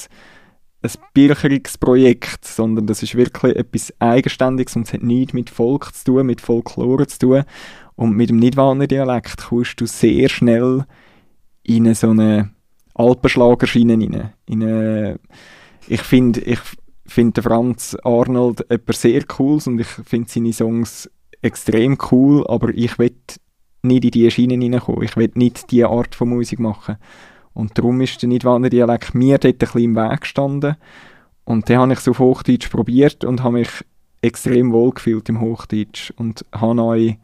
ein 0.82 0.90
Bircherungsprojekt, 1.12 2.44
sondern 2.44 2.86
das 2.86 3.02
ist 3.02 3.16
wirklich 3.16 3.56
etwas 3.56 3.92
Eigenständiges 3.98 4.76
und 4.76 4.86
es 4.86 4.92
hat 4.92 5.02
nichts 5.02 5.32
mit 5.32 5.50
Volk 5.50 5.92
zu 5.92 6.04
tun, 6.04 6.26
mit 6.26 6.40
Folklore 6.40 7.08
zu 7.08 7.18
tun. 7.18 7.44
Und 7.96 8.12
mit 8.12 8.30
dem 8.30 8.36
Nidwalner 8.36 8.86
Dialekt 8.86 9.48
kommst 9.48 9.80
du 9.80 9.86
sehr 9.86 10.28
schnell 10.28 10.84
in 11.64 11.92
so 11.92 12.10
eine 12.10 12.55
Alpenschlagerschiene 12.96 13.94
rein. 13.94 14.32
In 14.46 14.62
eine, 14.62 15.20
ich 15.86 16.02
finde 16.02 16.40
ich 16.40 16.60
find 17.06 17.38
Franz 17.38 17.96
Arnold 18.02 18.68
etwas 18.70 19.02
sehr 19.02 19.22
cool 19.38 19.60
und 19.66 19.80
ich 19.80 19.86
finde 19.86 20.28
seine 20.28 20.52
Songs 20.52 21.10
extrem 21.42 21.98
cool, 22.10 22.46
aber 22.46 22.70
ich 22.70 22.98
will 22.98 23.14
nicht 23.82 24.04
in 24.04 24.10
diese 24.10 24.30
Schiene 24.30 24.54
reinkommen. 24.54 25.02
Ich 25.02 25.16
will 25.16 25.30
nicht 25.34 25.70
diese 25.70 25.88
Art 25.88 26.14
von 26.14 26.30
Musik 26.30 26.58
machen. 26.58 26.96
Und 27.52 27.78
darum 27.78 28.00
ist 28.00 28.20
der 28.20 28.28
Nidwalner 28.28 28.68
Dialekt 28.68 29.14
mir 29.14 29.38
dort 29.38 29.54
ein 29.54 29.58
bisschen 29.58 29.84
im 29.84 29.96
Weg 29.96 30.20
gestanden. 30.22 30.76
Und 31.44 31.70
dann 31.70 31.78
habe 31.78 31.92
ich 31.92 32.00
es 32.00 32.08
auf 32.08 32.18
Hochdeutsch 32.18 32.68
probiert 32.70 33.24
und 33.24 33.42
habe 33.42 33.58
mich 33.58 33.70
extrem 34.20 34.72
wohl 34.72 34.90
gefühlt 34.90 35.28
im 35.28 35.40
Hochdeutsch 35.40 36.12
und 36.16 36.44
habe 36.52 36.74
neu 36.74 37.14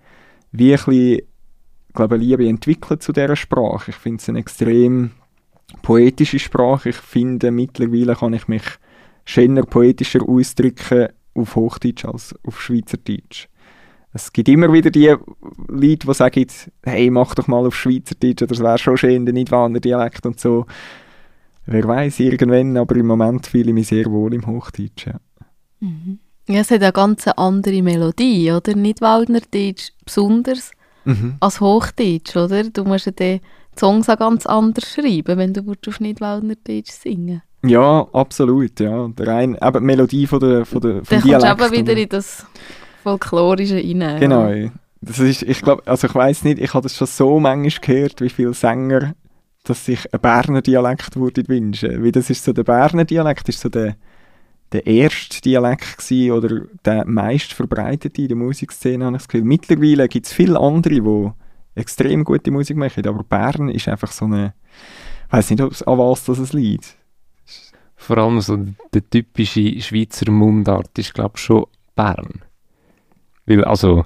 wie 0.52 0.72
ein 0.72 0.84
bisschen, 0.84 1.22
glaube 1.92 2.16
Liebe 2.16 2.48
entwickelt 2.48 3.02
zu 3.02 3.12
dieser 3.12 3.36
Sprache. 3.36 3.90
Ich 3.90 3.96
finde 3.96 4.20
es 4.20 4.28
ein 4.28 4.36
extrem 4.36 5.10
poetische 5.80 6.38
Sprache. 6.38 6.90
Ich 6.90 6.96
finde, 6.96 7.50
mittlerweile 7.50 8.14
kann 8.14 8.34
ich 8.34 8.48
mich 8.48 8.62
schöner, 9.24 9.62
poetischer 9.62 10.28
ausdrücken 10.28 11.08
auf 11.34 11.56
Hochdeutsch 11.56 12.04
als 12.04 12.34
auf 12.46 12.60
Schweizerdeutsch. 12.60 13.48
Es 14.14 14.32
gibt 14.32 14.48
immer 14.48 14.70
wieder 14.72 14.90
die 14.90 15.14
Leute, 15.68 16.06
die 16.06 16.12
sagen, 16.12 16.46
hey, 16.84 17.10
mach 17.10 17.34
doch 17.34 17.48
mal 17.48 17.66
auf 17.66 17.74
Schweizerdeutsch 17.74 18.42
oder 18.42 18.52
es 18.52 18.60
wäre 18.60 18.78
schon 18.78 18.98
schön, 18.98 19.24
der 19.24 19.32
Nidwaner 19.32 19.80
Dialekt 19.80 20.26
und 20.26 20.38
so. 20.38 20.66
Wer 21.64 21.86
weiß 21.86 22.20
irgendwann, 22.20 22.76
aber 22.76 22.96
im 22.96 23.06
Moment 23.06 23.46
fühle 23.46 23.68
ich 23.68 23.74
mich 23.74 23.88
sehr 23.88 24.06
wohl 24.06 24.34
im 24.34 24.46
Hochdeutsch. 24.46 25.06
Ja, 25.06 25.20
mhm. 25.80 26.18
ja 26.48 26.60
es 26.60 26.70
hat 26.70 26.82
eine 26.82 26.92
ganz 26.92 27.26
andere 27.28 27.82
Melodie, 27.82 28.52
oder? 28.52 28.74
Nidwaldner 28.74 29.40
Deutsch 29.50 29.92
besonders 30.04 30.72
mhm. 31.04 31.36
als 31.40 31.60
Hochdeutsch, 31.60 32.36
oder? 32.36 32.64
Du 32.64 32.84
musst 32.84 33.06
ja 33.18 33.38
die 33.74 33.80
Songs 33.80 34.08
auch 34.08 34.18
ganz 34.18 34.46
anders 34.46 34.90
schreiben, 34.92 35.38
wenn 35.38 35.52
du 35.54 35.62
auf 35.86 36.00
Nidwaldner 36.00 36.54
Deutsch 36.66 36.90
singen 36.90 37.42
Ja, 37.64 38.06
absolut, 38.12 38.80
ja. 38.80 39.08
Der 39.08 39.26
rein, 39.26 39.56
eben 39.60 39.78
die 39.78 39.84
Melodie 39.84 40.26
von 40.26 40.40
der, 40.40 40.64
von 40.64 40.80
der, 40.80 41.04
vom 41.04 41.04
Dann 41.04 41.20
kommst 41.20 41.24
du 41.24 41.28
Dialekt. 41.28 41.62
eben 41.62 41.72
wieder 41.72 41.96
in 42.02 42.08
das 42.08 42.46
Folklorische 43.02 43.76
rein. 43.76 44.20
Genau. 44.20 44.70
Das 45.00 45.18
ist, 45.18 45.42
ich 45.42 45.60
glaube, 45.62 45.82
also 45.86 46.06
ich 46.06 46.14
weiß 46.14 46.44
nicht, 46.44 46.60
ich 46.60 46.74
habe 46.74 46.84
das 46.84 46.96
schon 46.96 47.08
so 47.08 47.40
manchmal 47.40 47.80
gehört, 47.80 48.20
wie 48.20 48.28
viele 48.28 48.54
Sänger, 48.54 49.14
dass 49.64 49.84
sich 49.86 50.12
ein 50.12 50.20
Berner 50.20 50.62
Dialekt 50.62 51.16
würde 51.16 51.46
wünschen. 51.48 52.02
Wie 52.04 52.12
das 52.12 52.30
ist 52.30 52.44
so 52.44 52.52
der 52.52 52.62
Berner 52.64 53.04
Dialekt 53.04 53.48
ist 53.48 53.60
so 53.60 53.68
der, 53.68 53.96
der 54.70 54.86
erste 54.86 55.40
Dialekt 55.40 55.98
gewesen, 55.98 56.32
oder 56.32 56.60
der 56.84 57.04
meist 57.04 57.52
verbreitete 57.52 58.22
in 58.22 58.28
der 58.28 58.36
Musikszene, 58.36 59.04
habe 59.04 59.16
ich 59.16 59.22
das 59.22 59.28
Gefühl. 59.28 59.44
Mittlerweile 59.46 60.08
gibt 60.08 60.26
es 60.26 60.32
viele 60.32 60.58
andere, 60.58 60.94
die 60.94 61.30
extrem 61.74 62.24
gute 62.24 62.50
Musik 62.50 62.76
machen, 62.76 63.06
aber 63.06 63.22
Bern 63.24 63.68
ist 63.68 63.88
einfach 63.88 64.12
so 64.12 64.24
eine, 64.26 64.54
ich 65.26 65.32
weiß 65.32 65.50
nicht, 65.50 65.62
ob's- 65.62 65.82
an 65.82 65.98
was 65.98 66.24
das 66.24 66.38
es 66.38 66.52
liegt. 66.52 66.96
Vor 67.96 68.18
allem 68.18 68.40
so 68.40 68.58
der 68.92 69.08
typische 69.08 69.80
Schweizer 69.80 70.30
Mundart 70.30 70.98
ist, 70.98 71.14
glaube 71.14 71.32
ich, 71.36 71.42
schon 71.42 71.66
Bern. 71.94 72.42
Weil, 73.46 73.64
also, 73.64 74.04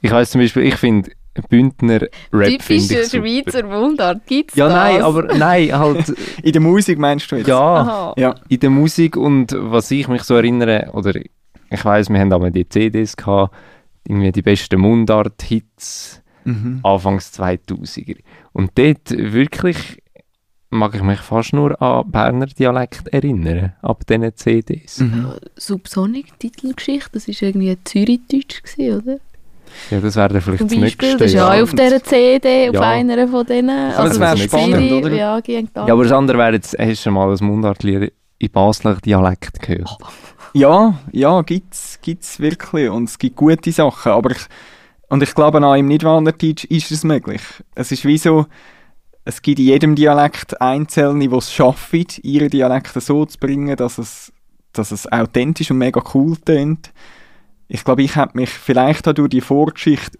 ich 0.00 0.10
weiß 0.10 0.30
zum 0.32 0.40
Beispiel, 0.40 0.64
ich 0.64 0.74
finde 0.76 1.10
Bündner 1.48 2.02
Rap 2.32 2.62
finde 2.62 2.84
Typische 2.86 3.00
ich 3.00 3.08
super. 3.08 3.26
Schweizer 3.26 3.66
Mundart, 3.66 4.26
gibt's 4.26 4.54
Ja, 4.56 4.66
das? 4.68 4.74
nein, 4.76 5.02
aber 5.02 5.22
nein, 5.36 5.72
halt, 5.76 6.08
In 6.42 6.52
der 6.52 6.60
Musik 6.62 6.98
meinst 6.98 7.30
du 7.32 7.36
jetzt? 7.36 7.48
ja, 7.48 7.58
Aha. 7.60 8.14
Ja. 8.16 8.34
in 8.48 8.60
der 8.60 8.70
Musik 8.70 9.16
und 9.16 9.52
was 9.58 9.90
ich 9.90 10.06
mich 10.08 10.22
so 10.22 10.34
erinnere, 10.34 10.90
oder 10.92 11.12
ich 11.16 11.84
weiß, 11.84 12.08
wir 12.10 12.20
haben 12.20 12.32
einmal 12.32 12.52
die 12.52 12.68
CDs 12.68 13.16
gehabt, 13.16 13.54
irgendwie 14.06 14.30
die 14.30 14.42
besten 14.42 14.80
Mundart-Hits 14.80 16.22
Mhm. 16.44 16.80
Anfangs 16.82 17.32
2000er. 17.38 18.18
Und 18.52 18.72
dort 18.76 19.10
wirklich 19.10 20.02
mag 20.70 20.94
ich 20.94 21.02
mich 21.02 21.20
fast 21.20 21.52
nur 21.52 21.80
an 21.80 22.10
Berner 22.10 22.46
Dialekt 22.46 23.08
erinnern, 23.08 23.74
ab 23.82 24.04
diesen 24.06 24.34
CDs. 24.36 24.98
Mhm. 25.00 25.28
Subsonic 25.56 26.38
Titelgeschichte, 26.38 27.10
das 27.12 27.28
war 27.28 27.42
irgendwie 27.48 27.78
Zürichdeutsch, 27.84 28.62
gewesen, 28.62 29.00
oder? 29.02 29.18
Ja, 29.90 30.00
das 30.00 30.14
wäre 30.16 30.40
vielleicht 30.40 30.58
Zum 30.58 30.68
das 30.68 30.78
Beispiel, 30.80 31.08
nächste. 31.08 31.18
das 31.24 31.26
ist 31.28 31.34
ja 31.34 31.48
auch 31.52 31.62
auf 31.62 31.70
dieser 31.70 32.02
CD, 32.02 32.68
auf 32.68 32.74
Ja. 32.74 32.80
einer 32.82 33.26
von 33.28 33.46
denen. 33.46 33.70
Aber 33.70 34.08
das 34.08 34.20
Also 34.20 34.20
wäre 34.20 34.36
spannend, 34.38 34.92
oder? 34.92 35.10
Ja. 35.10 35.40
Ja, 35.46 35.92
aber 35.92 36.02
das 36.04 36.12
andere 36.12 36.38
wäre 36.38 36.52
jetzt, 36.54 36.76
hast 36.78 37.06
du 37.06 37.10
mal 37.10 37.32
ein 37.32 37.44
Mundartlied 37.46 38.12
in 38.38 38.50
Basler 38.50 38.96
Dialekt 38.96 39.60
gehört? 39.62 39.96
Ja, 40.56 41.00
ja, 41.10 41.42
gibt's, 41.42 41.98
gibt's 42.00 42.38
wirklich. 42.38 42.88
Und 42.88 43.08
es 43.08 43.18
gibt 43.18 43.34
gute 43.34 43.72
Sachen. 43.72 44.12
Aber 44.12 44.30
ich, 44.30 44.46
und 45.08 45.22
ich 45.22 45.34
glaube, 45.34 45.64
auch 45.64 45.74
im 45.74 45.86
Nidwanderdeutsch 45.86 46.64
ist 46.64 46.90
es 46.90 47.04
möglich. 47.04 47.42
Es 47.74 47.92
ist 47.92 48.04
wie 48.04 48.18
so, 48.18 48.46
es 49.24 49.42
gibt 49.42 49.58
in 49.58 49.66
jedem 49.66 49.94
Dialekt 49.94 50.60
Einzelne, 50.60 51.28
die 51.28 51.34
es 51.34 51.52
schaffen, 51.52 52.06
ihre 52.22 52.48
Dialekte 52.48 53.00
so 53.00 53.24
zu 53.24 53.38
bringen, 53.38 53.76
dass 53.76 53.98
es, 53.98 54.32
dass 54.72 54.90
es 54.90 55.10
authentisch 55.10 55.70
und 55.70 55.78
mega 55.78 56.02
cool 56.14 56.36
tönt. 56.36 56.92
Ich 57.68 57.84
glaube, 57.84 58.02
ich 58.02 58.16
habe 58.16 58.38
mich 58.38 58.50
vielleicht 58.50 59.08
auch 59.08 59.14
durch 59.14 59.30
die 59.30 59.40
Vorgeschichte, 59.40 60.18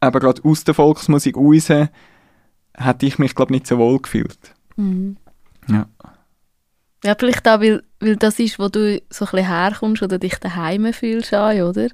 aber 0.00 0.20
gerade 0.20 0.42
aus 0.44 0.64
der 0.64 0.74
Volksmusik 0.74 1.36
raus, 1.36 1.68
hätte 2.74 3.06
ich 3.06 3.18
mich, 3.18 3.34
glaube 3.34 3.52
nicht 3.52 3.66
so 3.66 3.78
wohl 3.78 4.00
gefühlt. 4.00 4.54
Mhm. 4.76 5.16
Ja. 5.68 5.86
Ja, 7.04 7.16
vielleicht 7.18 7.48
auch, 7.48 7.60
weil, 7.60 7.82
weil 7.98 8.16
das 8.16 8.38
ist, 8.38 8.60
wo 8.60 8.68
du 8.68 9.02
so 9.10 9.24
ein 9.24 9.30
bisschen 9.32 9.46
herkommst 9.48 10.02
oder 10.02 10.18
dich 10.18 10.36
daheim 10.36 10.92
fühlst, 10.92 11.32
oder? 11.32 11.88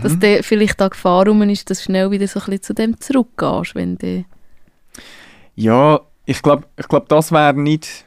Dass 0.00 0.18
der 0.18 0.42
vielleicht 0.42 0.80
da 0.80 0.88
Gefahr 0.88 1.26
rum 1.26 1.42
ist, 1.42 1.68
dass 1.70 1.78
du 1.78 1.84
schnell 1.84 2.10
wieder 2.10 2.26
so 2.28 2.40
ein 2.40 2.46
bisschen 2.46 2.62
zu 2.62 2.74
dem 2.74 3.00
zurückgehst, 3.00 3.74
wenn 3.74 3.96
du... 3.96 4.24
Ja, 5.54 6.00
ich 6.24 6.42
glaube, 6.42 6.66
ich 6.78 6.88
glaub, 6.88 7.08
das 7.08 7.32
wäre 7.32 7.54
nicht. 7.54 8.06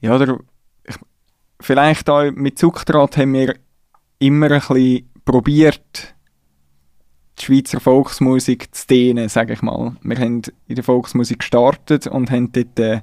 Ja, 0.00 0.16
oder. 0.16 0.38
Ich, 0.84 0.96
vielleicht 1.60 2.08
auch 2.08 2.30
mit 2.30 2.58
Zuckdraht 2.58 3.16
haben 3.16 3.34
wir 3.34 3.56
immer 4.18 4.50
ein 4.50 4.60
bisschen 4.60 5.10
probiert, 5.24 6.14
die 7.38 7.44
Schweizer 7.44 7.80
Volksmusik 7.80 8.74
zu 8.74 8.86
dehnen, 8.86 9.28
sage 9.28 9.52
ich 9.52 9.62
mal. 9.62 9.96
Wir 10.02 10.18
haben 10.18 10.42
in 10.66 10.74
der 10.74 10.84
Volksmusik 10.84 11.40
gestartet 11.40 12.06
und 12.06 12.30
haben 12.30 12.50
dort 12.52 12.78
äh, 12.78 13.02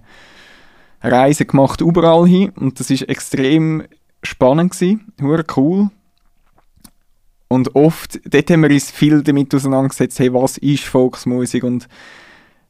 Reisen 1.01 1.47
gemacht 1.47 1.81
überall 1.81 2.27
hin 2.27 2.49
und 2.49 2.79
das 2.79 2.89
ist 2.89 3.03
extrem 3.03 3.83
spannend 4.23 4.71
gewesen, 4.71 5.13
cool. 5.55 5.89
Und 7.47 7.75
oft, 7.75 8.19
dort 8.25 8.49
haben 8.49 8.63
wir 8.63 8.71
uns 8.71 8.91
viel 8.91 9.21
damit 9.21 9.53
auseinandergesetzt, 9.53 10.19
hey, 10.19 10.33
was 10.33 10.57
ist 10.57 10.83
Volksmusik 10.83 11.63
und 11.63 11.87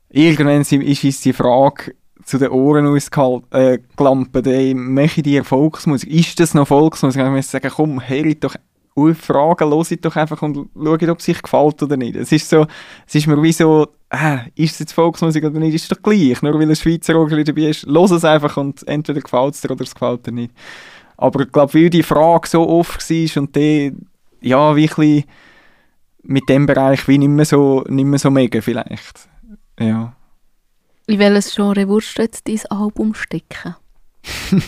irgendwann 0.10 0.62
ist 0.62 1.04
uns 1.04 1.22
die 1.22 1.34
Frage 1.34 1.96
zu 2.26 2.38
den 2.38 2.50
Ohren 2.50 2.88
ausgelampt, 2.88 3.54
äh, 3.54 3.80
gelampt, 3.96 4.48
ey, 4.48 4.74
mache 4.74 5.18
ich 5.18 5.24
dir 5.24 5.44
Volksmusik? 5.44 6.12
Ist 6.12 6.40
das 6.40 6.54
noch 6.54 6.68
Volksmusik? 6.68 7.22
Und 7.22 7.34
muss 7.34 7.52
sagen, 7.52 7.72
komm, 7.74 8.02
hört 8.08 8.44
doch 8.44 8.56
auf 8.96 9.18
Fragen, 9.18 9.72
hört 9.72 10.06
doch 10.06 10.16
einfach 10.16 10.42
und 10.42 10.70
schaut, 10.76 11.04
ob 11.04 11.20
es 11.20 11.30
euch 11.30 11.42
gefällt 11.42 11.84
oder 11.84 11.98
nicht. 11.98 12.16
Es 12.16 12.32
ist 12.32 12.50
so, 12.50 12.66
es 13.08 13.16
ist 13.16 13.28
mir 13.28 13.42
wie 13.42 13.52
so, 13.52 13.88
äh, 14.10 14.50
ist 14.56 14.74
es 14.74 14.80
jetzt 14.80 14.94
Volksmusik 14.94 15.44
oder 15.44 15.60
nicht, 15.60 15.76
ist 15.76 15.92
doch 15.92 16.02
gleich. 16.02 16.42
Nur 16.42 16.54
weil 16.56 16.70
ein 16.70 16.76
Schweizer 16.76 17.16
Orgel 17.16 17.44
dabei 17.44 17.70
ist, 17.70 17.84
los 17.84 18.12
es 18.12 18.26
einfach 18.26 18.58
und 18.58 18.88
entweder 18.88 19.22
gefällt 19.22 19.54
es 19.54 19.62
dir 19.62 19.72
oder 19.72 19.84
es 19.84 19.94
gefällt 19.94 20.26
dir 20.26 20.32
nicht. 20.32 20.52
Aber 21.18 21.42
ich 21.42 21.52
glaube, 21.52 21.74
weil 21.74 21.90
die 21.90 22.04
Frage 22.04 22.48
so 22.48 22.68
oft 22.68 23.10
war 23.10 23.42
und 23.42 23.56
die, 23.56 23.94
ja, 24.46 24.76
wie 24.76 24.84
ein 24.84 24.96
bisschen 24.96 25.24
mit 26.24 26.48
dem 26.50 26.66
Bereich 26.66 27.08
wie 27.08 27.18
nicht 27.18 27.30
mehr 27.30 27.46
so, 27.46 27.84
nicht 27.88 28.06
mehr 28.06 28.20
so 28.20 28.30
mega 28.30 28.62
vielleicht. 28.62 29.28
Ja. 29.80 30.16
In 31.08 31.20
welches 31.20 31.54
Genre 31.54 31.88
würdest 31.88 32.18
du 32.18 32.22
jetzt 32.22 32.48
dein 32.48 32.62
Album 32.70 33.14
stecken? 33.14 33.76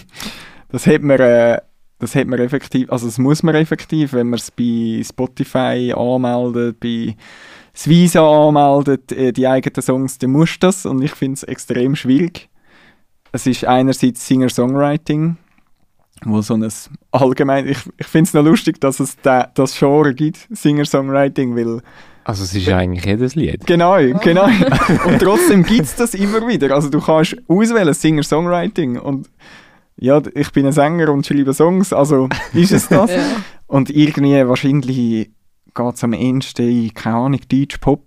Das 0.70 0.86
hat 0.86 1.02
man, 1.02 1.18
äh, 1.22 1.62
das 1.98 2.14
hat 2.14 2.28
man 2.28 2.40
effektiv, 2.40 2.92
also 2.92 3.06
das 3.06 3.18
muss 3.18 3.42
man 3.42 3.56
effektiv, 3.56 4.12
wenn 4.12 4.28
man 4.28 4.38
es 4.38 4.52
bei 4.52 5.02
Spotify 5.02 5.94
anmeldet, 5.96 6.82
bei 6.82 7.16
Svisa 7.74 8.48
anmeldet, 8.50 9.14
äh, 9.14 9.32
die 9.32 9.48
eigenen 9.48 9.82
Songs, 9.82 10.18
dann 10.18 10.32
muss 10.32 10.60
das 10.60 10.86
und 10.86 11.02
ich 11.02 11.16
finde 11.16 11.36
es 11.36 11.44
extrem 11.44 11.96
schwierig. 11.96 12.50
Es 13.32 13.48
ist 13.48 13.64
einerseits 13.64 14.28
Singer-Songwriting, 14.28 15.38
wo 16.26 16.42
so 16.42 16.56
ein 16.56 16.68
allgemein, 17.12 17.68
ich, 17.68 17.80
ich 17.98 18.08
finde 18.08 18.28
es 18.28 18.34
noch 18.34 18.44
lustig, 18.44 18.80
dass 18.82 19.00
es 19.00 19.18
da, 19.22 19.50
das 19.54 19.78
Genre 19.78 20.14
gibt, 20.14 20.48
Singer-Songwriting, 20.52 21.56
weil 21.56 21.82
Also 22.24 22.44
es 22.44 22.54
ist 22.54 22.66
ja 22.66 22.78
eigentlich 22.78 23.06
jedes 23.06 23.36
Lied. 23.36 23.66
Genau, 23.66 23.98
genau. 24.22 24.46
und 25.06 25.20
trotzdem 25.20 25.64
gibt 25.64 25.84
es 25.84 25.96
das 25.96 26.14
immer 26.14 26.48
wieder. 26.48 26.74
Also 26.74 26.90
du 26.90 27.00
kannst 27.00 27.38
auswählen, 27.48 27.94
Singer-Songwriting 27.94 29.00
und 29.00 29.30
ja, 30.00 30.22
ich 30.36 30.52
bin 30.52 30.66
ein 30.68 30.72
Sänger 30.72 31.10
und 31.10 31.26
schreibe 31.26 31.54
Songs, 31.54 31.92
also 31.92 32.30
ist 32.54 32.72
es 32.72 32.88
das. 32.88 33.12
Und 33.68 33.90
irgendwie 33.90 34.48
wahrscheinlich 34.48 35.32
geht 35.76 35.96
es 35.96 36.04
am 36.04 36.14
ehesten 36.14 36.70
in, 36.70 36.94
keine 36.94 37.16
Ahnung, 37.18 37.42
Deutsch-Pop 37.50 38.06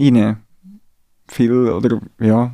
rein. 0.00 0.38
Viel, 1.28 1.52
oder, 1.52 2.00
ja. 2.18 2.52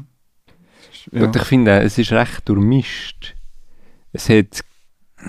ja. 1.10 1.22
Und 1.24 1.34
ich 1.34 1.42
finde, 1.42 1.80
es 1.80 1.96
ist 1.96 2.12
recht 2.12 2.48
durchmischt. 2.48 3.34
Es 4.12 4.28
hat 4.28 4.60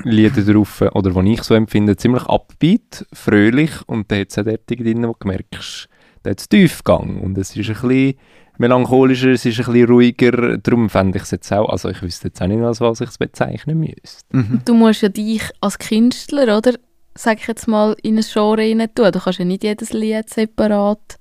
Lieder 0.03 0.41
drauf, 0.53 0.81
oder 0.81 1.09
die 1.09 1.33
ich 1.33 1.43
so 1.43 1.55
empfinde, 1.55 1.97
ziemlich 1.97 2.23
upbeat, 2.23 3.05
fröhlich 3.11 3.71
und 3.87 4.11
dann 4.11 4.19
hat 4.19 4.29
es 4.29 4.37
auch 4.37 4.43
dort 4.43 4.69
drin, 4.69 5.07
wo 5.07 5.15
du 5.19 5.27
merkst, 5.27 5.89
da 6.23 6.29
hat 6.29 6.39
es 6.39 6.47
Tiefgang 6.47 7.19
und 7.21 7.37
es 7.37 7.55
ist 7.55 7.69
ein 7.69 7.73
bisschen 7.73 8.13
melancholischer, 8.59 9.29
es 9.29 9.45
ist 9.45 9.59
ein 9.59 9.65
bisschen 9.65 9.87
ruhiger, 9.87 10.57
darum 10.57 10.89
fände 10.89 11.17
ich 11.17 11.23
es 11.23 11.31
jetzt 11.31 11.51
auch, 11.51 11.69
also 11.69 11.89
ich 11.89 12.01
wüsste 12.01 12.27
jetzt 12.27 12.41
auch 12.41 12.47
nicht, 12.47 12.61
als 12.61 12.81
was 12.81 13.01
ich 13.01 13.09
es 13.09 13.17
bezeichnen 13.17 13.79
müsste. 13.79 14.25
Mhm. 14.31 14.61
Du 14.65 14.75
musst 14.75 15.01
ja 15.01 15.09
dich 15.09 15.41
als 15.61 15.79
Künstler, 15.79 16.57
oder? 16.57 16.73
Sag 17.15 17.39
ich 17.39 17.47
jetzt 17.47 17.67
mal, 17.67 17.95
in 18.03 18.17
ein 18.17 18.23
Genre 18.23 18.61
rein 18.61 18.87
tun. 18.93 19.11
Du 19.11 19.19
kannst 19.19 19.39
ja 19.39 19.45
nicht 19.45 19.63
jedes 19.63 19.91
Lied 19.91 20.29
separat 20.29 21.17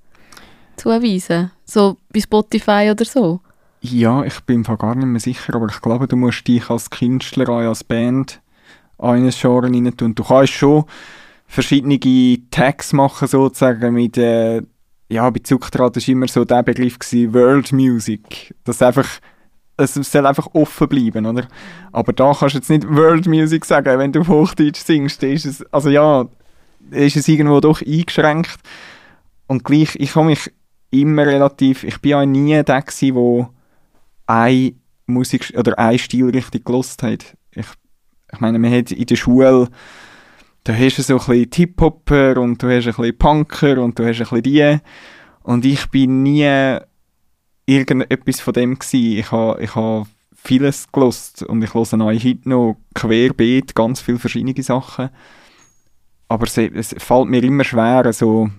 zuweisen. 0.76 1.50
So 1.64 1.96
bei 2.12 2.20
Spotify 2.20 2.90
oder 2.90 3.04
so. 3.04 3.40
Ja, 3.80 4.24
ich 4.24 4.40
bin 4.40 4.64
mir 4.66 4.76
gar 4.76 4.94
nicht 4.96 5.06
mehr 5.06 5.20
sicher, 5.20 5.54
aber 5.54 5.66
ich 5.66 5.80
glaube, 5.80 6.08
du 6.08 6.16
musst 6.16 6.46
dich 6.48 6.68
als 6.68 6.90
Künstler, 6.90 7.48
als 7.48 7.84
Band 7.84 8.40
an 8.98 9.24
ein 9.24 9.30
Genre 9.30 9.66
rein 9.66 9.96
tun. 9.96 10.14
Du 10.14 10.24
kannst 10.24 10.52
schon 10.52 10.84
verschiedene 11.46 11.98
Tags 12.50 12.92
machen, 12.92 13.28
sozusagen, 13.28 13.94
mit, 13.94 14.18
äh, 14.18 14.62
ja, 15.08 15.30
bei 15.30 15.40
Zuckdraht 15.40 15.96
war 15.96 16.08
immer 16.08 16.26
so 16.28 16.44
der 16.44 16.64
Begriff 16.64 16.98
gewesen, 16.98 17.32
World 17.32 17.72
Music. 17.72 18.54
Das 18.64 18.82
einfach, 18.82 19.08
es 19.76 19.94
soll 19.94 20.26
einfach 20.26 20.48
offen 20.54 20.88
bleiben, 20.88 21.24
oder? 21.24 21.46
Aber 21.92 22.12
da 22.12 22.34
kannst 22.34 22.54
du 22.54 22.58
jetzt 22.58 22.70
nicht 22.70 22.88
World 22.88 23.26
Music 23.26 23.64
sagen, 23.64 23.98
wenn 23.98 24.12
du 24.12 24.20
auf 24.20 24.28
Hochdeutsch 24.28 24.80
singst, 24.80 25.22
ist 25.22 25.46
es, 25.46 25.72
also 25.72 25.88
ja, 25.88 26.26
ist 26.90 27.16
es 27.16 27.28
irgendwo 27.28 27.60
doch 27.60 27.80
eingeschränkt. 27.80 28.58
Und 29.46 29.62
gleich, 29.62 29.94
ich 30.00 30.16
habe 30.16 30.26
mich 30.26 30.52
immer 30.90 31.24
relativ, 31.26 31.84
ich 31.84 32.00
bin 32.00 32.10
ja 32.10 32.26
nie 32.26 32.62
der 32.62 32.82
gewesen, 32.82 33.14
wo 33.14 33.48
eine 34.28 34.74
Musik 35.06 35.52
oder 35.56 35.78
eine 35.78 35.98
Stilrichtung 35.98 36.62
gelost 36.62 37.02
hat. 37.02 37.36
Ich, 37.52 37.66
ich 38.32 38.40
meine, 38.40 38.58
man 38.58 38.72
hat 38.72 38.92
in 38.92 39.06
der 39.06 39.16
Schule, 39.16 39.68
da 40.64 40.74
hast 40.74 40.98
du 40.98 41.02
so 41.02 41.14
ein 41.14 41.26
bisschen 41.26 41.50
Hip-Hopper 41.54 42.38
und 42.38 42.62
du 42.62 42.68
hast 42.68 42.86
ein 42.86 42.94
bisschen 42.94 43.18
Punker 43.18 43.82
und 43.82 43.98
du 43.98 44.06
hast 44.06 44.18
ein 44.18 44.24
bisschen 44.24 44.42
die. 44.42 44.78
Und 45.42 45.64
ich 45.64 45.86
bin 45.86 46.22
nie 46.22 46.78
irgendetwas 47.64 48.40
von 48.40 48.52
dem 48.52 48.78
gewesen. 48.78 49.18
Ich 49.18 49.32
habe 49.32 49.62
ich 49.62 49.74
ha 49.74 50.06
vieles 50.34 50.90
gelost 50.92 51.42
und 51.42 51.62
ich 51.62 51.74
höre 51.74 51.82
auch 51.82 52.12
heute 52.12 52.48
noch 52.48 52.76
querbeet 52.94 53.74
ganz 53.74 54.00
viele 54.00 54.18
verschiedene 54.18 54.62
Sachen. 54.62 55.10
Aber 56.28 56.46
es, 56.46 56.58
es 56.58 56.94
fällt 56.98 57.28
mir 57.28 57.42
immer 57.42 57.64
schwer, 57.64 58.12
so, 58.12 58.50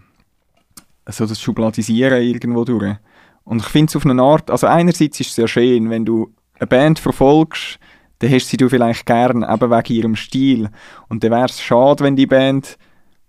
so 1.07 1.25
das 1.25 1.39
Schubladisieren 1.39 2.21
irgendwo 2.23 2.65
durch. 2.65 2.97
Und 3.43 3.61
ich 3.61 3.67
finde 3.67 3.89
es 3.89 3.95
auf 3.95 4.05
eine 4.05 4.21
Art, 4.21 4.51
also 4.51 4.67
einerseits 4.67 5.19
ist 5.19 5.29
es 5.29 5.35
sehr 5.35 5.47
schön, 5.47 5.89
wenn 5.89 6.05
du 6.05 6.33
eine 6.59 6.67
Band 6.67 6.99
verfolgst, 6.99 7.79
dann 8.19 8.31
hast 8.31 8.51
du 8.51 8.57
sie 8.65 8.69
vielleicht 8.69 9.05
gern, 9.05 9.43
eben 9.43 9.71
wegen 9.71 9.93
ihrem 9.93 10.15
Stil. 10.15 10.69
Und 11.07 11.23
dann 11.23 11.31
wäre 11.31 11.45
es 11.45 11.61
schade, 11.61 12.03
wenn 12.03 12.15
die 12.15 12.27
Band 12.27 12.77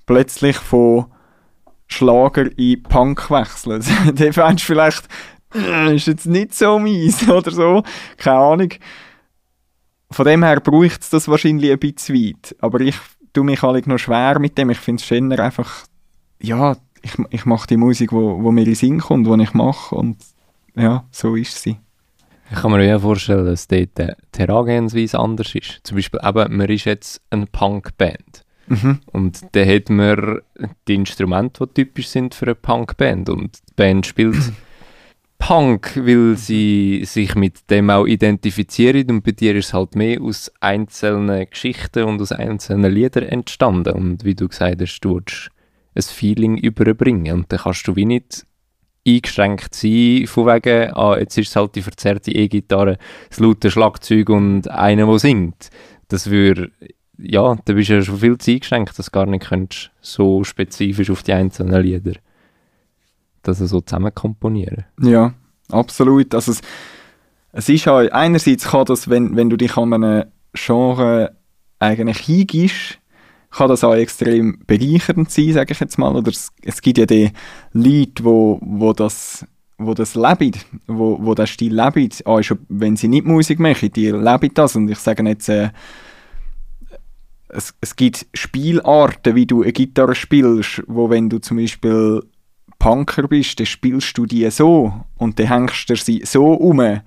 plötzlich 0.06 0.56
von 0.56 1.06
Schlager 1.86 2.46
in 2.58 2.82
Punk 2.82 3.30
wechselt. 3.30 3.84
dann 4.14 4.32
fändest 4.32 4.62
du 4.62 4.72
vielleicht, 4.72 5.08
äh, 5.54 5.94
ist 5.94 6.06
jetzt 6.06 6.26
nicht 6.26 6.54
so 6.54 6.78
mies 6.78 7.28
oder 7.28 7.50
so. 7.50 7.82
Keine 8.16 8.38
Ahnung. 8.38 8.70
Von 10.10 10.26
dem 10.26 10.42
her 10.42 10.60
braucht 10.60 11.02
es 11.02 11.10
das 11.10 11.28
wahrscheinlich 11.28 11.70
ein 11.70 11.78
bisschen 11.78 12.16
weit. 12.16 12.56
Aber 12.60 12.80
ich 12.80 12.96
tue 13.32 13.44
mich 13.44 13.62
halt 13.62 13.86
noch 13.86 13.98
schwer 13.98 14.38
mit 14.40 14.58
dem. 14.58 14.70
Ich 14.70 14.78
finde 14.78 15.00
es 15.00 15.06
schöner 15.06 15.38
einfach, 15.38 15.84
ja, 16.40 16.76
ich, 17.02 17.14
ich 17.30 17.46
mache 17.46 17.66
die 17.66 17.76
Musik, 17.76 18.12
wo, 18.12 18.42
wo 18.42 18.52
mir 18.52 18.62
in 18.62 18.66
den 18.66 18.74
Sinn 18.74 19.00
kommt, 19.00 19.26
die 19.26 19.42
ich 19.42 19.54
mache. 19.54 19.94
Und 19.94 20.16
ja, 20.74 21.04
so 21.10 21.34
ist 21.36 21.62
sie. 21.62 21.78
Ich 22.52 22.58
kann 22.58 22.72
mir 22.72 22.84
ja 22.84 22.98
vorstellen, 22.98 23.46
dass 23.46 23.68
dort 23.68 23.96
die 23.98 24.38
Herangehensweise 24.38 25.18
anders 25.18 25.54
ist. 25.54 25.80
Zum 25.84 25.96
Beispiel 25.96 26.20
eben, 26.22 26.56
man 26.56 26.68
ist 26.68 26.84
jetzt 26.84 27.20
eine 27.30 27.46
Punkband. 27.46 28.44
Mhm. 28.66 29.00
Und 29.06 29.40
dann 29.52 29.68
hat 29.68 29.90
man 29.90 30.40
die 30.88 30.94
Instrumente, 30.94 31.66
die 31.66 31.84
typisch 31.84 32.08
sind 32.08 32.34
für 32.34 32.46
eine 32.46 32.54
Punkband. 32.56 33.28
Und 33.28 33.58
die 33.68 33.74
Band 33.76 34.06
spielt 34.06 34.52
Punk, 35.38 35.96
weil 35.96 36.36
sie 36.36 37.04
sich 37.04 37.36
mit 37.36 37.70
dem 37.70 37.88
auch 37.88 38.06
identifizieren. 38.06 39.10
Und 39.10 39.24
bei 39.24 39.32
dir 39.32 39.54
ist 39.54 39.66
es 39.66 39.74
halt 39.74 39.94
mehr 39.94 40.20
aus 40.20 40.50
einzelnen 40.60 41.48
Geschichten 41.48 42.04
und 42.04 42.20
aus 42.20 42.32
einzelnen 42.32 42.92
Liedern 42.92 43.24
entstanden. 43.24 43.94
Und 43.94 44.24
wie 44.24 44.34
du 44.34 44.48
gesagt 44.48 44.80
hast, 44.80 45.00
du 45.00 45.14
willst 45.14 45.50
ein 45.94 46.02
Feeling 46.02 46.56
überbringen. 46.56 47.32
Und 47.32 47.52
dann 47.52 47.60
kannst 47.60 47.86
du 47.86 47.96
wie 47.96 48.06
nicht 48.06 48.46
eingeschränkt 49.06 49.74
sein, 49.74 50.26
von 50.26 50.46
wegen, 50.46 50.92
ah, 50.94 51.18
jetzt 51.18 51.38
ist 51.38 51.48
es 51.48 51.56
halt 51.56 51.74
die 51.74 51.82
verzerrte 51.82 52.32
E-Gitarre, 52.32 52.98
das 53.28 53.40
laute 53.40 53.70
Schlagzeug 53.70 54.28
und 54.28 54.68
einer, 54.70 55.06
der 55.06 55.18
singt. 55.18 55.70
Das 56.08 56.30
würde, 56.30 56.70
ja, 57.18 57.56
da 57.64 57.72
bist 57.72 57.88
du 57.88 57.94
ja 57.94 58.02
schon 58.02 58.18
viel 58.18 58.36
zu 58.38 58.50
eingeschränkt, 58.50 58.98
dass 58.98 59.06
du 59.06 59.12
gar 59.12 59.26
nicht 59.26 59.48
könntest, 59.48 59.90
so 60.00 60.44
spezifisch 60.44 61.10
auf 61.10 61.22
die 61.22 61.32
einzelnen 61.32 61.82
Lieder 61.82 62.12
das 63.42 63.58
so 63.58 63.80
zusammen 63.80 64.14
komponieren. 64.14 64.84
Ja, 65.00 65.34
absolut. 65.70 66.34
Also 66.34 66.52
es, 66.52 66.60
es 67.52 67.68
ist 67.68 67.86
halt, 67.86 68.12
einerseits 68.12 68.68
kann 68.68 68.84
das, 68.86 69.08
wenn, 69.08 69.36
wenn 69.36 69.50
du 69.50 69.56
dich 69.56 69.76
an 69.76 69.92
einem 69.92 70.24
Genre 70.52 71.36
eigentlich 71.78 72.18
hingibst, 72.18 72.98
kann 73.50 73.68
das 73.68 73.84
auch 73.84 73.94
extrem 73.94 74.58
bereichernd 74.66 75.30
sein, 75.30 75.52
sage 75.52 75.72
ich 75.72 75.80
jetzt 75.80 75.98
mal. 75.98 76.14
Oder 76.14 76.30
es, 76.30 76.52
es 76.62 76.80
gibt 76.80 76.98
ja 76.98 77.06
die 77.06 77.32
Leute, 77.72 78.24
wo, 78.24 78.58
wo 78.62 78.92
das 78.92 79.44
wo 79.80 79.94
das 79.94 80.14
leben, 80.14 80.52
wo, 80.86 81.18
wo 81.22 81.34
der 81.34 81.46
Stil 81.46 81.74
leben, 81.74 82.10
auch 82.26 82.42
schon, 82.42 82.58
wenn 82.68 82.96
sie 82.96 83.08
nicht 83.08 83.24
Musik 83.24 83.58
machen, 83.58 83.90
die 83.90 84.10
leben 84.10 84.50
das. 84.52 84.76
Und 84.76 84.90
ich 84.90 84.98
sage 84.98 85.26
jetzt, 85.26 85.48
äh, 85.48 85.70
es, 87.48 87.74
es 87.80 87.96
gibt 87.96 88.26
Spielarten, 88.34 89.34
wie 89.34 89.46
du 89.46 89.62
eine 89.62 89.72
Gitarre 89.72 90.14
spielst, 90.14 90.82
wo 90.86 91.08
wenn 91.08 91.30
du 91.30 91.38
zum 91.38 91.56
Beispiel 91.56 92.22
Punker 92.78 93.26
bist, 93.26 93.58
dann 93.58 93.66
spielst 93.66 94.16
du 94.16 94.26
die 94.26 94.48
so 94.50 94.92
und 95.16 95.38
dann 95.38 95.46
hängst 95.46 95.88
du 95.88 95.96
sie 95.96 96.22
so 96.24 96.52
um. 96.52 97.00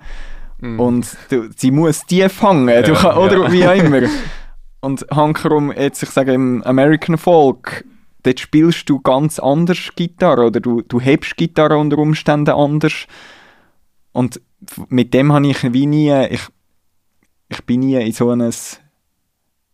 Mm. 0.60 0.80
Und 0.80 1.18
du, 1.30 1.50
sie 1.56 1.72
muss 1.72 2.06
die 2.06 2.28
fangen, 2.28 2.70
ja, 2.70 2.82
kann, 2.82 3.18
oder 3.18 3.44
ja. 3.44 3.52
wie 3.52 3.68
auch 3.68 3.76
immer. 3.76 4.02
Und 4.84 5.06
hankerum, 5.12 5.72
jetzt 5.72 6.04
ich 6.04 6.10
sage 6.10 6.34
im 6.34 6.62
American 6.64 7.18
Folk, 7.18 7.86
dort 8.24 8.42
spielst 8.42 8.90
du 8.90 9.00
ganz 9.00 9.40
anders 9.40 9.78
Gitarre 9.96 10.48
oder 10.48 10.60
du, 10.60 10.82
du 10.82 11.00
hebst 11.00 11.38
Gitarre 11.38 11.78
unter 11.78 11.98
Umständen 12.00 12.50
anders. 12.50 13.08
Und 14.12 14.42
mit 14.90 15.14
dem 15.14 15.32
habe 15.32 15.48
ich 15.48 15.72
wie 15.72 15.86
nie, 15.86 16.12
ich, 16.26 16.42
ich 17.48 17.64
bin 17.64 17.80
nie 17.80 17.96
in 17.96 18.12
so 18.12 18.30
eine, 18.30 18.50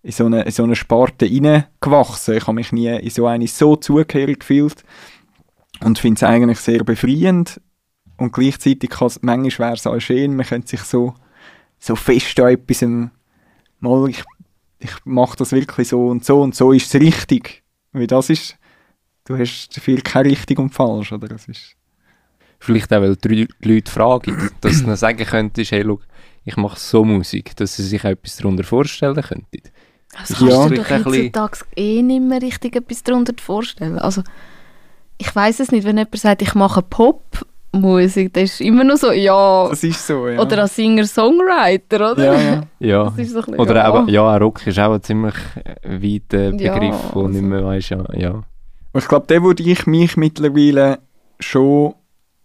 in 0.04 0.12
so 0.12 0.28
eine, 0.28 0.44
in 0.44 0.52
so 0.52 0.62
eine 0.62 0.76
Sparte 0.76 1.26
reingewachsen. 1.26 2.36
Ich 2.36 2.44
habe 2.44 2.54
mich 2.54 2.72
nie 2.72 2.96
in 2.96 3.10
so 3.10 3.26
eine 3.26 3.48
so 3.48 3.78
zugehörig 3.78 4.42
gefühlt 4.42 4.84
und 5.84 5.98
finde 5.98 6.18
es 6.18 6.24
eigentlich 6.24 6.60
sehr 6.60 6.84
befreiend. 6.84 7.60
Und 8.18 8.32
gleichzeitig 8.32 8.92
kann 8.92 9.08
es, 9.08 9.24
manchmal 9.24 9.70
wäre 9.70 9.76
es 9.76 9.88
auch 9.88 10.00
schön, 10.00 10.36
man 10.36 10.46
könnte 10.46 10.68
sich 10.68 10.82
so, 10.82 11.16
so 11.80 11.96
fest 11.96 12.40
an 12.40 12.50
etwas, 12.50 12.86
mal, 13.80 14.08
ich 14.08 14.24
ich 14.80 14.92
mache 15.06 15.38
das 15.38 15.52
wirklich 15.52 15.90
so 15.90 16.08
und 16.08 16.26
so 16.26 16.42
und 16.42 16.56
so 16.56 16.72
ist 16.72 16.94
es 16.94 17.02
richtig. 17.02 17.64
Weil 17.92 18.08
das 18.08 18.30
ist, 18.30 18.58
du 19.26 19.38
hast 19.38 19.80
viel 19.80 20.02
kein 20.02 20.26
richtig 20.26 20.60
und 20.60 20.70
falsch, 20.70 21.12
oder? 21.12 21.28
Das 21.28 21.48
ist 21.48 21.76
Vielleicht 22.60 22.92
auch, 22.94 23.02
weil 23.02 23.16
die 23.16 23.48
Leute 23.62 23.92
fragen, 23.92 24.52
dass 24.62 24.84
du 24.84 24.96
sagen 24.96 25.26
könntest, 25.26 25.72
hey, 25.72 25.82
look, 25.82 26.06
ich 26.44 26.58
mache 26.58 26.80
so 26.80 27.06
Musik, 27.06 27.56
dass 27.56 27.78
sie 27.78 27.84
sich 27.84 28.04
etwas 28.04 28.38
darunter 28.38 28.64
vorstellen 28.64 29.22
könnten. 29.22 29.62
Das 30.12 30.30
kannst 30.30 30.42
ja. 30.42 30.68
du 30.68 30.76
doch 30.76 31.06
heutzutage 31.06 31.60
eh 31.76 32.02
nicht 32.02 32.22
mehr 32.22 32.42
richtig 32.42 32.76
etwas 32.76 33.04
darunter 33.04 33.34
vorstellen. 33.42 34.00
Also, 34.00 34.24
ich 35.18 35.34
weiß 35.34 35.60
es 35.62 35.72
nicht, 35.72 35.86
wenn 35.86 35.98
jemand 35.98 36.18
sagt, 36.18 36.42
ich 36.42 36.56
mache 36.56 36.82
Pop, 36.82 37.46
Musik, 37.72 38.34
das 38.34 38.44
ist 38.44 38.62
immer 38.62 38.84
noch 38.84 38.98
so, 38.98 39.12
ja. 39.12 39.70
Das 39.70 39.84
ist 39.84 40.06
so, 40.06 40.28
ja. 40.28 40.42
Oder 40.42 40.64
als 40.64 40.76
Singer-Songwriter, 40.76 42.12
oder? 42.12 42.26
Ja, 42.26 42.42
ja. 42.42 42.64
ja. 42.80 43.06
So 43.06 43.12
bisschen, 43.12 43.56
oder 43.56 43.76
ja. 43.76 44.00
Eben, 44.00 44.10
ja, 44.10 44.38
Rock 44.38 44.66
ist 44.66 44.80
auch 44.80 44.94
ein 44.94 45.04
ziemlich 45.04 45.36
weiter 45.84 46.52
Begriff, 46.52 46.82
ja, 46.82 47.12
wo 47.14 47.22
also. 47.22 47.28
nicht 47.28 47.44
mehr 47.44 47.64
weiss, 47.64 47.90
ja. 47.90 48.04
ja. 48.14 48.44
ich 48.96 49.08
glaube, 49.08 49.26
da 49.28 49.44
würde 49.44 49.62
ich 49.62 49.86
mich 49.86 50.18
mittlerweile 50.18 51.00
schon, 51.40 51.94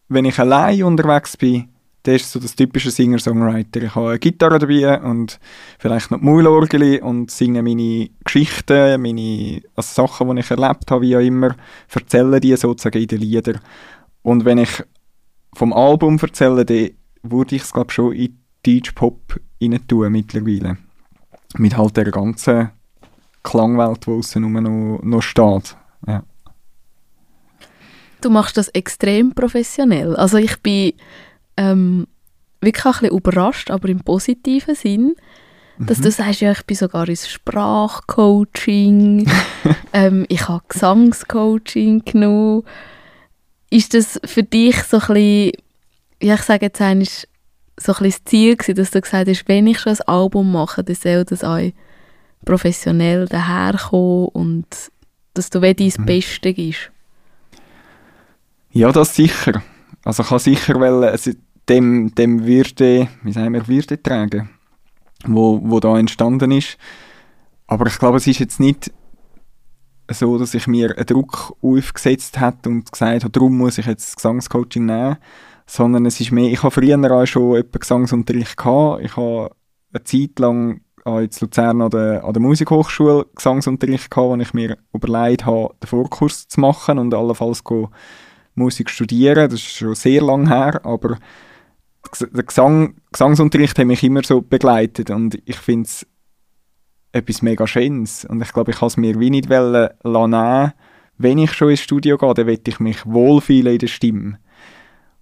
wenn 0.08 0.26
ich 0.26 0.38
allein 0.38 0.82
unterwegs 0.82 1.38
bin, 1.38 1.68
das 2.02 2.16
ist 2.16 2.32
so 2.32 2.38
das 2.38 2.54
typische 2.54 2.90
Singer-Songwriter. 2.90 3.82
Ich 3.82 3.94
habe 3.94 4.10
eine 4.10 4.18
Gitarre 4.18 4.58
dabei 4.58 5.00
und 5.00 5.40
vielleicht 5.78 6.10
noch 6.10 6.18
die 6.18 6.24
Maulorgel 6.26 6.98
und 6.98 7.30
singe 7.30 7.62
meine 7.62 8.10
Geschichten, 8.22 9.00
meine 9.00 9.62
also 9.74 10.06
Sachen, 10.06 10.36
die 10.36 10.40
ich 10.40 10.50
erlebt 10.50 10.90
habe, 10.90 11.00
wie 11.00 11.16
auch 11.16 11.20
immer, 11.20 11.56
erzähle 11.94 12.40
die 12.40 12.54
sozusagen 12.56 13.00
in 13.00 13.08
den 13.08 13.20
Liedern. 13.20 13.58
Und 14.20 14.44
wenn 14.44 14.58
ich 14.58 14.82
vom 15.54 15.72
Album 15.72 16.18
erzählen, 16.20 16.66
dann 16.66 16.90
würde 17.22 17.56
ich 17.56 17.62
es 17.62 17.72
glaube 17.72 17.92
schon 17.92 18.12
in 18.12 18.38
Deutsch-Pop 18.64 19.40
tun 19.88 20.12
mittlerweile. 20.12 20.76
Mit 21.56 21.76
halt 21.76 21.96
der 21.96 22.10
ganzen 22.10 22.70
Klangwelt, 23.42 24.06
die 24.06 24.10
außen 24.10 24.42
noch, 24.42 25.02
noch 25.02 25.22
steht. 25.22 25.76
Ja. 26.06 26.22
Du 28.20 28.30
machst 28.30 28.56
das 28.56 28.68
extrem 28.68 29.34
professionell. 29.34 30.16
Also 30.16 30.38
ich 30.38 30.60
bin 30.60 30.94
ähm, 31.56 32.06
wirklich 32.60 32.86
ein 32.86 32.92
bisschen 32.92 33.16
überrascht, 33.16 33.70
aber 33.70 33.88
im 33.88 34.00
positiven 34.00 34.74
Sinn, 34.74 35.14
dass 35.78 35.98
mhm. 35.98 36.02
du 36.02 36.10
sagst, 36.10 36.40
ja, 36.40 36.52
ich 36.52 36.64
bin 36.64 36.76
sogar 36.76 37.08
ins 37.08 37.28
Sprachcoaching, 37.28 39.30
ähm, 39.92 40.26
ich 40.28 40.48
habe 40.48 40.64
Gesangscoaching 40.68 42.04
genommen 42.04 42.64
ist 43.74 43.92
das 43.92 44.20
für 44.24 44.44
dich 44.44 44.76
so 44.84 44.98
ein 44.98 45.06
bisschen, 45.08 45.52
ja, 46.22 46.34
ich 46.34 46.42
sage 46.42 46.66
jetzt 46.66 46.80
eigentlich, 46.80 47.28
so 47.76 47.92
ein 47.92 48.04
bisschen 48.04 48.22
das 48.24 48.24
Ziel 48.24 48.56
gewesen, 48.56 48.76
dass 48.76 48.90
du 48.92 49.00
gesagt 49.00 49.28
hast, 49.28 49.48
wenn 49.48 49.66
ich 49.66 49.80
schon 49.80 49.94
ein 49.94 50.00
Album 50.06 50.52
mache, 50.52 50.84
dann 50.84 50.94
soll 50.94 51.24
das 51.24 51.42
auch 51.42 51.72
professionell 52.44 53.26
daherkommen 53.26 54.28
und 54.28 54.66
dass 55.34 55.50
du 55.50 55.60
wie 55.60 55.74
dein 55.74 55.92
mhm. 55.96 56.06
Beste 56.06 56.54
gibst? 56.54 56.92
Ja, 58.70 58.92
das 58.92 59.16
sicher. 59.16 59.60
Also 60.04 60.22
ich 60.22 60.28
kann 60.28 60.38
sicher 60.38 60.74
wollen, 60.78 61.02
also 61.02 61.32
dem, 61.68 62.14
dem 62.14 62.46
Würde, 62.46 63.08
wie 63.24 63.32
sagen 63.32 63.54
wir, 63.54 63.66
Würde 63.66 64.00
tragen, 64.00 64.50
wo, 65.26 65.60
wo 65.64 65.80
da 65.80 65.98
entstanden 65.98 66.52
ist. 66.52 66.76
Aber 67.66 67.86
ich 67.86 67.98
glaube, 67.98 68.18
es 68.18 68.26
ist 68.28 68.38
jetzt 68.38 68.60
nicht 68.60 68.92
so, 70.10 70.38
dass 70.38 70.54
ich 70.54 70.66
mir 70.66 70.96
einen 70.96 71.06
Druck 71.06 71.56
aufgesetzt 71.62 72.38
habe 72.40 72.68
und 72.68 72.92
gesagt 72.92 73.24
habe, 73.24 73.32
darum 73.32 73.56
muss 73.56 73.78
ich 73.78 73.86
jetzt 73.86 74.16
Gesangscoaching 74.16 74.84
nehmen, 74.86 75.16
sondern 75.66 76.06
es 76.06 76.20
ist 76.20 76.32
mehr, 76.32 76.50
ich 76.50 76.62
habe 76.62 76.70
früher 76.70 77.10
auch 77.10 77.26
schon 77.26 77.64
Gesangsunterricht 77.70 78.56
gehabt, 78.56 79.02
ich 79.02 79.16
habe 79.16 79.50
eine 79.92 80.04
Zeit 80.04 80.38
lang 80.38 80.82
in 81.06 81.30
Luzern 81.40 81.82
an 81.82 81.90
der, 81.90 82.24
an 82.24 82.32
der 82.32 82.42
Musikhochschule 82.42 83.26
Gesangsunterricht 83.34 84.10
gehabt, 84.10 84.28
wo 84.28 84.36
ich 84.36 84.54
mir 84.54 84.78
überlegt 84.92 85.44
habe, 85.44 85.74
den 85.82 85.86
Vorkurs 85.86 86.48
zu 86.48 86.60
machen 86.60 86.98
und 86.98 87.12
allenfalls 87.14 87.62
Musik 88.54 88.90
studieren, 88.90 89.50
das 89.50 89.54
ist 89.54 89.76
schon 89.76 89.94
sehr 89.94 90.22
lang 90.22 90.48
her, 90.48 90.80
aber 90.84 91.18
der 92.20 92.42
Gesang, 92.42 92.96
Gesangsunterricht 93.12 93.78
hat 93.78 93.86
mich 93.86 94.02
immer 94.02 94.22
so 94.22 94.40
begleitet 94.42 95.10
und 95.10 95.40
ich 95.44 95.56
finde 95.56 95.86
es 95.86 96.06
etwas 97.14 97.42
mega 97.42 97.66
Schönes. 97.66 98.24
Und 98.24 98.42
ich 98.42 98.52
glaube, 98.52 98.72
ich 98.72 98.78
kann 98.78 98.88
es 98.88 98.96
mir 98.96 99.18
wie 99.20 99.30
nicht 99.30 99.48
wollen, 99.48 99.90
nehmen. 100.02 100.72
Wenn 101.16 101.38
ich 101.38 101.52
schon 101.52 101.70
ins 101.70 101.80
Studio 101.80 102.18
gehe, 102.18 102.34
dann 102.34 102.46
will 102.46 102.60
ich 102.66 102.80
mich 102.80 103.06
wohlfühlen 103.06 103.72
in 103.72 103.78
der 103.78 103.86
Stimme. 103.86 104.38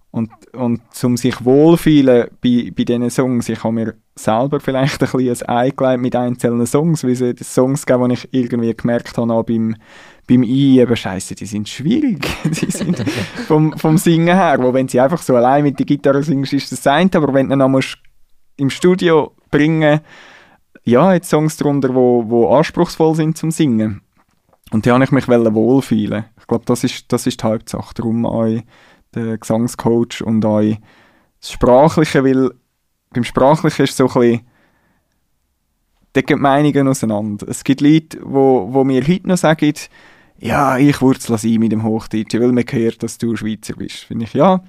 Und, 0.09 0.29
und 0.53 0.81
um 1.03 1.17
sich 1.17 1.43
wohlfühlen 1.43 2.27
bei, 2.41 2.71
bei 2.75 2.83
diesen 2.83 3.09
Songs, 3.09 3.49
ich 3.49 3.63
habe 3.63 3.73
mir 3.73 3.93
selber 4.15 4.59
vielleicht 4.59 5.01
ein 5.01 5.09
bisschen 5.09 5.47
ein 5.47 6.01
mit 6.01 6.15
einzelnen 6.15 6.67
Songs, 6.67 7.03
weil 7.03 7.13
es 7.13 7.53
Songs 7.53 7.85
gab, 7.85 8.05
die 8.07 8.13
ich 8.13 8.29
irgendwie 8.31 8.75
gemerkt 8.75 9.17
habe, 9.17 9.33
auch 9.33 9.43
beim, 9.43 9.75
beim 10.27 10.43
Einüben, 10.43 10.95
scheiße, 10.95 11.33
die 11.35 11.45
sind 11.45 11.67
schwierig. 11.67 12.27
die 12.43 12.71
sind 12.71 12.99
vom, 13.47 13.75
vom 13.77 13.97
Singen 13.97 14.35
her, 14.35 14.57
wo 14.59 14.71
wenn 14.73 14.87
sie 14.87 14.99
einfach 14.99 15.21
so 15.21 15.35
allein 15.35 15.63
mit 15.63 15.79
der 15.79 15.85
Gitarre 15.85 16.21
singst, 16.21 16.53
ist 16.53 16.71
das 16.71 16.85
eine, 16.85 17.09
aber 17.13 17.33
wenn 17.33 17.49
du 17.49 17.57
dann 17.57 17.71
noch 17.71 17.81
im 18.57 18.69
Studio 18.69 19.33
bringen 19.49 20.01
ja, 20.83 21.13
jetzt 21.13 21.29
Songs 21.29 21.57
darunter, 21.57 21.93
wo, 21.93 22.25
wo 22.27 22.55
anspruchsvoll 22.55 23.15
sind 23.15 23.37
zum 23.37 23.51
Singen. 23.51 24.01
Und 24.71 24.85
da 24.85 24.93
habe 24.93 25.03
ich 25.03 25.11
mich 25.11 25.27
wohlfühlen. 25.27 26.25
Ich 26.39 26.47
glaube, 26.47 26.65
das 26.65 26.83
ist, 26.83 27.11
das 27.11 27.27
ist 27.27 27.41
die 27.41 27.45
Hauptsache. 27.45 27.93
Darum 27.93 28.25
auch 28.25 28.59
der 29.13 29.37
Gesangscoach 29.37 30.23
und 30.23 30.43
auch 30.45 30.61
das 31.39 31.51
Sprachliche, 31.51 32.23
weil 32.23 32.51
beim 33.11 33.23
Sprachlichen 33.23 33.83
ist 33.83 33.95
so 33.95 34.07
ein 34.07 34.13
bisschen, 34.13 34.41
da 36.13 36.21
gehen 36.21 36.37
die 36.37 36.41
Meinungen 36.41 36.87
auseinander. 36.87 37.47
Es 37.47 37.63
gibt 37.63 37.81
Leute, 37.81 38.19
wo, 38.23 38.67
wo 38.71 38.83
mir 38.83 39.07
heute 39.07 39.27
noch 39.27 39.37
sagen, 39.37 39.73
ja, 40.39 40.77
ich 40.77 41.01
wurzel 41.01 41.37
sein 41.37 41.59
mit 41.59 41.71
dem 41.71 41.83
Hochdeutschen, 41.83 42.41
weil 42.41 42.51
man 42.51 42.65
hört, 42.69 43.03
dass 43.03 43.17
du 43.17 43.35
Schweizer 43.35 43.75
bist. 43.75 44.05
Finde 44.05 44.25
ich, 44.25 44.33
ja, 44.33 44.63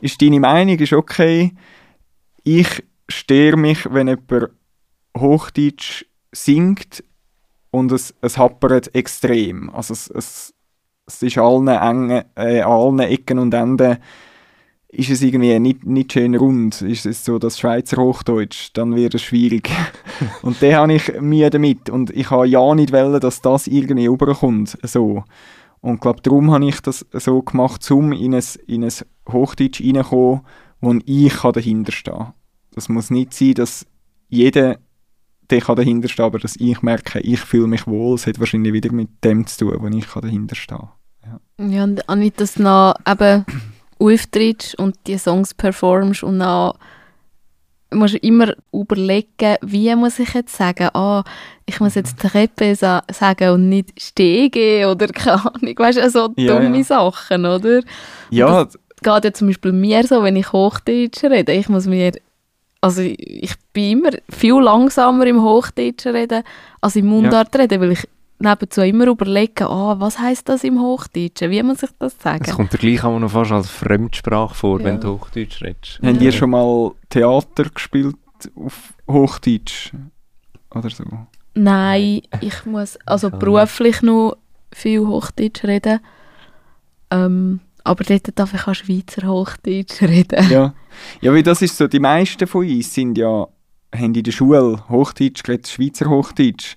ist 0.00 0.20
deine 0.20 0.40
Meinung, 0.40 0.78
ist 0.78 0.92
okay. 0.92 1.52
Ich 2.42 2.82
stehe 3.08 3.56
mich, 3.56 3.86
wenn 3.92 4.08
jemand 4.08 4.50
Hochdeutsch 5.16 6.04
singt 6.32 7.04
und 7.70 7.92
es, 7.92 8.14
es 8.20 8.38
happert 8.38 8.94
extrem. 8.94 9.70
Also 9.70 9.92
es, 9.92 10.08
es, 10.08 10.54
es 11.06 11.22
ist 11.22 11.38
allen, 11.38 11.68
engen, 11.68 12.24
äh, 12.36 12.60
allen 12.60 13.00
Ecken 13.00 13.38
und 13.38 13.54
Enden 13.54 13.98
ist 14.92 15.08
es 15.08 15.22
irgendwie 15.22 15.58
nicht, 15.58 15.86
nicht 15.86 16.12
schön 16.12 16.34
rund. 16.34 16.82
Ist 16.82 17.06
es 17.06 17.24
so 17.24 17.38
das 17.38 17.58
Schweizer 17.58 17.96
Hochdeutsch, 17.96 18.70
dann 18.74 18.94
wird 18.94 19.14
es 19.14 19.22
schwierig. 19.22 19.70
und 20.42 20.62
da 20.62 20.72
habe 20.74 20.92
ich 20.92 21.20
Mühe 21.20 21.48
damit. 21.48 21.88
Und 21.88 22.10
ich 22.10 22.30
habe 22.30 22.46
ja 22.46 22.74
nicht 22.74 22.92
wollen, 22.92 23.18
dass 23.18 23.40
das 23.40 23.66
irgendwie 23.66 24.06
rüberkommt. 24.06 24.78
So. 24.82 25.24
Und 25.80 25.94
ich 25.94 26.00
glaube, 26.00 26.20
darum 26.22 26.52
habe 26.52 26.66
ich 26.66 26.80
das 26.80 27.06
so 27.12 27.42
gemacht, 27.42 27.90
um 27.90 28.12
in 28.12 28.34
ein, 28.34 28.44
in 28.66 28.84
ein 28.84 28.92
Hochdeutsch 29.30 29.80
reinzukommen, 29.80 30.42
wo 30.82 30.94
ich 31.06 31.34
dahinter 31.34 31.92
stehen 31.92 32.14
kann. 32.14 32.34
Das 32.74 32.90
muss 32.90 33.10
nicht 33.10 33.32
sein, 33.32 33.54
dass 33.54 33.86
jeder 34.28 34.78
der 35.52 35.60
kann 35.60 35.76
dahinter 35.76 36.08
stehen, 36.08 36.24
aber 36.24 36.38
dass 36.38 36.56
ich 36.56 36.82
merke, 36.82 37.20
ich 37.20 37.40
fühle 37.40 37.66
mich 37.66 37.86
wohl, 37.86 38.14
es 38.14 38.26
hat 38.26 38.40
wahrscheinlich 38.40 38.72
wieder 38.72 38.90
mit 38.92 39.22
dem 39.22 39.46
zu 39.46 39.66
tun, 39.66 39.76
wo 39.80 39.86
ich 39.88 40.06
dahinter 40.06 40.56
stehe. 40.56 40.88
Ja, 41.24 41.66
ja 41.66 41.84
und 41.84 42.08
Anita, 42.08 42.38
dass 42.38 42.54
du 42.54 42.62
noch 42.62 42.94
eben 43.06 43.44
auftrittst 43.98 44.78
und 44.78 44.96
die 45.06 45.18
Songs 45.18 45.52
performst 45.52 46.22
und 46.22 46.38
dann 46.38 46.72
musst 47.90 48.14
du 48.14 48.18
immer 48.18 48.54
überlegen, 48.72 49.56
wie 49.60 49.94
muss 49.94 50.18
ich 50.18 50.32
jetzt 50.32 50.56
sagen, 50.56 50.88
ah, 50.94 51.22
ich 51.66 51.78
muss 51.80 51.96
jetzt 51.96 52.18
Treppe 52.18 52.74
sa 52.74 53.02
sagen 53.12 53.50
und 53.50 53.68
nicht 53.68 54.00
Stege 54.00 54.88
oder 54.88 55.06
keine 55.08 55.44
Ahnung, 55.44 55.74
weißt 55.76 55.98
du, 55.98 56.10
so 56.10 56.32
ja, 56.36 56.58
dumme 56.58 56.78
ja. 56.78 56.84
Sachen, 56.84 57.44
oder? 57.44 57.82
Ja. 58.30 58.64
Das 58.64 58.78
geht 59.02 59.24
ja 59.24 59.32
zum 59.34 59.48
Beispiel 59.48 59.72
mir 59.72 60.06
so, 60.06 60.22
wenn 60.22 60.36
ich 60.36 60.50
Hochdeutsch 60.50 61.24
rede, 61.24 61.52
ich 61.52 61.68
muss 61.68 61.86
mir 61.86 62.12
also 62.82 63.00
ich 63.00 63.54
bin 63.72 63.98
immer 63.98 64.10
viel 64.28 64.60
langsamer 64.60 65.26
im 65.26 65.40
Hochdeutsch 65.40 66.04
reden 66.06 66.42
als 66.80 66.96
im 66.96 67.06
Mundart 67.06 67.54
ja. 67.54 67.62
reden, 67.62 67.80
weil 67.80 67.92
ich 67.92 68.08
nebenzu 68.40 68.82
immer 68.82 69.06
überlege, 69.06 69.68
ah, 69.68 69.98
was 70.00 70.18
heißt 70.18 70.48
das 70.48 70.64
im 70.64 70.80
Hochdeutschen? 70.80 71.50
Wie 71.50 71.62
muss 71.62 71.82
ich 71.84 71.90
das 72.00 72.18
sagen? 72.18 72.44
Es 72.44 72.54
kommt 72.54 72.72
dir 72.72 72.78
gleich 72.78 73.04
auch 73.04 73.18
noch 73.18 73.30
fast 73.30 73.52
als 73.52 73.70
Fremdsprache 73.70 74.54
vor, 74.54 74.80
ja. 74.80 74.86
wenn 74.86 75.00
du 75.00 75.12
Hochdeutsch 75.12 75.62
redest. 75.62 76.00
Ja. 76.02 76.10
Habt 76.10 76.20
ihr 76.20 76.32
schon 76.32 76.50
mal 76.50 76.90
Theater 77.08 77.64
gespielt 77.72 78.16
auf 78.56 78.94
Hochdeutsch? 79.08 79.92
Oder 80.74 80.90
so? 80.90 81.04
Nein, 81.54 82.22
ich 82.40 82.66
muss 82.66 82.98
also 83.06 83.30
beruflich 83.30 84.02
noch 84.02 84.36
viel 84.72 85.06
Hochdeutsch 85.06 85.62
reden. 85.64 86.00
Ähm, 87.10 87.60
aber 87.84 88.04
dort 88.04 88.38
darf 88.38 88.54
ich 88.54 88.66
auch 88.66 88.74
Schweizer 88.74 89.26
Hochdeutsch 89.26 90.02
reden. 90.02 90.50
Ja. 90.50 90.74
ja, 91.20 91.32
weil 91.32 91.42
das 91.42 91.62
ist 91.62 91.76
so, 91.76 91.88
die 91.88 92.00
meisten 92.00 92.46
von 92.46 92.66
uns 92.66 92.94
sind 92.94 93.18
ja, 93.18 93.46
haben 93.94 94.14
in 94.14 94.22
der 94.22 94.32
Schule 94.32 94.82
Hochdeutsch 94.88 95.42
geredet, 95.42 95.68
Schweizer 95.68 96.08
Hochdeutsch. 96.08 96.76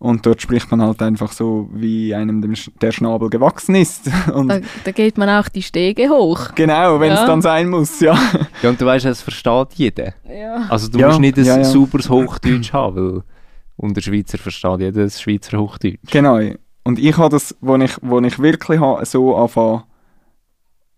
Und 0.00 0.24
dort 0.24 0.40
spricht 0.40 0.70
man 0.70 0.80
halt 0.80 1.02
einfach 1.02 1.30
so, 1.30 1.68
wie 1.74 2.14
einem 2.14 2.54
der 2.80 2.90
Schnabel 2.90 3.28
gewachsen 3.28 3.74
ist. 3.74 4.10
Und 4.34 4.48
da, 4.48 4.60
da 4.82 4.92
geht 4.92 5.18
man 5.18 5.28
auch 5.28 5.50
die 5.50 5.62
Stege 5.62 6.08
hoch. 6.08 6.54
Genau, 6.54 6.98
wenn 6.98 7.12
es 7.12 7.20
ja. 7.20 7.26
dann 7.26 7.42
sein 7.42 7.68
muss, 7.68 8.00
ja. 8.00 8.18
Ja, 8.62 8.70
und 8.70 8.80
du 8.80 8.86
weißt, 8.86 9.04
es 9.04 9.20
versteht 9.20 9.74
jeder. 9.74 10.14
Ja. 10.26 10.66
Also 10.70 10.88
du 10.88 10.98
ja, 10.98 11.08
musst 11.08 11.20
nicht 11.20 11.36
ein 11.36 11.44
ja, 11.44 11.62
sauberes 11.64 12.08
Hochdeutsch 12.08 12.72
haben, 12.72 12.96
weil 12.96 13.22
unter 13.76 14.00
Schweizer 14.00 14.38
versteht 14.38 14.80
jeder 14.80 15.02
das 15.02 15.20
Schweizer 15.20 15.58
Hochdeutsch. 15.58 15.98
Genau. 16.10 16.40
Und 16.82 16.98
ich 16.98 17.18
habe 17.18 17.28
das, 17.28 17.54
wo 17.60 17.76
ich, 17.76 17.92
wo 18.00 18.20
ich 18.20 18.38
wirklich 18.38 18.80
so 19.02 19.36
anfangen 19.36 19.82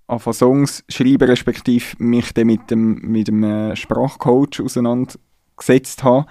anfangen 0.07 0.35
Songs 0.35 0.85
schreiben, 0.89 1.29
respektive 1.29 1.97
mich 1.99 2.33
dann 2.33 2.47
mit 2.47 2.71
dem, 2.71 3.01
mit 3.03 3.29
dem 3.29 3.45
äh, 3.45 3.77
Sprachcoach 3.77 4.61
auseinandergesetzt 4.63 6.05
habe. 6.05 6.27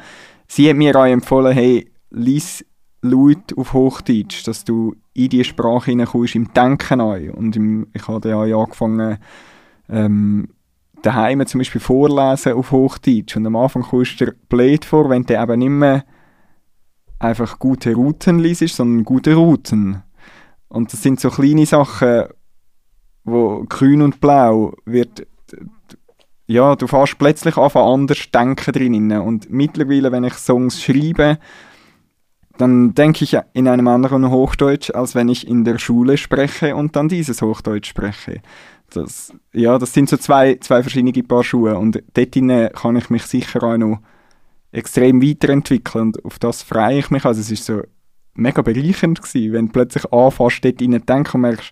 Sie 0.48 0.70
hat 0.70 0.78
mir 0.78 0.96
auch 0.96 1.06
empfohlen, 1.06 1.54
hey, 1.54 1.90
lies 2.10 2.66
laut 3.02 3.58
auf 3.58 3.74
Hochdeutsch, 3.74 4.48
dass 4.48 4.64
du 4.64 4.96
in 5.14 5.30
die 5.30 5.44
Sprache 5.44 5.92
hineinkommst, 5.92 6.36
im 6.36 6.54
Denken 6.54 7.00
neu. 7.00 7.32
Und 7.32 7.56
im, 7.56 7.88
ich 7.94 8.08
habe 8.08 8.22
dann 8.22 8.34
auch 8.34 8.64
angefangen, 8.64 9.18
ähm, 9.90 10.48
daheim 11.02 11.46
zum 11.48 11.60
Beispiel 11.60 11.82
vorlesen 11.82 12.54
auf 12.54 12.72
Hochdeutsch. 12.72 13.36
Und 13.36 13.48
am 13.48 13.56
Anfang 13.56 13.84
kommst 13.84 14.22
du 14.22 14.26
dir 14.26 14.36
blöd 14.50 14.86
vor, 14.86 15.10
wenn 15.10 15.24
du 15.24 15.42
eben 15.42 15.60
nicht 15.60 15.70
mehr 15.70 16.06
einfach 17.20 17.60
gute 17.60 17.94
Routen 17.94 18.40
liest, 18.40 18.68
sondern 18.68 19.04
gute 19.06 19.36
Routen. 19.36 20.04
Und 20.68 20.94
das 20.94 21.04
sind 21.04 21.20
so 21.20 21.30
kleine 21.30 21.66
Sachen, 21.66 22.26
wo 23.24 23.66
grün 23.68 24.02
und 24.02 24.20
blau 24.22 24.74
wird, 24.86 25.28
ja, 26.48 26.76
du 26.76 26.88
fährst 26.88 27.18
plötzlich 27.18 27.58
einfach 27.58 27.86
anders 27.86 28.30
denken 28.34 28.72
drin. 28.74 29.12
Und 29.12 29.50
mittlerweile, 29.50 30.12
wenn 30.12 30.24
ich 30.24 30.34
Songs 30.34 30.82
schreibe, 30.84 31.38
dann 32.58 32.94
denke 32.94 33.24
ich 33.24 33.38
in 33.54 33.68
einem 33.68 33.88
anderen 33.88 34.30
Hochdeutsch, 34.30 34.92
als 34.92 35.16
wenn 35.16 35.30
ich 35.30 35.48
in 35.48 35.64
der 35.64 35.80
Schule 35.80 36.18
spreche 36.18 36.76
und 36.76 36.96
dann 36.96 37.08
dieses 37.08 37.42
Hochdeutsch 37.42 37.90
spreche. 37.90 38.42
Das, 38.90 39.34
ja, 39.54 39.80
das 39.80 39.94
sind 39.94 40.10
so 40.10 40.18
zwei, 40.18 40.56
zwei 40.56 40.82
verschiedene 40.82 41.24
Paar 41.24 41.44
Schuhe 41.44 41.78
und 41.78 42.04
dort 42.14 42.74
kann 42.74 42.98
ich 42.98 43.10
mich 43.10 43.24
sicher 43.24 43.64
auch 43.64 43.78
noch 43.78 44.00
extrem 44.74 45.22
weiterentwickeln 45.22 46.08
und 46.08 46.26
auf 46.26 46.40
das 46.40 46.62
freue 46.62 47.00
ich 47.00 47.10
mich. 47.10 47.26
Also 47.26 47.40
es 47.40 47.52
ist 47.52 47.66
so 47.66 47.82
mega 48.34 48.62
bereichernd 48.62 49.22
gewesen, 49.22 49.54
wenn 49.54 49.68
du 49.68 49.72
plötzlich 49.72 50.12
anfängst, 50.12 50.64
dort 50.64 50.82
rein 50.82 51.06
denken 51.06 51.32
und 51.36 51.42
merkst, 51.42 51.72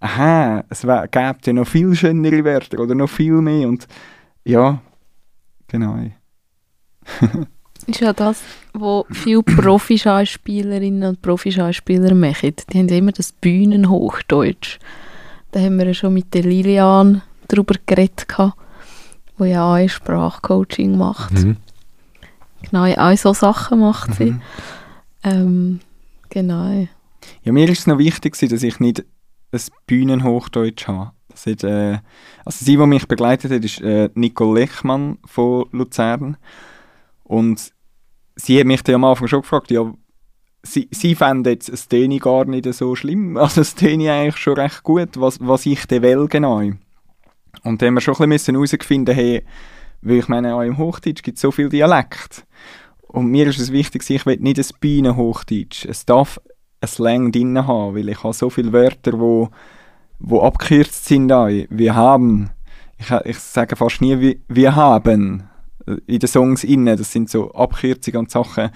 aha, 0.00 0.64
es 0.68 0.82
gäbe 0.82 1.36
ja 1.44 1.52
noch 1.52 1.66
viel 1.66 1.94
schönere 1.94 2.44
Wörter 2.44 2.78
oder 2.78 2.94
noch 2.94 3.08
viel 3.08 3.40
mehr 3.40 3.68
und 3.68 3.86
ja, 4.44 4.80
genau. 5.68 5.98
ist 7.86 8.00
ja 8.00 8.12
das, 8.12 8.42
was 8.72 9.04
viele 9.10 9.42
Profischauspielerinnen 9.42 11.08
und 11.08 11.22
Profischauspieler 11.22 12.14
machen. 12.14 12.54
Die 12.70 12.78
haben 12.78 12.88
immer 12.88 13.12
das 13.12 13.32
Bühnenhochdeutsch. 13.32 14.78
Da 15.52 15.60
haben 15.60 15.78
wir 15.78 15.86
ja 15.86 15.94
schon 15.94 16.14
mit 16.14 16.34
der 16.34 16.42
Lilian 16.42 17.22
darüber 17.48 17.74
geredet, 17.86 18.26
die 19.38 19.44
ja 19.44 19.76
auch 19.76 19.88
Sprachcoaching 19.88 20.96
macht. 20.96 21.32
Mhm. 21.32 21.56
Genau, 22.62 22.84
auch 22.84 23.16
so 23.16 23.32
Sachen 23.32 23.80
macht 23.80 24.14
sie. 24.14 24.32
Mhm. 24.32 24.42
Ähm, 25.22 25.80
genau. 26.30 26.86
Ja, 27.42 27.52
mir 27.52 27.68
ist 27.68 27.80
es 27.80 27.86
noch 27.86 27.98
wichtig, 27.98 28.36
dass 28.36 28.62
ich 28.62 28.80
nicht 28.80 29.04
ein 29.52 29.60
Bühnenhochdeutsch 29.86 30.86
habe. 30.88 31.12
Das 31.28 31.46
hat, 31.46 31.64
äh, 31.64 31.98
also 32.44 32.64
sie, 32.64 32.76
die 32.76 32.86
mich 32.86 33.06
begleitet 33.06 33.52
hat, 33.52 33.64
ist 33.64 33.80
äh, 33.80 34.08
Nicole 34.14 34.60
Lechmann 34.60 35.18
von 35.24 35.66
Luzern. 35.72 36.36
Und 37.24 37.72
sie 38.36 38.58
hat 38.58 38.66
mich 38.66 38.82
dann 38.82 38.96
am 38.96 39.04
Anfang 39.04 39.28
schon 39.28 39.42
gefragt, 39.42 39.70
ja, 39.70 39.92
sie, 40.62 40.88
sie 40.90 41.14
fände 41.14 41.50
jetzt 41.50 41.70
das 41.70 41.88
Teni 41.88 42.18
gar 42.18 42.44
nicht 42.44 42.72
so 42.72 42.94
schlimm. 42.94 43.36
Also 43.36 43.60
das 43.60 43.74
Teni 43.74 44.08
eigentlich 44.08 44.36
schon 44.36 44.54
recht 44.54 44.82
gut, 44.82 45.20
was, 45.20 45.38
was 45.40 45.66
ich 45.66 45.86
denn 45.86 46.02
will 46.02 46.26
genau. 46.28 46.58
Und 46.58 47.82
dann 47.82 47.88
haben 47.88 47.94
wir 47.94 48.00
schon 48.00 48.14
ein 48.20 48.30
herausgefunden, 48.30 49.14
hey, 49.14 49.44
weil 50.02 50.18
ich 50.18 50.28
meine, 50.28 50.54
auch 50.54 50.62
im 50.62 50.78
Hochdeutsch 50.78 51.22
gibt 51.22 51.36
es 51.36 51.42
so 51.42 51.50
viel 51.50 51.68
Dialekt. 51.68 52.46
Und 53.08 53.26
mir 53.28 53.46
ist 53.46 53.58
es 53.58 53.72
wichtig, 53.72 54.08
ich 54.08 54.26
will 54.26 54.36
nicht 54.36 54.58
ein 54.58 54.66
Bienenhochdeutsch. 54.80 55.86
Es 55.86 56.04
darf 56.04 56.40
ein 56.80 56.88
Slang 56.88 57.32
drin 57.32 57.66
haben, 57.66 57.94
weil 57.94 58.08
ich 58.08 58.22
habe 58.22 58.34
so 58.34 58.50
viele 58.50 58.72
Wörter, 58.72 59.18
wo, 59.18 59.50
wo 60.18 60.42
abgekürzt 60.42 61.06
sind. 61.06 61.28
Wir 61.28 61.94
haben, 61.94 62.50
ich, 62.98 63.10
ich 63.24 63.38
sage 63.38 63.76
fast 63.76 64.00
nie 64.00 64.38
wir, 64.48 64.76
haben 64.76 65.48
in 66.06 66.18
den 66.18 66.28
Songs 66.28 66.64
inne. 66.64 66.96
Das 66.96 67.12
sind 67.12 67.30
so 67.30 67.52
Abkürzungen 67.52 68.20
und 68.20 68.30
Sachen. 68.30 68.70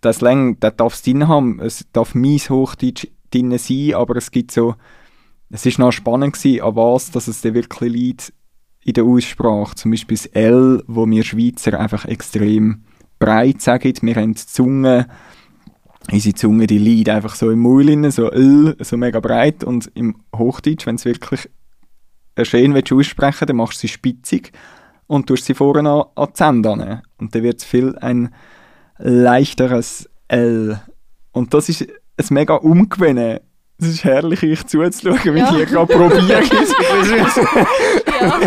Das 0.00 0.16
Slang, 0.16 0.58
das 0.60 0.76
darf 0.76 0.94
es 0.94 1.02
drin 1.02 1.28
haben. 1.28 1.60
Es 1.60 1.86
darf 1.92 2.14
mies 2.14 2.50
Hochdeutsch 2.50 3.06
drin 3.30 3.56
sein, 3.58 3.94
aber 3.94 4.16
es 4.16 4.30
gibt 4.30 4.50
so, 4.50 4.74
es 5.50 5.66
ist 5.66 5.78
noch 5.78 5.92
spannend 5.92 6.34
gewesen, 6.34 6.62
an 6.62 6.76
was, 6.76 7.10
dass 7.10 7.28
es 7.28 7.42
dir 7.42 7.54
wirklich 7.54 7.92
liegt, 7.92 8.32
in 8.84 8.94
der 8.94 9.04
Aussprache. 9.04 9.74
Zum 9.74 9.90
Beispiel 9.90 10.16
das 10.16 10.26
L, 10.26 10.82
wo 10.86 11.08
wir 11.08 11.24
Schweizer 11.24 11.78
einfach 11.78 12.04
extrem 12.04 12.84
breit 13.18 13.62
sagen. 13.62 13.94
Wir 14.02 14.16
haben 14.16 14.34
die 14.34 14.46
Zunge, 14.46 15.08
unsere 16.12 16.34
Zunge, 16.34 16.66
die 16.66 16.78
liegt 16.78 17.08
einfach 17.08 17.34
so 17.34 17.50
im 17.50 17.60
Maul 17.60 17.88
rein, 17.88 18.10
so 18.10 18.30
L, 18.30 18.76
so 18.80 18.96
mega 18.96 19.20
breit. 19.20 19.64
Und 19.64 19.90
im 19.94 20.16
Hochdeutsch, 20.36 20.86
wenn 20.86 20.96
es 20.96 21.04
wirklich 21.04 21.48
schön 22.42 22.74
willst 22.74 22.92
aussprechen 22.92 23.46
dann 23.46 23.56
machst 23.56 23.76
du 23.76 23.80
sie 23.82 23.88
spitzig 23.88 24.52
und 25.06 25.26
tust 25.26 25.44
sie 25.44 25.54
vorne 25.54 25.88
an, 25.88 26.04
an 26.14 26.26
die 26.28 26.32
Zähne 26.34 26.70
an. 26.70 27.02
Und 27.18 27.34
dann 27.34 27.42
wird 27.42 27.58
es 27.58 27.64
viel 27.64 27.96
ein 27.98 28.34
leichteres 28.98 30.08
L. 30.28 30.80
Und 31.32 31.54
das 31.54 31.68
ist 31.68 31.82
ein 31.82 32.26
mega 32.30 32.54
Umgewinnen. 32.54 33.40
Es 33.78 33.88
ist 33.88 34.04
herrlich, 34.04 34.42
euch 34.44 34.64
zuzuschauen, 34.66 35.34
wie 35.34 35.38
Ja. 35.40 35.56
ihr 35.56 35.66
gerade 35.66 35.92
probiert. 35.92 36.52
ja. 38.20 38.40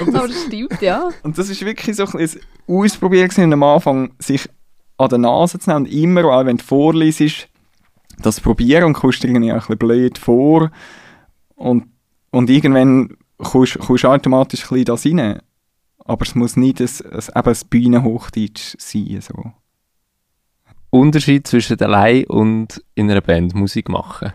Aber 0.00 0.28
das 0.28 0.42
stimmt, 0.42 0.82
ja. 0.82 1.08
Und 1.22 1.38
das 1.38 1.48
ist 1.48 1.64
wirklich 1.64 1.96
so 1.96 2.04
ein 2.04 2.28
Ausprobieren 2.66 3.30
und 3.44 3.52
am 3.52 3.62
Anfang 3.62 4.12
sich 4.18 4.48
an 5.00 5.08
der 5.08 5.18
Nase 5.18 5.58
zu 5.58 5.70
nehmen 5.70 5.86
und 5.86 5.92
immer, 5.92 6.24
auch 6.24 6.44
wenn 6.44 6.58
du 6.58 6.64
vorliest, 6.64 7.48
das 8.18 8.40
probieren 8.40 8.84
und 8.84 8.92
kommst 8.92 9.22
dir 9.22 9.28
irgendwie 9.28 9.52
auch 9.52 9.54
ein 9.54 9.60
bisschen 9.60 9.78
blöd 9.78 10.18
vor 10.18 10.70
und, 11.56 11.84
und 12.30 12.50
irgendwann 12.50 13.16
kommst 13.38 13.76
du 13.76 14.08
automatisch 14.08 14.64
ein 14.64 14.68
bisschen 14.68 14.84
das 14.84 15.06
rein. 15.06 15.40
Aber 16.04 16.22
es 16.26 16.34
muss 16.34 16.56
nicht 16.56 16.80
ein, 16.80 16.88
ein, 16.88 17.22
eben 17.36 17.48
ein 17.48 17.68
Bühnenhochdeutsch 17.70 18.74
sein. 18.78 19.20
So. 19.20 19.52
Unterschied 20.90 21.46
zwischen 21.46 21.80
allein 21.80 22.24
und 22.24 22.82
in 22.94 23.10
einer 23.10 23.20
Band 23.20 23.54
Musik 23.54 23.88
machen. 23.88 24.32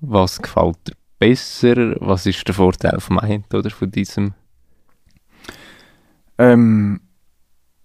Was 0.00 0.40
gefällt 0.40 0.78
dir 0.86 0.94
besser? 1.18 1.96
Was 2.00 2.26
ist 2.26 2.46
der 2.46 2.54
Vorteil 2.54 3.00
vom 3.00 3.18
einen 3.18 3.44
oder 3.52 3.70
von 3.70 3.90
diesem? 3.90 4.34
Ähm, 6.38 7.00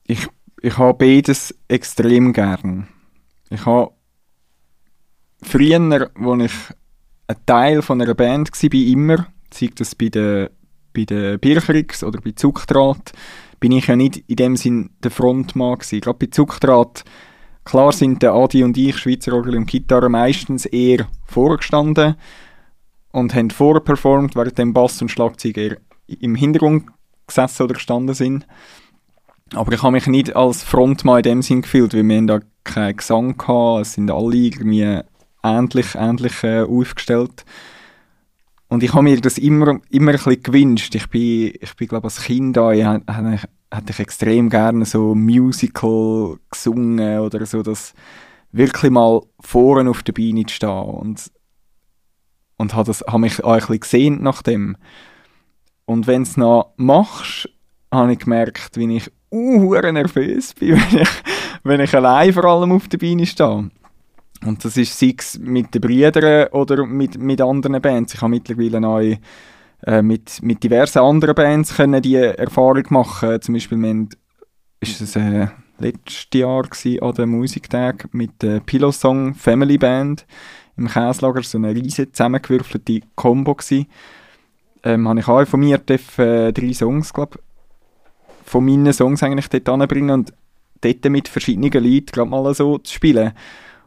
ich, 0.05 0.27
ich 0.61 0.77
habe 0.77 0.93
beides 0.97 1.55
extrem 1.67 2.33
gern. 2.33 2.87
Ich 3.49 3.65
habe 3.65 3.91
früher, 5.41 6.11
als 6.15 6.43
ich 6.43 6.75
ein 7.27 7.45
Teil 7.45 7.81
von 7.81 8.01
einer 8.01 8.15
Band 8.15 8.51
war, 8.51 8.73
immer, 8.73 9.27
sei 9.53 9.69
das 9.73 9.95
bei 9.95 10.09
den, 10.09 10.49
bei 10.93 11.05
den 11.05 11.39
Bircherix 11.39 12.03
oder 12.03 12.21
bei 12.21 12.31
Zuckdraht, 12.31 13.11
bin 13.59 13.71
ich 13.71 13.87
ja 13.87 13.95
nicht 13.95 14.17
in 14.27 14.35
dem 14.35 14.55
Sinn 14.55 14.91
der 15.03 15.11
Frontmann 15.11 15.77
gewesen. 15.77 16.01
Gerade 16.01 16.17
bei 16.17 16.27
Zuckdraht, 16.27 17.03
klar 17.65 17.91
sind 17.91 18.23
der 18.23 18.33
Adi 18.33 18.63
und 18.63 18.77
ich, 18.77 18.97
Schweizer 18.97 19.33
Orgel 19.33 19.57
und 19.57 19.67
Gitarre, 19.67 20.09
meistens 20.09 20.65
eher 20.65 21.07
vorgestanden 21.25 22.15
und 23.11 23.33
haben 23.35 23.49
vorperformt, 23.49 24.35
während 24.35 24.57
dem 24.57 24.73
Bass 24.73 25.01
und 25.01 25.09
Schlagzeug 25.09 25.57
eher 25.57 25.77
im 26.07 26.35
Hintergrund 26.35 26.85
gesessen 27.27 27.63
oder 27.63 27.73
gestanden 27.73 28.15
sind. 28.15 28.47
Aber 29.53 29.71
ich 29.73 29.81
habe 29.81 29.93
mich 29.93 30.07
nicht 30.07 30.35
als 30.35 30.63
Frontmann 30.63 31.17
in 31.17 31.23
dem 31.23 31.41
Sinn 31.41 31.61
gefühlt, 31.61 31.93
weil 31.93 32.07
wir 32.07 32.17
haben 32.17 32.27
da 32.27 32.39
keinen 32.63 32.97
Gesang 32.97 33.35
hatten, 33.47 33.81
es 33.81 33.93
sind 33.93 34.11
alle 34.11 34.35
irgendwie 34.35 35.01
ähnlich, 35.43 35.95
ähnlich 35.95 36.43
äh, 36.43 36.61
aufgestellt. 36.61 37.45
Und 38.67 38.83
ich 38.83 38.93
habe 38.93 39.03
mir 39.03 39.19
das 39.19 39.39
immer, 39.39 39.79
immer 39.89 40.11
ein 40.11 40.17
bisschen 40.17 40.43
gewünscht. 40.43 40.93
Ich 40.93 41.09
bin, 41.09 41.53
ich 41.59 41.75
bin 41.75 41.87
glaube 41.87 42.05
als 42.05 42.21
Kind 42.21 42.55
da, 42.55 42.71
ich, 42.71 42.85
hätte 42.85 43.45
ich, 43.89 43.99
extrem 43.99 44.49
gerne 44.49 44.85
so 44.85 45.15
Musical 45.15 46.37
gesungen 46.51 47.19
oder 47.19 47.45
so, 47.47 47.63
das 47.63 47.93
wirklich 48.51 48.91
mal 48.91 49.21
vorne 49.39 49.89
auf 49.89 50.03
der 50.03 50.13
Bühne 50.13 50.45
zu 50.45 50.53
stehen. 50.53 50.69
Und, 50.69 51.31
und 52.57 52.75
habe, 52.75 52.85
das, 52.85 53.03
habe 53.07 53.19
mich 53.19 53.43
auch 53.43 53.53
ein 53.53 53.59
bisschen 53.59 53.79
gesehnt 53.79 54.21
nach 54.21 54.43
dem. 54.43 54.77
Und 55.85 56.05
wenn 56.05 56.23
du 56.23 56.29
es 56.29 56.37
noch 56.37 56.73
machst, 56.77 57.49
habe 57.91 58.13
ich 58.13 58.19
gemerkt, 58.19 58.77
wie 58.77 58.97
ich 58.97 59.11
uh, 59.31 59.73
nervös 59.91 60.53
bin, 60.53 60.69
wenn 60.91 61.01
ich, 61.01 61.09
wenn 61.63 61.79
ich 61.81 61.95
allein 61.95 62.33
vor 62.33 62.45
allem 62.45 62.71
auf 62.71 62.87
der 62.87 62.97
Bühne 62.97 63.25
stehe. 63.25 63.69
Und 64.45 64.63
das 64.63 64.77
ist 64.77 64.97
sei 64.97 65.13
es 65.17 65.37
mit 65.37 65.73
den 65.73 65.81
Brüdern 65.81 66.47
oder 66.49 66.85
mit, 66.85 67.17
mit 67.17 67.41
anderen 67.41 67.81
Bands. 67.81 68.13
Ich 68.13 68.21
habe 68.21 68.29
mittlerweile 68.29 68.87
auch 68.87 69.01
äh, 69.85 70.01
mit, 70.01 70.41
mit 70.41 70.63
diversen 70.63 70.99
anderen 70.99 71.35
Bands 71.35 71.75
können 71.75 72.01
die 72.01 72.15
Erfahrung 72.15 72.85
machen. 72.89 73.41
Zum 73.41 73.53
Beispiel, 73.53 73.77
wir 73.77 73.89
haben, 73.89 74.09
ist 74.79 75.01
es 75.01 75.15
äh, 75.15 75.47
letztes 75.77 76.27
Jahr 76.33 76.63
gewesen, 76.63 77.01
an 77.01 77.13
den 77.13 77.29
Musiktag 77.29 78.13
mit 78.13 78.41
der 78.41 78.61
Pillow 78.61 78.91
Song 78.91 79.33
Family 79.33 79.77
Band 79.77 80.25
im 80.77 80.87
Käslager, 80.87 81.43
so 81.43 81.57
eine 81.57 81.75
riesige 81.75 82.11
zusammengewürfelte 82.11 83.01
Combo 83.15 83.55
gewesen. 83.55 83.87
Ähm, 84.83 85.07
habe 85.09 85.19
ich 85.19 85.27
auch 85.27 85.39
informiert, 85.41 85.89
äh, 85.89 86.53
drei 86.53 86.73
Songs, 86.73 87.13
glaube 87.13 87.39
von 88.49 88.65
meinen 88.65 88.91
Songs 88.93 89.21
eigentlich 89.21 89.47
dort 89.47 89.69
anbringen 89.69 90.09
und 90.09 90.33
dort 90.81 91.05
mit 91.05 91.27
verschiedenen 91.27 91.71
Leuten 91.71 92.07
gerade 92.07 92.29
mal 92.31 92.51
so 92.55 92.79
zu 92.79 92.91
spielen. 92.91 93.33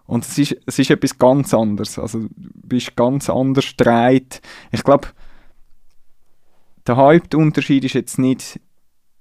Und 0.07 0.25
es 0.25 0.39
ist, 0.39 0.57
es 0.67 0.79
ist 0.79 0.91
etwas 0.91 1.19
ganz 1.19 1.53
anderes. 1.53 1.99
Also, 1.99 2.21
du 2.21 2.29
bist 2.37 2.95
ganz 2.95 3.29
anders 3.29 3.77
gedreht. 3.77 4.41
Ich 4.71 4.85
glaube, 4.85 5.09
der 6.87 6.97
Hauptunterschied 6.97 7.85
ist 7.85 7.95
jetzt 7.95 8.21
nicht, 8.21 8.61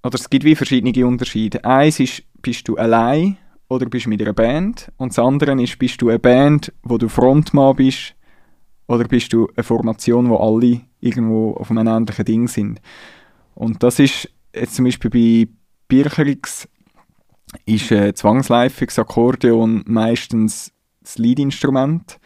oder 0.03 0.13
es 0.13 0.29
gibt 0.29 0.45
wie 0.45 0.55
verschiedene 0.55 1.07
Unterschiede. 1.07 1.65
Eins 1.65 1.99
ist, 1.99 2.21
bist 2.43 2.67
du 2.67 2.77
allein 2.77 3.37
oder 3.67 3.87
bist 3.87 4.05
mit 4.05 4.21
einer 4.21 4.33
Band. 4.33 4.91
Und 4.97 5.09
das 5.09 5.17
andere 5.17 5.59
ist, 5.59 5.79
bist 5.79 6.03
du 6.03 6.09
eine 6.09 6.19
Band, 6.19 6.71
wo 6.83 6.99
du 6.99 7.09
Frontmann 7.09 7.77
bist 7.77 8.13
oder 8.87 9.05
bist 9.05 9.33
du 9.33 9.49
eine 9.55 9.63
Formation, 9.63 10.29
wo 10.29 10.35
alle 10.35 10.81
irgendwo 10.99 11.53
auf 11.53 11.71
einem 11.71 11.87
ähnlichen 11.87 12.25
Ding 12.25 12.47
sind. 12.47 12.79
Und 13.55 13.81
das 13.81 13.97
ist 13.97 14.29
jetzt 14.55 14.75
zum 14.75 14.85
Beispiel 14.85 15.09
bei 15.09 15.51
Bircherix 15.87 16.67
ist 17.65 17.91
äh, 17.91 18.13
zwangsläufig 18.13 18.87
das 18.89 18.99
Akkordeon 18.99 19.83
meistens 19.85 20.71
das 21.01 21.17
Leadinstrument 21.17 22.19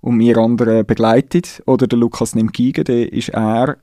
und 0.00 0.18
wir 0.18 0.38
anderen 0.38 0.84
begleitet. 0.86 1.62
Oder 1.66 1.86
der 1.86 1.98
Lukas 1.98 2.34
nimmt 2.34 2.54
Geige, 2.54 2.84
der 2.84 3.12
ist 3.12 3.30
er 3.30 3.78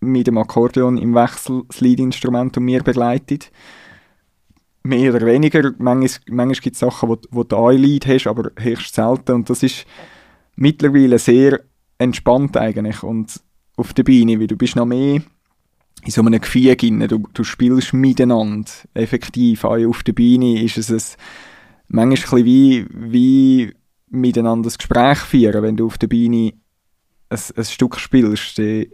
mit 0.00 0.26
dem 0.26 0.38
Akkordeon 0.38 0.98
im 0.98 1.14
Wechsel 1.14 1.62
das 1.68 1.80
Leadinstrument 1.80 2.56
und 2.56 2.64
mir 2.64 2.82
begleitet. 2.82 3.50
Mehr 4.82 5.14
oder 5.14 5.26
weniger. 5.26 5.72
Manchmal, 5.78 6.08
manchmal 6.28 6.60
gibt 6.60 6.74
es 6.74 6.80
Sachen, 6.80 7.08
wo, 7.08 7.18
wo 7.30 7.44
du 7.44 7.56
ein 7.66 7.78
Lied 7.78 8.06
hast, 8.06 8.26
aber 8.26 8.50
höchst 8.58 8.94
selten. 8.94 9.32
Und 9.32 9.50
das 9.50 9.62
ist 9.62 9.86
mittlerweile 10.56 11.18
sehr 11.18 11.60
entspannt 11.98 12.56
eigentlich. 12.56 13.02
Und 13.02 13.40
auf 13.76 13.92
der 13.92 14.02
Bühne, 14.02 14.40
weil 14.40 14.48
du 14.48 14.56
bist 14.56 14.74
noch 14.74 14.86
mehr 14.86 15.22
in 16.04 16.10
so 16.10 16.22
einem 16.22 16.40
Gefühl. 16.40 16.76
Du, 16.76 17.24
du 17.32 17.44
spielst 17.44 17.92
miteinander. 17.92 18.70
Effektiv. 18.94 19.64
Auch 19.64 19.76
auf 19.86 20.02
der 20.02 20.12
Bühne 20.12 20.62
ist 20.62 20.78
es 20.78 20.90
ein, 20.90 21.18
manchmal 21.88 22.40
ein 22.40 22.46
wie, 22.46 22.86
wie 22.90 23.72
miteinander 24.10 24.68
ein 24.68 24.74
Gespräch 24.76 25.18
führen. 25.18 25.62
Wenn 25.62 25.76
du 25.76 25.86
auf 25.86 25.98
der 25.98 26.08
Bühne 26.08 26.52
ein, 27.28 27.40
ein 27.56 27.64
Stück 27.64 27.98
spielst, 27.98 28.58
dann, 28.58 28.86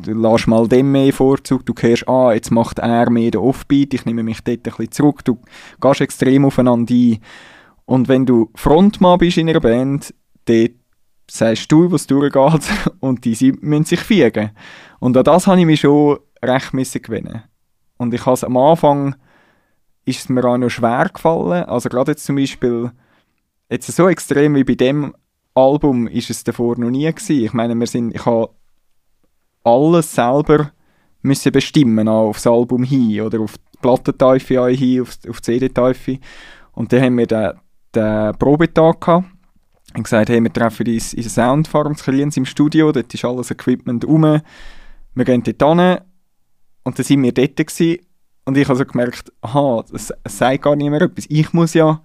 du 0.00 0.12
lässt 0.14 0.46
mal 0.46 0.68
dem 0.68 0.92
mehr 0.92 1.12
Vorzug. 1.12 1.66
Du 1.66 1.74
hörst, 1.78 2.08
ah, 2.08 2.32
jetzt 2.32 2.50
macht 2.50 2.78
er 2.78 3.10
mehr 3.10 3.30
den 3.30 3.40
Offbeat, 3.40 3.94
ich 3.94 4.04
nehme 4.04 4.22
mich 4.22 4.40
dort 4.42 4.58
ein 4.58 4.62
bisschen 4.62 4.92
zurück. 4.92 5.24
Du 5.24 5.38
gehst 5.80 6.00
extrem 6.00 6.44
aufeinander 6.44 6.94
ein. 6.94 7.18
Und 7.84 8.08
wenn 8.08 8.26
du 8.26 8.50
Frontmann 8.54 9.18
bist 9.18 9.38
in 9.38 9.48
einer 9.48 9.60
Band, 9.60 10.14
dann 10.44 10.68
sagst 11.30 11.70
du, 11.70 11.90
was 11.90 12.06
durchgeht 12.06 12.62
und 13.00 13.24
die 13.24 13.52
müssen 13.60 13.84
sich 13.84 14.00
fügen. 14.00 14.50
Und 15.00 15.16
an 15.16 15.24
das 15.24 15.46
habe 15.46 15.60
ich 15.60 15.66
mich 15.66 15.80
schon 15.80 16.18
recht 16.42 16.74
müssen 16.74 17.02
gewinnen. 17.02 17.42
Und 17.96 18.14
ich 18.14 18.24
habe 18.26 18.46
am 18.46 18.56
Anfang 18.56 19.16
ist 20.04 20.20
es 20.20 20.28
mir 20.28 20.44
auch 20.44 20.56
noch 20.56 20.70
schwer 20.70 21.10
gefallen. 21.12 21.64
Also 21.64 21.88
gerade 21.88 22.12
jetzt 22.12 22.24
zum 22.24 22.36
Beispiel, 22.36 22.90
jetzt 23.68 23.92
so 23.92 24.08
extrem 24.08 24.54
wie 24.54 24.64
bei 24.64 24.74
dem 24.74 25.14
Album 25.54 26.06
ist 26.06 26.30
es 26.30 26.44
davor 26.44 26.78
noch 26.78 26.90
nie 26.90 27.06
gewesen. 27.06 27.44
Ich 27.44 27.52
meine, 27.52 27.74
wir 27.74 27.86
sind, 27.86 28.14
ich 28.14 28.24
habe 28.24 28.50
alles 29.64 30.14
selber 30.14 30.72
müssen 31.22 31.52
bestimmen, 31.52 32.08
auch 32.08 32.28
aufs 32.28 32.46
Album 32.46 32.84
hin 32.84 33.20
oder 33.20 33.40
auf 33.40 33.58
die 33.58 33.78
Plattenteufe 33.80 34.62
auch 34.62 34.68
hin, 34.68 35.02
auf, 35.02 35.18
auf 35.28 35.40
die 35.40 35.58
CD-Teufe. 35.58 36.18
Und 36.72 36.92
dann 36.92 37.02
haben 37.02 37.18
wir 37.18 37.26
den, 37.26 37.52
den 37.94 38.32
Probetag 38.38 39.00
gehabt 39.00 39.26
und 39.94 40.04
gesagt, 40.04 40.28
hey, 40.28 40.40
wir 40.40 40.52
treffen 40.52 40.86
uns 40.86 41.12
in 41.12 41.22
der 41.22 41.30
Soundfarm 41.30 41.96
zu 41.96 42.04
Kriens 42.04 42.36
im 42.36 42.44
Studio, 42.44 42.92
dort 42.92 43.12
ist 43.12 43.24
alles 43.24 43.50
Equipment 43.50 44.04
rum, 44.04 44.40
wir 45.14 45.24
gehen 45.24 45.42
dort 45.42 45.78
hin 45.80 45.98
und 46.88 46.98
dann 46.98 47.04
sind 47.04 47.22
wir 47.22 47.32
dort 47.32 47.56
gewesen. 47.56 48.00
und 48.46 48.56
ich 48.56 48.66
habe 48.66 48.78
so 48.78 48.84
gemerkt, 48.84 49.30
aha, 49.42 49.84
es, 49.92 50.12
sagt 50.24 50.62
gar 50.62 50.74
mehr 50.74 51.02
etwas, 51.02 51.26
ich 51.28 51.52
muss 51.52 51.74
ja 51.74 52.00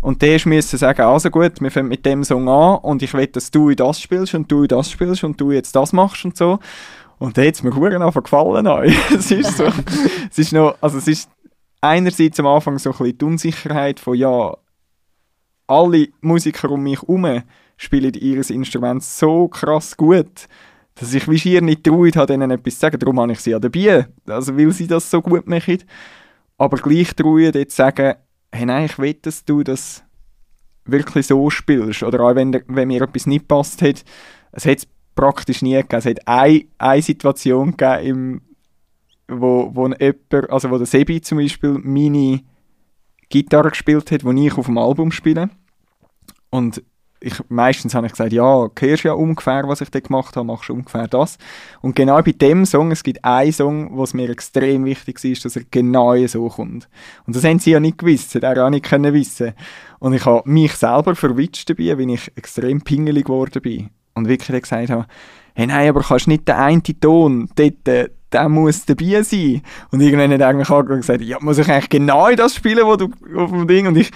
und 0.00 0.22
der 0.22 0.40
musste 0.46 0.78
sagen, 0.78 1.02
also 1.02 1.30
gut, 1.30 1.60
wir 1.60 1.70
fangen 1.70 1.88
mit 1.88 2.06
dem 2.06 2.24
Song 2.24 2.48
an 2.48 2.78
und 2.78 3.02
ich 3.02 3.12
will, 3.12 3.26
dass 3.26 3.50
du 3.50 3.74
das 3.74 4.00
spielst 4.00 4.34
und 4.34 4.50
du 4.50 4.66
das 4.66 4.90
spielst 4.90 5.24
und 5.24 5.40
du 5.40 5.52
jetzt 5.52 5.76
das 5.76 5.92
machst 5.92 6.24
und 6.24 6.36
so. 6.36 6.58
Und 7.18 7.36
da 7.36 7.42
hat 7.42 7.54
es 7.54 7.62
mir 7.62 8.00
einfach 8.00 8.22
gefallen. 8.22 8.66
es 9.14 9.30
ist 9.30 9.58
so, 9.58 9.70
es 10.30 10.38
ist 10.38 10.52
noch, 10.52 10.76
also 10.80 10.96
es 10.98 11.06
ist 11.06 11.30
einerseits 11.82 12.40
am 12.40 12.46
Anfang 12.46 12.78
so 12.78 12.90
ein 12.90 12.98
bisschen 12.98 13.18
die 13.18 13.24
Unsicherheit 13.24 14.00
von, 14.00 14.16
ja, 14.16 14.54
alle 15.66 16.08
Musiker 16.20 16.70
um 16.70 16.82
mich 16.82 17.00
herum 17.00 17.42
spielen 17.76 18.14
ihr 18.14 18.50
Instrument 18.50 19.02
so 19.02 19.48
krass 19.48 19.96
gut, 19.96 20.48
dass 21.00 21.14
ich 21.14 21.26
wie 21.28 21.38
schier 21.38 21.62
nicht 21.62 21.82
traut 21.82 22.14
habe, 22.16 22.26
denen 22.26 22.50
etwas 22.50 22.74
zu 22.74 22.80
sagen. 22.80 22.98
Darum 22.98 23.18
habe 23.20 23.32
ich 23.32 23.40
sie 23.40 23.52
ja 23.52 23.58
dabei, 23.58 24.06
also 24.26 24.56
weil 24.56 24.70
sie 24.70 24.86
das 24.86 25.10
so 25.10 25.22
gut 25.22 25.46
machen. 25.46 25.78
Aber 26.58 26.76
gleich 26.76 27.14
traue 27.16 27.50
dort 27.50 27.70
zu 27.70 27.76
sagen, 27.76 28.14
hey 28.52 28.66
nein, 28.66 28.84
ich 28.84 28.98
will, 28.98 29.14
dass 29.14 29.44
du 29.46 29.62
das 29.62 30.04
wirklich 30.84 31.26
so 31.26 31.48
spielst. 31.48 32.02
Oder 32.02 32.20
auch 32.20 32.34
wenn, 32.34 32.62
wenn 32.66 32.88
mir 32.88 33.00
etwas 33.00 33.26
nicht 33.26 33.48
passt 33.48 33.80
hat, 33.80 34.04
es 34.52 34.66
hat 34.66 34.86
praktisch 35.14 35.62
nie 35.62 35.74
gegeben. 35.74 35.96
Es 35.96 36.04
hat 36.04 36.28
eine, 36.28 36.64
eine 36.76 37.02
Situation 37.02 37.76
gegeben, 37.76 38.06
im, 38.06 38.42
wo, 39.28 39.70
wo 39.72 39.88
jemand, 39.88 40.50
also 40.50 40.70
wo 40.70 40.76
der 40.76 40.86
Sebi 40.86 41.22
zum 41.22 41.38
Beispiel 41.38 41.78
meine 41.82 42.42
Gitarre 43.30 43.70
gespielt 43.70 44.10
hat, 44.10 44.22
die 44.22 44.46
ich 44.46 44.58
auf 44.58 44.66
dem 44.66 44.76
Album 44.76 45.12
spiele. 45.12 45.48
Und 46.50 46.82
ich, 47.20 47.34
meistens 47.48 47.94
habe 47.94 48.06
ich 48.06 48.12
gesagt, 48.12 48.32
ja, 48.32 48.68
hörst 48.78 49.02
ja 49.02 49.12
ungefähr, 49.12 49.68
was 49.68 49.82
ich 49.82 49.90
da 49.90 50.00
gemacht 50.00 50.36
habe, 50.36 50.46
machst 50.46 50.70
ungefähr 50.70 51.06
das. 51.06 51.36
Und 51.82 51.94
genau 51.94 52.20
bei 52.22 52.32
dem 52.32 52.64
Song, 52.64 52.90
es 52.90 53.02
gibt 53.02 53.24
einen 53.24 53.52
Song, 53.52 53.96
wo 53.96 54.04
es 54.04 54.14
mir 54.14 54.30
extrem 54.30 54.84
wichtig 54.86 55.22
ist, 55.24 55.44
dass 55.44 55.56
er 55.56 55.62
genau 55.70 56.16
so 56.26 56.48
kommt. 56.48 56.88
Und 57.26 57.36
das 57.36 57.44
haben 57.44 57.58
sie 57.58 57.72
ja 57.72 57.80
nicht 57.80 57.98
gewusst, 57.98 58.34
das 58.34 58.42
er 58.42 58.64
auch 58.64 58.70
nicht 58.70 58.86
können 58.86 59.12
wissen. 59.12 59.52
Und 59.98 60.14
ich 60.14 60.24
habe 60.24 60.48
mich 60.48 60.72
selber 60.72 61.14
verwitscht 61.14 61.68
dabei, 61.68 61.98
weil 61.98 62.10
ich 62.10 62.32
extrem 62.36 62.80
pingelig 62.80 63.26
geworden 63.26 63.60
bin. 63.60 63.90
Und 64.14 64.28
wirklich 64.28 64.62
gesagt 64.62 64.90
habe, 64.90 65.06
hey, 65.54 65.66
nein, 65.66 65.90
aber 65.90 66.02
kannst 66.02 66.26
nicht 66.26 66.48
den 66.48 66.56
einen 66.56 66.82
Ton 66.82 67.50
dort, 67.54 67.88
äh, 67.88 68.08
der 68.32 68.48
muss 68.48 68.86
dabei 68.86 69.22
sein. 69.22 69.62
Und 69.90 70.00
irgendwann 70.00 70.32
hat 70.32 70.40
er 70.40 70.52
mich 70.52 70.70
angeschaut 70.70 70.88
und 70.88 71.00
gesagt, 71.00 71.20
ja, 71.20 71.38
muss 71.40 71.58
ich 71.58 71.68
eigentlich 71.68 71.88
genau 71.88 72.30
das 72.32 72.54
spielen, 72.54 72.86
was 72.86 72.98
du 72.98 73.10
auf 73.36 73.50
dem 73.50 73.66
Ding, 73.66 73.86
und 73.86 73.96
ich, 73.96 74.10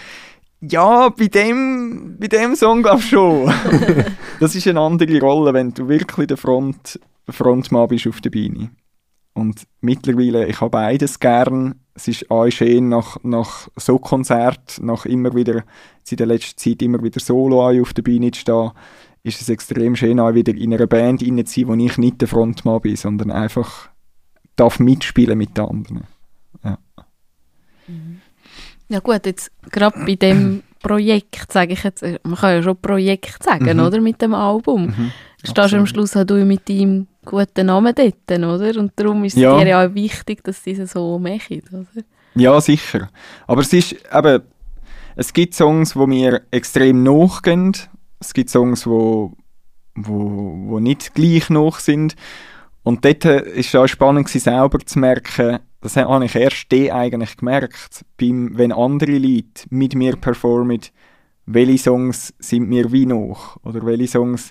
ja, 0.71 1.09
bei 1.09 1.27
dem, 1.27 2.17
bei 2.19 2.29
dem 2.29 2.55
Song 2.57 2.83
glaube 2.83 3.01
ich 3.01 3.09
schon. 3.09 3.53
das 4.41 4.55
ist 4.55 4.67
eine 4.67 4.81
andere 4.81 5.21
Rolle, 5.21 5.53
wenn 5.53 5.73
du 5.73 5.89
wirklich 5.89 6.29
der 6.29 6.37
Front, 6.37 7.01
Frontmann 7.29 7.89
bist 7.89 8.07
auf 8.07 8.21
der 8.21 8.31
Bühne. 8.31 8.71
Und 9.35 9.67
mittlerweile, 9.81 10.47
ich 10.47 10.61
habe 10.61 10.71
beides 10.71 11.19
gern. 11.19 11.81
Es 11.95 12.09
ist 12.09 12.31
auch 12.31 12.49
schön, 12.51 12.89
nach, 12.89 13.17
nach 13.23 13.69
so 13.77 13.99
Konzert, 13.99 14.81
nach 14.81 15.07
immer 15.07 15.35
wieder, 15.35 15.65
in 16.09 16.17
der 16.17 16.27
letzten 16.27 16.59
Zeit 16.59 16.83
immer 16.83 17.03
wieder 17.03 17.21
solo 17.21 17.69
auf 17.69 17.93
der 17.93 18.03
Bühne 18.03 18.31
zu 18.31 18.41
stehen, 18.41 18.71
ist 19.23 19.41
es 19.41 19.49
extrem 19.49 19.97
schön, 19.97 20.21
auch 20.21 20.35
wieder 20.35 20.55
in 20.55 20.75
einer 20.75 20.87
Band 20.87 21.21
zu 21.21 21.27
sein, 21.27 21.69
wo 21.69 21.75
ich 21.75 21.99
nicht 21.99 22.21
der 22.21 22.29
Frontmann 22.29 22.81
bin, 22.81 22.97
sondern 22.97 23.31
einfach 23.31 23.89
darf 24.57 24.79
mitspielen 24.79 25.39
mit 25.39 25.57
den 25.57 25.65
anderen. 25.65 26.05
Ja. 26.63 26.79
Mhm. 27.89 28.21
Ja 28.95 29.01
gut, 29.01 29.27
jetzt 29.27 29.51
gerade 29.73 30.05
bei 30.07 30.15
dem 30.15 30.63
Projekt, 30.81 31.51
sage 31.51 31.73
ich 31.73 31.83
jetzt, 31.83 32.05
äh, 32.05 32.21
man 32.23 32.37
kann 32.37 32.53
ja 32.53 32.63
schon 32.63 32.77
Projekt 32.77 33.43
sagen, 33.43 33.77
mhm. 33.77 33.85
oder, 33.85 34.01
mit 34.01 34.23
dem 34.23 34.35
Album. 34.35 34.87
Mhm. 34.87 35.11
Stehst 35.43 35.73
du 35.73 35.79
am 35.79 35.87
Schluss 35.87 36.17
auch 36.17 36.23
du 36.23 36.45
mit 36.45 36.69
deinem 36.69 37.09
guten 37.25 37.67
Namen 37.67 37.93
dort, 37.93 38.31
oder? 38.31 38.79
Und 38.79 38.93
darum 38.95 39.25
ist 39.25 39.35
es 39.35 39.43
ja. 39.43 39.59
dir 39.59 39.67
ja 39.67 39.85
auch 39.85 39.95
wichtig, 39.95 40.45
dass 40.45 40.63
sie 40.63 40.73
es 40.73 40.93
so 40.93 41.19
machen, 41.19 41.61
oder? 41.73 42.05
Ja, 42.37 42.61
sicher. 42.61 43.09
Aber 43.49 43.63
es 43.63 43.73
ist 43.73 43.97
eben, 44.15 44.43
es 45.17 45.33
gibt 45.33 45.55
Songs, 45.55 45.95
die 45.95 46.07
mir 46.07 46.43
extrem 46.53 47.03
nachgehen. 47.03 47.77
Es 48.21 48.33
gibt 48.33 48.49
Songs, 48.49 48.87
wo, 48.87 49.33
wo, 49.97 50.55
wo 50.69 50.79
nicht 50.79 51.15
gleich 51.15 51.51
nach 51.51 51.81
sind. 51.81 52.15
Und 52.85 53.05
dort 53.05 53.25
war 53.25 53.45
es 53.45 53.75
auch 53.75 53.89
spannend, 53.89 54.29
selber 54.29 54.79
zu 54.79 55.01
merken, 55.01 55.59
das 55.85 55.97
habe 55.97 56.25
ich 56.25 56.35
erst 56.35 56.73
dann 56.73 56.91
eigentlich 56.91 57.37
gemerkt, 57.37 58.05
beim, 58.19 58.57
wenn 58.57 58.73
andere 58.73 59.19
Leute 59.19 59.67
mit 59.69 59.95
mir 59.95 60.17
performen, 60.17 60.81
welche 61.47 61.79
Songs 61.79 62.33
sind 62.39 62.71
mir 62.71 62.91
wie 62.91 63.05
noch? 63.05 63.59
Oder 63.65 63.85
welche 63.85 64.09
Songs 64.09 64.51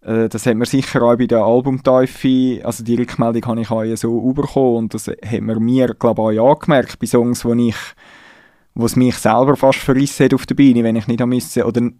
äh, 0.00 0.28
das 0.28 0.46
hat 0.46 0.56
man 0.56 0.66
sicher 0.66 1.02
auch 1.02 1.16
bei 1.16 1.26
der 1.26 1.44
Albumteufe, 1.44 2.60
also 2.64 2.82
die 2.82 2.94
Rückmeldung 2.94 3.44
habe 3.46 3.60
ich 3.60 3.70
auch 3.70 3.96
so 3.96 4.32
bekommen 4.32 4.76
und 4.76 4.94
das 4.94 5.08
hat 5.08 5.40
man 5.40 5.62
mir, 5.62 5.94
glaube 5.98 6.32
ich, 6.32 6.40
auch 6.40 6.54
angemerkt, 6.54 6.98
bei 6.98 7.06
Songs, 7.06 7.44
wo 7.44 7.52
ich 7.52 7.76
wo 8.74 8.84
es 8.84 8.94
mich 8.94 9.16
selber 9.16 9.56
fast 9.56 9.78
verrissen 9.78 10.24
hat 10.24 10.34
auf 10.34 10.44
der 10.44 10.54
Bühne, 10.54 10.84
wenn 10.84 10.96
ich 10.96 11.06
nicht 11.06 11.24
müssen, 11.24 11.62
oder 11.62 11.90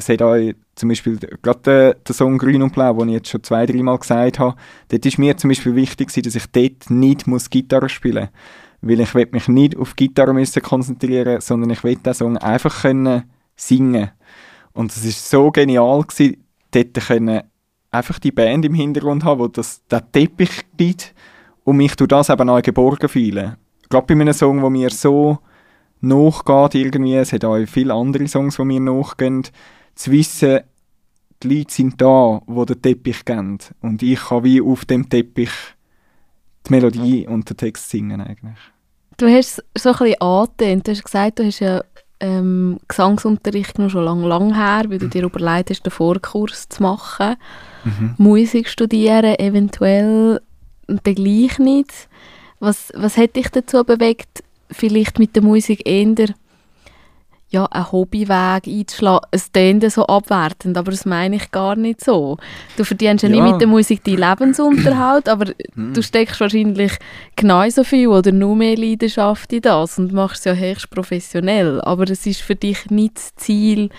es 0.00 0.08
hat 0.08 0.22
auch 0.22 0.36
zum 0.74 0.88
Beispiel 0.88 1.18
gerade 1.18 1.60
der, 1.64 1.94
der 1.94 2.14
Song 2.14 2.38
Grün 2.38 2.62
und 2.62 2.72
Blau, 2.72 2.94
den 2.94 3.10
ich 3.10 3.14
jetzt 3.16 3.28
schon 3.28 3.42
zwei, 3.42 3.66
dreimal 3.66 3.98
gesagt 3.98 4.38
habe, 4.38 4.56
dort 4.88 5.06
ist 5.06 5.18
mir 5.18 5.36
zum 5.36 5.48
Beispiel 5.48 5.74
wichtig 5.74 6.12
dass 6.12 6.34
ich 6.34 6.46
dort 6.50 6.90
nicht 6.90 7.26
Gitarre 7.50 7.88
spielen 7.88 8.28
muss. 8.30 8.90
Weil 8.90 9.00
ich 9.00 9.32
mich 9.32 9.48
nicht 9.48 9.76
auf 9.76 9.94
Gitarre 9.94 10.32
müssen 10.32 10.62
konzentrieren 10.62 11.40
sondern 11.40 11.70
ich 11.70 11.84
will 11.84 11.96
den 11.96 12.14
Song 12.14 12.38
einfach 12.38 12.82
können 12.82 13.24
singen 13.56 14.10
Und 14.72 14.90
es 14.90 15.04
ist 15.04 15.28
so 15.28 15.50
genial 15.50 16.04
dort 16.70 16.94
können 17.06 17.42
einfach 17.90 18.18
die 18.18 18.32
Band 18.32 18.64
im 18.64 18.74
Hintergrund 18.74 19.24
haben, 19.24 19.40
wo 19.40 19.48
das, 19.48 19.84
der 19.88 20.10
Teppich 20.10 20.62
gibt 20.76 21.14
und 21.64 21.76
mich 21.76 21.94
durch 21.96 22.08
das 22.08 22.30
eben 22.30 22.48
auch 22.48 22.62
geborgen 22.62 23.08
fühlen. 23.08 23.56
Gerade 23.90 24.06
bei 24.06 24.14
einem 24.14 24.32
Song, 24.32 24.62
wo 24.62 24.70
mir 24.70 24.90
so 24.90 25.38
nachgeht 26.00 26.74
irgendwie, 26.74 27.16
es 27.16 27.32
hat 27.32 27.44
auch 27.44 27.58
viele 27.66 27.94
andere 27.94 28.26
Songs, 28.28 28.56
die 28.56 28.64
mir 28.64 28.80
nachgehen, 28.80 29.42
zu 30.00 30.10
wissen, 30.12 30.60
die 31.42 31.58
Leute 31.58 31.72
sind 31.72 32.00
da, 32.00 32.40
die 32.46 32.66
den 32.66 32.82
Teppich 32.82 33.24
kennen. 33.24 33.58
Und 33.80 34.02
ich 34.02 34.18
kann 34.18 34.44
wie 34.44 34.60
auf 34.60 34.84
dem 34.84 35.08
Teppich 35.08 35.50
die 36.66 36.72
Melodie 36.72 37.26
und 37.26 37.48
den 37.48 37.56
Text 37.56 37.90
singen 37.90 38.20
eigentlich. 38.20 38.58
Du 39.16 39.26
hast 39.26 39.62
so 39.76 39.90
ein 39.90 39.98
bisschen 39.98 40.20
angetönt. 40.20 40.86
Du 40.86 40.92
hast 40.92 41.04
gesagt, 41.04 41.38
du 41.38 41.44
hast 41.44 41.60
ja 41.60 41.82
ähm, 42.20 42.78
Gesangsunterricht 42.88 43.78
noch 43.78 43.90
schon 43.90 44.04
lange, 44.04 44.26
lange 44.26 44.56
her, 44.56 44.84
weil 44.88 44.98
du 44.98 45.08
dir 45.08 45.24
überlegt 45.24 45.70
hast, 45.70 45.82
den 45.82 45.90
Vorkurs 45.90 46.68
zu 46.68 46.82
machen. 46.82 47.36
Mhm. 47.84 48.14
Musik 48.16 48.68
studieren, 48.68 49.38
eventuell 49.38 50.40
und 50.86 51.06
dann 51.06 51.14
gleich 51.14 51.58
nicht. 51.58 52.08
Was, 52.58 52.92
was 52.94 53.16
hat 53.16 53.36
dich 53.36 53.48
dazu 53.48 53.84
bewegt, 53.84 54.44
vielleicht 54.70 55.18
mit 55.18 55.36
der 55.36 55.42
Musik 55.42 55.86
eher 55.86 56.34
ja, 57.50 57.66
einen 57.66 57.90
Hobbyweg 57.90 58.66
einzuschlagen. 58.66 59.26
Es 59.32 59.50
klingt 59.50 59.90
so 59.90 60.06
abwertend, 60.06 60.78
aber 60.78 60.92
das 60.92 61.04
meine 61.04 61.36
ich 61.36 61.50
gar 61.50 61.74
nicht 61.74 62.02
so. 62.02 62.38
Du 62.76 62.84
verdienst 62.84 63.24
ja, 63.24 63.28
ja. 63.28 63.34
nicht 63.34 63.52
mit 63.52 63.60
der 63.60 63.68
Musik 63.68 64.04
deinen 64.04 64.18
Lebensunterhalt, 64.18 65.28
aber 65.28 65.46
hm. 65.74 65.92
du 65.92 66.02
steckst 66.02 66.40
wahrscheinlich 66.40 66.92
genauso 67.34 67.82
viel 67.82 68.06
oder 68.06 68.30
nur 68.30 68.54
mehr 68.54 68.76
Leidenschaft 68.76 69.52
in 69.52 69.62
das 69.62 69.98
und 69.98 70.12
machst 70.12 70.40
es 70.40 70.44
ja 70.44 70.54
höchst 70.54 70.90
professionell. 70.90 71.80
Aber 71.80 72.08
es 72.08 72.24
ist 72.24 72.40
für 72.40 72.54
dich 72.54 72.88
nicht 72.90 73.16
das 73.16 73.34
Ziel, 73.34 73.90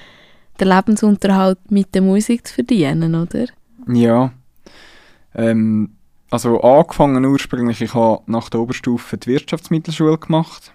den 0.60 0.68
Lebensunterhalt 0.70 1.60
mit 1.70 1.93
der 1.93 2.04
Musik 2.04 2.47
zu 2.47 2.54
verdienen, 2.54 3.16
oder? 3.16 3.47
Ja. 3.88 4.32
Ähm, 5.36 5.97
also 6.30 6.62
angefangen 6.62 7.26
ursprünglich, 7.26 7.82
ich 7.82 7.93
habe 7.93 8.22
nach 8.28 8.49
der 8.49 8.62
Oberstufe 8.62 9.18
die 9.18 9.28
Wirtschaftsmittelschule 9.28 10.18
gemacht 10.18 10.74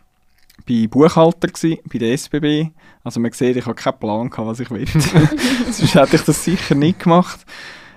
bei 0.68 0.86
Buchhalter 0.88 1.48
gewesen, 1.48 1.78
bei 1.90 1.98
der 1.98 2.12
SBB. 2.12 2.70
Also 3.04 3.20
man 3.20 3.32
sieht, 3.32 3.56
ich 3.56 3.66
habe 3.66 3.74
keinen 3.74 3.98
Plan 3.98 4.30
gehabt, 4.30 4.48
was 4.48 4.60
ich 4.60 4.70
will. 4.70 4.86
Sonst 5.70 5.94
hätte 5.94 6.16
ich 6.16 6.22
das 6.22 6.44
sicher 6.44 6.74
nicht 6.74 7.00
gemacht. 7.00 7.44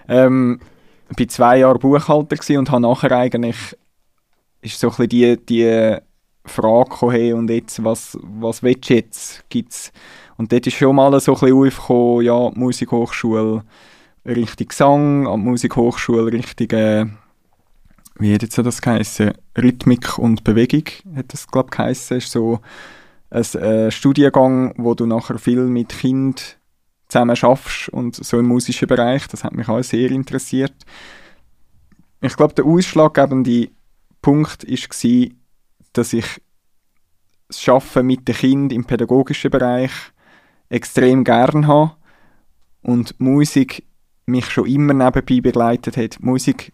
Ähm, 0.08 0.60
bei 1.18 1.26
zwei 1.26 1.60
Jahren 1.60 1.80
Buchhalter 1.80 2.36
gewesen 2.36 2.58
und 2.58 2.72
habe 2.72 2.82
nachher 2.82 3.12
eigentlich 3.12 3.76
ist 4.62 4.80
so 4.80 4.90
ein 4.90 5.08
bisschen 5.08 5.10
die, 5.10 5.46
die 5.46 5.98
Frage 6.46 6.90
gekommen, 6.90 7.12
hey, 7.12 7.34
und 7.34 7.50
jetzt, 7.50 7.84
was, 7.84 8.18
was 8.22 8.64
willst 8.64 8.90
du 8.90 8.94
jetzt? 8.94 9.50
Gibt's? 9.50 9.92
Und 10.38 10.52
dort 10.52 10.68
ist 10.68 10.78
schon 10.78 10.96
mal 10.96 11.18
so 11.20 11.34
ein 11.34 11.40
bisschen 11.40 11.58
aufgekommen, 11.58 12.26
ja, 12.26 12.52
Musikhochschule 12.54 13.64
Richtung 14.26 14.68
Gesang, 14.68 15.24
Musikhochschule 15.42 16.32
Richtung 16.32 16.70
äh, 16.72 17.06
wie 18.20 18.34
hat 18.34 18.44
jetzt 18.44 18.58
das 18.58 18.82
geheißen? 18.82 19.34
Rhythmik 19.58 20.20
und 20.20 20.44
Bewegung 20.44 20.84
hat 21.16 21.34
das, 21.34 21.48
glaube 21.48 21.70
ich, 21.72 21.78
geheißen. 21.78 22.18
ist 22.18 22.32
so 22.32 22.60
ein 23.30 23.44
äh, 23.62 23.92
Studiengang, 23.92 24.74
wo 24.78 24.94
du 24.94 25.06
nachher 25.06 25.40
viel 25.40 25.66
mit 25.66 25.90
Kind 25.90 26.58
zusammen 27.08 27.36
schaffst 27.36 27.90
und 27.90 28.16
so 28.16 28.38
im 28.38 28.48
musischen 28.48 28.88
Bereich. 28.88 29.28
Das 29.28 29.44
hat 29.44 29.54
mich 29.54 29.68
auch 29.68 29.82
sehr 29.82 30.12
interessiert. 30.12 30.74
Ich 32.22 32.36
glaube, 32.36 32.54
der 32.54 32.66
ausschlaggebende 32.66 33.70
Punkt 34.22 34.68
war, 34.68 35.30
dass 35.94 36.14
ich 36.14 36.26
das 37.48 37.68
Arbeiten 37.68 38.06
mit 38.06 38.28
den 38.28 38.36
Kindern 38.36 38.76
im 38.76 38.86
pädagogischen 38.86 39.50
Bereich 39.50 39.92
extrem 40.70 41.24
gern 41.24 41.68
habe 41.68 41.96
und 42.82 43.20
Musik 43.20 43.84
mich 44.26 44.50
schon 44.50 44.68
immer 44.68 44.94
nebenbei 44.94 45.42
begleitet 45.42 45.98
hat. 45.98 46.20
Musik 46.22 46.74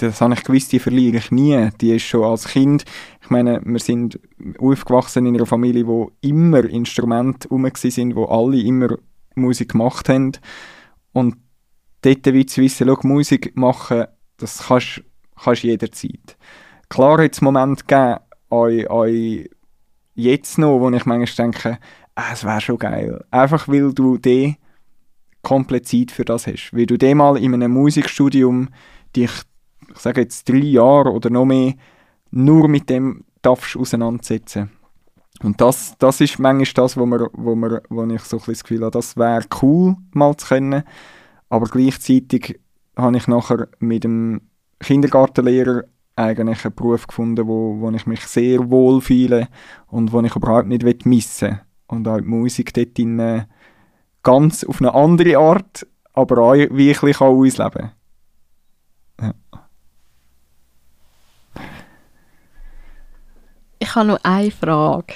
das 0.00 0.20
habe 0.20 0.34
ich 0.34 0.44
gewusst, 0.44 0.72
die 0.72 0.78
verliere 0.78 1.18
ich 1.18 1.30
nie. 1.30 1.68
Die 1.80 1.94
ist 1.94 2.02
schon 2.02 2.24
als 2.24 2.48
Kind, 2.48 2.84
ich 3.22 3.30
meine, 3.30 3.60
wir 3.64 3.80
sind 3.80 4.18
aufgewachsen 4.58 5.26
in 5.26 5.34
einer 5.34 5.46
Familie, 5.46 5.86
wo 5.86 6.12
immer 6.20 6.64
Instrumente 6.64 7.48
rum 7.48 7.68
sind, 7.74 8.16
wo 8.16 8.24
alle 8.26 8.60
immer 8.60 8.96
Musik 9.34 9.72
gemacht 9.72 10.08
haben. 10.08 10.32
Und 11.12 11.36
dort 12.02 12.26
wie 12.26 12.46
zu 12.46 12.62
wissen, 12.62 12.86
schau, 12.86 12.98
Musik 13.02 13.56
machen, 13.56 14.06
das 14.36 14.66
kannst 14.68 15.02
du 15.44 15.66
jederzeit. 15.66 16.36
Klar 16.88 17.22
hat 17.22 17.34
es 17.34 17.40
Momente 17.40 17.84
gegeben, 17.84 18.20
euch, 18.50 19.50
jetzt 20.14 20.58
noch, 20.58 20.80
wo 20.80 20.90
ich 20.90 21.04
manchmal 21.06 21.46
denke, 21.52 21.78
ah, 22.14 22.32
es 22.32 22.44
wäre 22.44 22.60
schon 22.60 22.78
geil. 22.78 23.24
Einfach 23.30 23.68
weil 23.68 23.92
du 23.92 24.16
den 24.18 24.56
komplett 25.42 25.86
Zeit 25.86 26.10
für 26.10 26.24
das 26.24 26.46
hast. 26.46 26.70
Weil 26.72 26.86
du 26.86 26.98
dem 26.98 27.18
mal 27.18 27.36
in 27.36 27.54
einem 27.54 27.72
Musikstudium 27.72 28.68
dich, 29.14 29.30
ich 29.98 30.02
sage 30.02 30.20
jetzt 30.22 30.48
drei 30.48 30.58
Jahre 30.58 31.12
oder 31.12 31.28
noch 31.28 31.44
mehr, 31.44 31.74
nur 32.30 32.68
mit 32.68 32.88
dem 32.88 33.24
darfst 33.42 33.76
auseinandersetzen. 33.76 34.70
Und 35.42 35.60
das, 35.60 35.94
das 35.98 36.20
ist 36.20 36.38
manchmal 36.38 36.84
das, 36.84 36.96
wo, 36.96 37.06
man, 37.06 37.28
wo, 37.32 37.54
man, 37.54 37.80
wo 37.88 38.04
ich 38.04 38.22
so 38.22 38.38
ein 38.38 38.42
das 38.46 38.62
Gefühl 38.62 38.82
habe, 38.82 38.90
das 38.90 39.16
wäre 39.16 39.44
cool, 39.62 39.96
mal 40.12 40.36
zu 40.36 40.48
können. 40.48 40.82
Aber 41.48 41.66
gleichzeitig 41.66 42.60
habe 42.96 43.16
ich 43.16 43.28
nachher 43.28 43.68
mit 43.78 44.04
dem 44.04 44.40
Kindergartenlehrer 44.80 45.84
eigentlich 46.16 46.64
einen 46.64 46.74
Beruf 46.74 47.06
gefunden, 47.06 47.46
wo, 47.46 47.80
wo 47.80 47.90
ich 47.90 48.06
mich 48.06 48.20
sehr 48.22 48.70
wohl 48.70 49.00
fühle 49.00 49.48
und 49.86 50.12
wo 50.12 50.20
ich 50.20 50.34
überhaupt 50.34 50.66
nicht 50.66 51.06
missen 51.06 51.50
will. 51.50 51.60
Und 51.86 52.08
auch 52.08 52.18
die 52.18 52.24
Musik 52.24 52.74
dort 52.74 52.98
in, 52.98 53.46
ganz 54.22 54.64
auf 54.64 54.80
eine 54.80 54.94
andere 54.94 55.38
Art, 55.38 55.86
aber 56.12 56.38
auch 56.38 56.54
wirklich 56.54 57.20
ausleben 57.20 57.82
ja. 57.82 57.92
Ich 63.88 63.94
habe 63.94 64.08
noch 64.08 64.20
eine 64.22 64.50
Frage. 64.50 65.14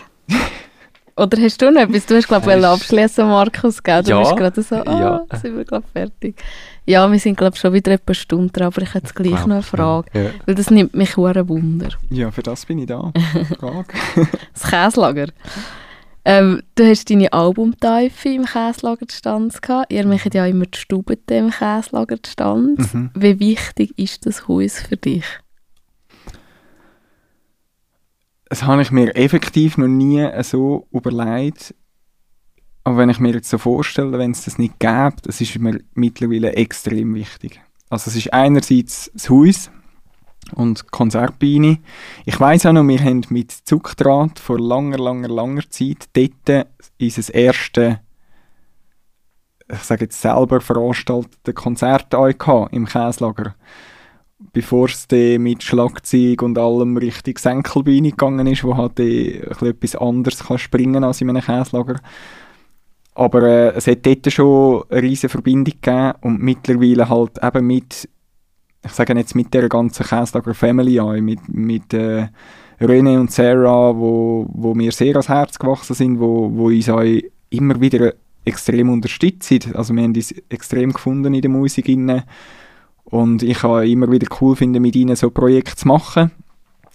Oder 1.14 1.42
hast 1.42 1.60
du 1.60 1.70
noch 1.70 1.82
etwas? 1.82 2.06
Du 2.06 2.16
hast, 2.16 2.26
glaube 2.26 2.56
ich, 2.56 2.64
abschließen, 2.64 3.28
Markus, 3.28 3.82
gell? 3.82 4.02
Du 4.02 4.12
ja, 4.12 4.20
bist 4.20 4.34
gerade 4.34 4.62
so, 4.62 4.76
ah, 4.76 5.26
ja. 5.30 5.38
sind 5.38 5.58
wir, 5.58 5.64
glaube 5.66 5.86
fertig. 5.92 6.42
Ja, 6.86 7.10
wir 7.12 7.18
sind, 7.18 7.36
glaube 7.36 7.54
ich, 7.54 7.60
schon 7.60 7.74
wieder 7.74 7.92
etwa 7.92 8.14
Stunde 8.14 8.50
dran, 8.50 8.68
aber 8.68 8.80
ich 8.80 8.94
hätte 8.94 9.12
gleich 9.12 9.44
noch 9.44 9.56
eine 9.56 9.62
Frage. 9.62 10.08
Ja. 10.14 10.30
Weil 10.46 10.54
das 10.54 10.70
nimmt 10.70 10.94
mich 10.94 11.18
ein 11.18 11.48
Wunder. 11.50 11.90
Ja, 12.08 12.30
für 12.30 12.42
das 12.42 12.64
bin 12.64 12.78
ich 12.78 12.86
da. 12.86 13.12
Frage. 13.60 13.88
das 14.54 14.62
Käslager. 14.62 15.26
Ähm, 16.24 16.62
du 16.74 16.88
hast 16.88 17.10
deine 17.10 17.30
Albumteufe 17.30 18.30
im 18.30 18.46
Käslagerstand 18.46 19.60
gehabt. 19.60 19.92
Ihr 19.92 20.06
macht 20.06 20.34
ja 20.34 20.46
immer 20.46 20.64
die 20.64 20.78
Stube 20.78 21.18
im 21.28 21.50
Käslagerstand. 21.50 22.94
Mhm. 22.94 23.10
Wie 23.14 23.38
wichtig 23.38 23.98
ist 23.98 24.24
das 24.24 24.48
Haus 24.48 24.80
für 24.80 24.96
dich? 24.96 25.24
Das 28.52 28.64
habe 28.64 28.82
ich 28.82 28.90
mir 28.90 29.16
effektiv 29.16 29.78
noch 29.78 29.88
nie 29.88 30.28
so 30.42 30.86
überlegt. 30.92 31.74
Aber 32.84 32.98
wenn 32.98 33.08
ich 33.08 33.18
mir 33.18 33.32
jetzt 33.32 33.48
so 33.48 33.56
vorstelle, 33.56 34.18
wenn 34.18 34.32
es 34.32 34.44
das 34.44 34.58
nicht 34.58 34.78
gäbe, 34.78 35.16
das 35.22 35.40
ist 35.40 35.58
mir 35.58 35.80
mittlerweile 35.94 36.52
extrem 36.54 37.14
wichtig. 37.14 37.62
Also 37.88 38.10
es 38.10 38.16
ist 38.16 38.34
einerseits 38.34 39.10
das 39.14 39.30
Haus 39.30 39.70
und 40.54 40.90
Konzertbeine. 40.90 41.78
Ich 42.26 42.38
weiß 42.38 42.66
auch 42.66 42.74
noch, 42.74 42.86
wir 42.86 43.02
haben 43.02 43.24
mit 43.30 43.52
Zuckdraht 43.52 44.38
vor 44.38 44.60
langer, 44.60 44.98
langer, 44.98 45.28
langer 45.28 45.70
Zeit 45.70 46.10
dort 46.12 46.66
unser 47.00 47.34
erste, 47.34 48.00
ich 49.66 49.78
sage 49.78 50.04
jetzt 50.04 50.20
selber 50.20 50.60
veranstaltete 50.60 51.54
Konzert 51.54 52.12
im 52.70 52.84
Käslager. 52.84 53.54
Bevor 54.52 54.88
es 54.88 55.06
mit 55.38 55.62
Schlagzeug 55.62 56.42
und 56.42 56.58
allem 56.58 56.96
richtig 56.96 57.38
Senkelbeine 57.38 58.10
gegangen 58.10 58.46
ist, 58.46 58.64
wo 58.64 58.76
halt 58.76 58.98
etwas 59.00 59.96
anderes 59.96 60.44
kann 60.44 60.58
springen 60.58 61.04
als 61.04 61.20
in 61.20 61.30
einem 61.30 61.42
Käslager. 61.42 62.00
Aber 63.14 63.42
äh, 63.42 63.68
es 63.76 63.86
hat 63.86 64.06
dort 64.06 64.32
schon 64.32 64.84
eine 64.88 65.02
riesige 65.02 65.28
Verbindung 65.28 65.74
gegeben 65.80 66.12
und 66.22 66.40
mittlerweile 66.40 67.08
halt 67.08 67.32
eben 67.42 67.66
mit, 67.66 68.08
ich 68.84 68.92
sage 68.92 69.14
jetzt 69.14 69.34
mit 69.34 69.52
der 69.52 69.68
ganzen 69.68 70.06
Käslager 70.06 70.54
Family 70.54 71.00
mit, 71.20 71.40
mit 71.48 71.92
äh, 71.92 72.28
René 72.80 73.18
und 73.18 73.30
Sarah, 73.30 73.94
wo, 73.96 74.46
wo 74.52 74.74
mir 74.74 74.92
sehr 74.92 75.12
ans 75.12 75.28
Herz 75.28 75.58
gewachsen 75.58 75.94
sind, 75.94 76.20
wo, 76.20 76.50
wo 76.52 76.66
uns 76.66 76.88
auch 76.88 77.04
immer 77.50 77.80
wieder 77.80 78.14
extrem 78.44 78.90
unterstützen. 78.90 79.60
Also 79.74 79.94
wir 79.94 80.02
haben 80.02 80.14
uns 80.14 80.32
extrem 80.48 80.92
gefunden 80.92 81.34
in 81.34 81.42
der 81.42 81.50
Musik 81.50 81.88
inne 81.88 82.24
und 83.04 83.42
ich 83.42 83.62
habe 83.62 83.88
immer 83.88 84.10
wieder 84.10 84.28
cool 84.40 84.56
finden, 84.56 84.82
mit 84.82 84.96
ihnen 84.96 85.16
so 85.16 85.30
Projekte 85.30 85.76
zu 85.76 85.88
machen. 85.88 86.30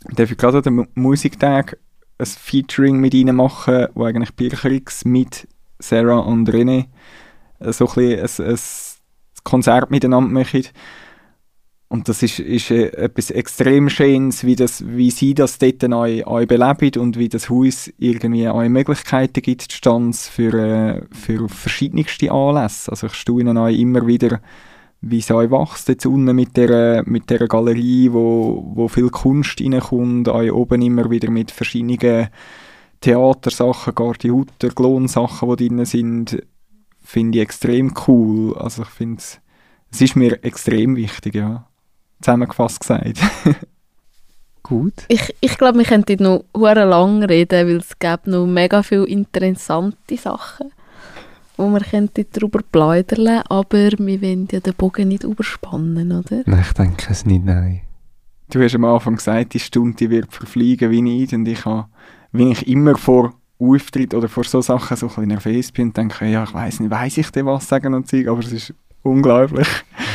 Ich 0.10 0.16
darf 0.16 0.36
gerade 0.38 0.58
an 0.58 0.64
den 0.64 0.88
Musiktag 0.96 1.78
ein 2.18 2.26
Featuring 2.26 3.00
mit 3.00 3.14
ihnen 3.14 3.36
machen, 3.36 3.88
wo 3.94 4.06
eigentlich 4.06 4.34
Bircherix 4.34 5.06
mit 5.06 5.48
Sarah 5.80 6.20
und 6.20 6.50
René 6.50 6.86
äh, 7.60 7.72
so 7.72 7.88
ein, 7.96 8.20
ein, 8.20 8.30
ein 8.40 8.60
Konzert 9.44 9.92
miteinander 9.92 10.32
machen. 10.32 10.64
Und 11.90 12.10
das 12.10 12.22
ist, 12.22 12.40
ist 12.40 12.70
äh, 12.70 12.88
etwas 12.98 13.32
extrem 13.32 13.90
Schönes, 13.90 14.44
wie, 14.44 14.56
das, 14.56 14.86
wie 14.86 15.10
sie 15.10 15.34
das 15.34 15.58
dort 15.58 15.84
neu, 15.84 16.24
neu 16.26 16.46
beleben 16.46 17.00
und 17.00 17.18
wie 17.18 17.30
das 17.30 17.50
Haus 17.50 17.90
irgendwie 17.98 18.46
neue 18.46 18.70
Möglichkeiten 18.70 19.42
gibt, 19.42 19.72
Stands 19.72 20.28
für, 20.28 20.54
äh, 20.54 21.02
für 21.12 21.48
verschiedenste 21.48 22.32
Anlässe. 22.32 22.92
Also 22.92 23.08
ich 23.08 23.14
staune 23.14 23.62
euch 23.62 23.80
immer 23.80 24.06
wieder, 24.06 24.42
wie 25.02 25.20
es 25.20 25.32
euch 25.32 25.52
wächst 25.52 25.90
jetzt 25.90 26.06
unten 26.06 26.36
mit 26.36 26.58
der, 26.58 27.04
mit 27.06 27.30
der 27.30 27.48
Galerie, 27.48 28.12
wo, 28.12 28.72
wo 28.74 28.88
viel 28.88 29.10
Kunst 29.10 29.62
reinkommt, 29.62 30.28
euch 30.28 30.52
oben 30.52 30.82
immer 30.82 31.10
wieder 31.10 31.30
mit 31.30 31.52
verschiedenen 31.52 32.30
Theatersachen, 33.02 33.94
Gardi 33.94 34.30
Hutter, 34.30 34.70
Glonsachen, 34.70 35.56
die 35.56 35.68
drin 35.68 35.86
sind, 35.86 36.44
finde 37.04 37.38
ich 37.38 37.44
extrem 37.44 37.94
cool. 38.08 38.58
Also 38.58 38.82
ich 38.82 38.90
finde 38.90 39.22
es 39.92 40.02
ist 40.02 40.16
mir 40.16 40.44
extrem 40.44 40.96
wichtig, 40.96 41.36
ja. 41.36 41.68
Zusammengefasst 42.22 42.80
gesagt. 42.82 43.20
Gut. 44.64 44.94
Ich, 45.08 45.34
ich 45.40 45.58
glaube, 45.58 45.78
wir 45.78 45.86
könnten 45.86 46.22
noch 46.24 46.44
lang 46.54 47.24
reden, 47.24 47.68
weil 47.68 47.78
es 47.78 47.98
gibt 47.98 48.28
noch 48.28 48.46
mega 48.46 48.84
viele 48.84 49.08
interessante 49.08 50.18
Sachen, 50.18 50.74
wo 51.58 51.70
wir 51.70 52.26
darüber 52.32 52.60
plaudern 52.72 53.44
aber 53.50 53.92
wir 53.98 54.22
wollen 54.22 54.48
ja 54.52 54.60
den 54.60 54.74
Bogen 54.76 55.10
nicht 55.10 55.24
überspannen, 55.24 56.12
oder? 56.12 56.44
Nein, 56.46 56.62
ich 56.62 56.74
denke 56.74 57.08
es 57.10 57.26
nicht, 57.26 57.44
nein. 57.46 57.82
Du 58.50 58.64
hast 58.64 58.76
am 58.76 58.86
Anfang 58.86 59.18
gesagt, 59.18 59.54
die 59.54 59.60
Stunde 59.60 60.10
wird 60.10 60.32
verfliegen 60.32 60.90
wie 60.92 61.02
nicht 61.02 61.34
und 61.34 61.48
ich 61.48 61.66
habe 61.66 61.88
wenn 62.32 62.52
ich 62.52 62.68
immer 62.68 62.98
vor 62.98 63.34
Auftritt 63.60 64.14
oder 64.14 64.30
vor 64.30 64.44
so 64.44 64.62
Sachen 64.62 64.96
so 64.96 65.08
ein 65.08 65.10
bisschen 65.10 65.28
nervös 65.28 65.72
bin 65.72 65.88
und 65.88 65.98
denke, 65.98 66.28
ja, 66.28 66.44
ich 66.44 66.54
weiß 66.54 66.80
nicht, 66.80 66.92
weiß 66.92 67.18
ich 67.18 67.32
denn 67.32 67.46
was 67.46 67.68
sagen 67.68 67.94
und 67.94 68.08
so, 68.08 68.18
aber 68.18 68.40
es 68.40 68.52
ist 68.52 68.74
unglaublich. 69.08 69.68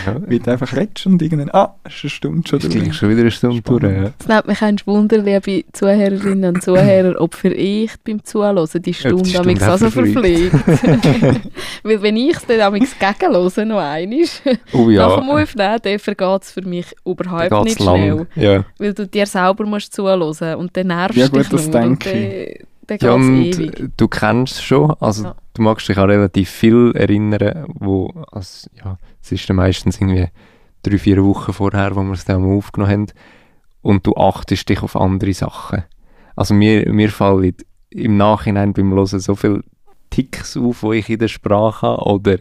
Ja. 0.06 0.16
Wie 0.26 0.38
du 0.38 0.50
einfach 0.50 0.74
redest 0.74 1.06
und 1.06 1.22
irgendwann, 1.22 1.50
ah, 1.50 1.74
ist 1.86 2.02
eine 2.02 2.10
Stunde 2.10 2.48
schon 2.48 2.58
durch. 2.58 2.74
Ist 2.74 2.96
schon 2.96 3.10
wieder 3.10 3.20
eine 3.20 3.30
Stunde 3.30 3.60
durch, 3.60 3.82
ja. 3.82 4.10
Es 4.18 4.28
nimmt 4.28 4.48
mich 4.48 4.62
ein 4.62 4.76
Wunder, 4.84 5.18
liebe 5.18 5.64
Zuhörerinnen 5.72 6.56
und 6.56 6.62
Zuhörer, 6.62 7.20
ob 7.20 7.34
für 7.34 7.52
ich 7.52 7.92
beim 8.04 8.24
Zuhören 8.24 8.68
die 8.74 8.94
Stunde, 8.94 9.28
ja, 9.28 9.42
die 9.42 9.56
Stunde 9.56 9.78
so 9.78 9.90
verfliegt. 9.90 10.52
Weil 11.82 12.02
wenn 12.02 12.16
ich 12.16 12.36
es 12.36 12.46
dann 12.46 12.60
am 12.60 12.74
gegenhöre, 12.74 13.66
noch 13.66 13.78
einmal, 13.78 14.24
oh, 14.72 14.90
ja. 14.90 15.08
nach 15.08 15.20
dem 15.20 15.30
Aufnehmen, 15.30 15.78
dann 15.82 15.98
vergeht 15.98 16.42
es 16.42 16.50
für 16.52 16.62
mich 16.62 16.86
überhaupt 17.04 17.64
nicht 17.64 17.80
lang. 17.80 17.96
schnell. 17.96 18.26
Ja. 18.34 18.64
Weil 18.78 18.94
du 18.94 19.06
dir 19.06 19.26
selber 19.26 19.64
musst 19.66 19.94
zuhören 19.94 20.22
und 20.56 20.76
dann 20.76 20.88
nervst 20.88 21.16
ja, 21.16 21.28
gut, 21.28 21.40
dich 21.40 21.48
das 21.48 21.70
denke 21.70 22.10
ich 22.10 22.66
ja, 23.00 23.12
und 23.14 23.44
ewig. 23.44 23.90
du 23.96 24.08
kennst 24.08 24.54
es 24.54 24.62
schon, 24.62 24.94
also 25.00 25.24
ja. 25.24 25.34
Du 25.54 25.62
magst 25.62 25.88
dich 25.88 25.98
auch 25.98 26.08
relativ 26.08 26.50
viel 26.50 26.92
erinnern, 26.94 27.66
wo, 27.68 28.12
also, 28.30 28.68
ja, 28.84 28.98
es 29.22 29.32
ist 29.32 29.48
dann 29.48 29.56
meistens 29.56 30.00
irgendwie 30.00 30.28
drei, 30.82 30.98
vier 30.98 31.24
Wochen 31.24 31.52
vorher, 31.52 31.94
wo 31.94 32.02
wir 32.02 32.12
es 32.12 32.24
dann 32.24 32.44
aufgenommen 32.44 32.92
haben 32.92 33.06
und 33.82 34.06
du 34.06 34.14
achtest 34.16 34.68
dich 34.68 34.82
auf 34.82 34.96
andere 34.96 35.32
Sachen. 35.32 35.84
Also 36.36 36.54
mir, 36.54 36.90
mir 36.92 37.10
fallen 37.10 37.54
im 37.90 38.16
Nachhinein 38.16 38.72
beim 38.72 38.92
Hören 38.92 39.20
so 39.20 39.34
viele 39.34 39.62
Ticks 40.10 40.56
auf, 40.56 40.80
die 40.80 40.98
ich 40.98 41.10
in 41.10 41.18
der 41.18 41.28
Sprache 41.28 41.86
habe 41.86 42.02
oder 42.02 42.38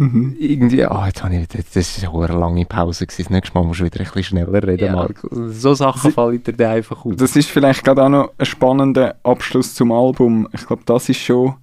Mhm. 0.00 0.34
Irgendwie, 0.38 0.82
ah, 0.86 1.02
oh, 1.02 1.06
jetzt 1.06 1.22
habe 1.22 1.36
ich, 1.36 1.46
das 1.46 2.02
war 2.10 2.30
eine 2.30 2.38
lange 2.38 2.64
Pause. 2.64 3.06
Gewesen. 3.06 3.24
Das 3.24 3.30
nächste 3.30 3.54
Mal 3.54 3.66
musst 3.66 3.80
du 3.80 3.84
wieder 3.84 4.00
ein 4.00 4.06
bisschen 4.06 4.22
schneller 4.22 4.66
reden, 4.66 4.86
ja. 4.86 4.92
Marco. 4.94 5.28
So 5.50 5.74
Sachen 5.74 6.10
fallen 6.12 6.42
dir 6.42 6.70
einfach 6.70 7.04
auf. 7.04 7.16
Das 7.16 7.36
ist 7.36 7.50
vielleicht 7.50 7.84
gerade 7.84 8.04
auch 8.04 8.08
noch 8.08 8.32
ein 8.38 8.46
spannender 8.46 9.16
Abschluss 9.24 9.74
zum 9.74 9.92
Album. 9.92 10.48
Ich 10.52 10.66
glaube, 10.66 10.82
das 10.86 11.10
ist 11.10 11.20
schon... 11.20 11.54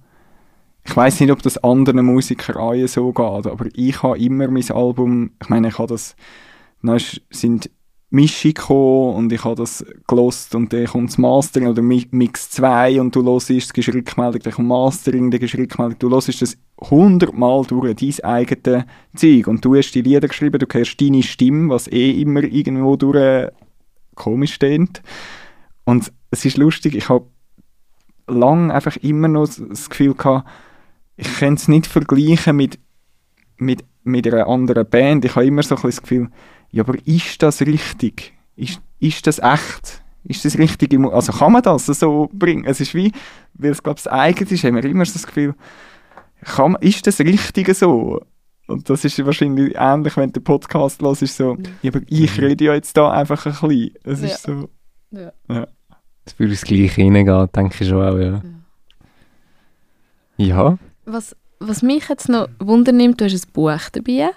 Ich 0.88 0.96
weiß 0.96 1.20
nicht, 1.20 1.30
ob 1.30 1.42
das 1.42 1.58
anderen 1.58 2.06
Musikern 2.06 2.56
auch 2.56 2.86
so 2.86 3.12
geht, 3.12 3.46
aber 3.46 3.66
ich 3.74 4.02
habe 4.02 4.18
immer 4.18 4.48
mein 4.48 4.70
Album... 4.70 5.32
Ich 5.40 5.50
meine, 5.50 5.68
ich 5.68 5.78
habe 5.78 5.88
das... 5.88 6.16
Dann 6.82 6.98
sind 7.28 7.70
Mischung 8.08 9.14
und 9.14 9.30
ich 9.30 9.44
habe 9.44 9.56
das 9.56 9.84
gelost 10.06 10.54
und 10.54 10.72
dann 10.72 10.86
kommt 10.86 11.10
das 11.10 11.18
Mastering 11.18 11.68
oder 11.68 11.82
Mix 11.82 12.48
2 12.50 13.02
und 13.02 13.14
du 13.14 13.22
hörst, 13.22 13.50
es 13.50 13.70
gibt 13.74 13.92
Rückmeldung, 13.92 14.40
dann 14.40 14.52
kommt 14.54 14.68
Mastering, 14.68 15.30
dann 15.30 15.40
gibt 15.40 15.58
Rückmeldung, 15.58 15.98
du 15.98 16.10
hörst 16.10 16.40
das 16.40 16.56
hundertmal 16.80 17.66
durch 17.66 17.94
dein 17.94 18.24
eigenes 18.24 18.84
Zeug 19.14 19.46
und 19.46 19.62
du 19.62 19.76
hast 19.76 19.92
die 19.92 20.00
Lieder 20.00 20.26
geschrieben, 20.26 20.58
du 20.58 20.66
hörst 20.70 20.98
deine 20.98 21.22
Stimme, 21.22 21.68
was 21.68 21.86
eh 21.88 22.12
immer 22.12 22.44
irgendwo 22.44 22.96
durch 22.96 23.50
komisch 24.14 24.54
steht 24.54 25.02
und 25.84 26.10
es 26.30 26.46
ist 26.46 26.56
lustig, 26.56 26.94
ich 26.94 27.10
habe 27.10 27.26
lang 28.26 28.70
einfach 28.70 28.96
immer 28.96 29.28
noch 29.28 29.48
das 29.48 29.90
Gefühl 29.90 30.14
gehabt, 30.14 30.48
ich 31.18 31.38
kann 31.38 31.54
es 31.54 31.68
nicht 31.68 31.86
vergleichen 31.86 32.56
mit, 32.56 32.78
mit, 33.58 33.84
mit 34.04 34.26
einer 34.32 34.46
anderen 34.46 34.88
Band, 34.88 35.24
ich 35.26 35.34
habe 35.36 35.44
immer 35.46 35.62
so 35.62 35.74
ein 35.74 35.82
bisschen 35.82 35.90
das 35.90 36.02
Gefühl, 36.02 36.28
ja, 36.70 36.82
aber 36.84 36.94
ist 37.06 37.42
das 37.42 37.60
richtig? 37.60 38.32
Ist, 38.56 38.80
ist 39.00 39.26
das 39.26 39.38
echt? 39.40 40.02
Ist 40.24 40.44
das 40.44 40.56
richtig? 40.58 40.94
Also 41.12 41.32
kann 41.32 41.52
man 41.52 41.62
das 41.62 41.86
so 41.86 42.30
bringen? 42.32 42.64
Es 42.64 42.80
ist 42.80 42.94
wie, 42.94 43.12
weil 43.54 43.70
es, 43.72 43.82
glaube 43.82 43.98
ich, 43.98 44.04
das 44.04 44.12
Eigene 44.12 44.50
ist, 44.50 44.64
haben 44.64 44.76
wir 44.76 44.84
immer 44.84 45.04
so 45.04 45.12
das 45.14 45.26
Gefühl, 45.26 45.54
kann, 46.42 46.72
man- 46.72 46.82
ist 46.82 47.06
das 47.06 47.18
Richtige 47.20 47.74
so? 47.74 48.22
Und 48.68 48.88
das 48.90 49.04
ist 49.04 49.24
wahrscheinlich 49.24 49.74
ähnlich, 49.76 50.16
wenn 50.16 50.30
der 50.32 50.40
Podcast 50.40 51.00
los 51.02 51.22
ist, 51.22 51.36
so, 51.36 51.56
ja, 51.82 51.90
aber 51.90 52.00
ich 52.08 52.40
rede 52.40 52.64
ja 52.66 52.74
jetzt 52.74 52.96
da 52.96 53.10
einfach 53.10 53.44
ein 53.46 53.52
bisschen. 53.68 53.94
Es 54.04 54.20
ist 54.22 54.42
so, 54.42 54.68
Es 56.26 56.38
würde 56.38 56.52
ins 56.52 56.62
Gleiche 56.62 57.00
reingehen, 57.02 57.48
denke 57.56 57.76
ich 57.82 57.88
schon 57.88 58.02
auch, 58.02 58.18
ja. 58.18 58.42
Ja, 60.36 60.78
Was, 61.10 61.34
was 61.60 61.82
mich 61.82 62.08
jetzt 62.08 62.28
noch 62.28 62.48
wundernimmt, 62.58 63.20
du 63.20 63.24
hast 63.24 63.34
ein 63.46 63.52
Buch 63.52 63.80
dabei. 63.92 64.30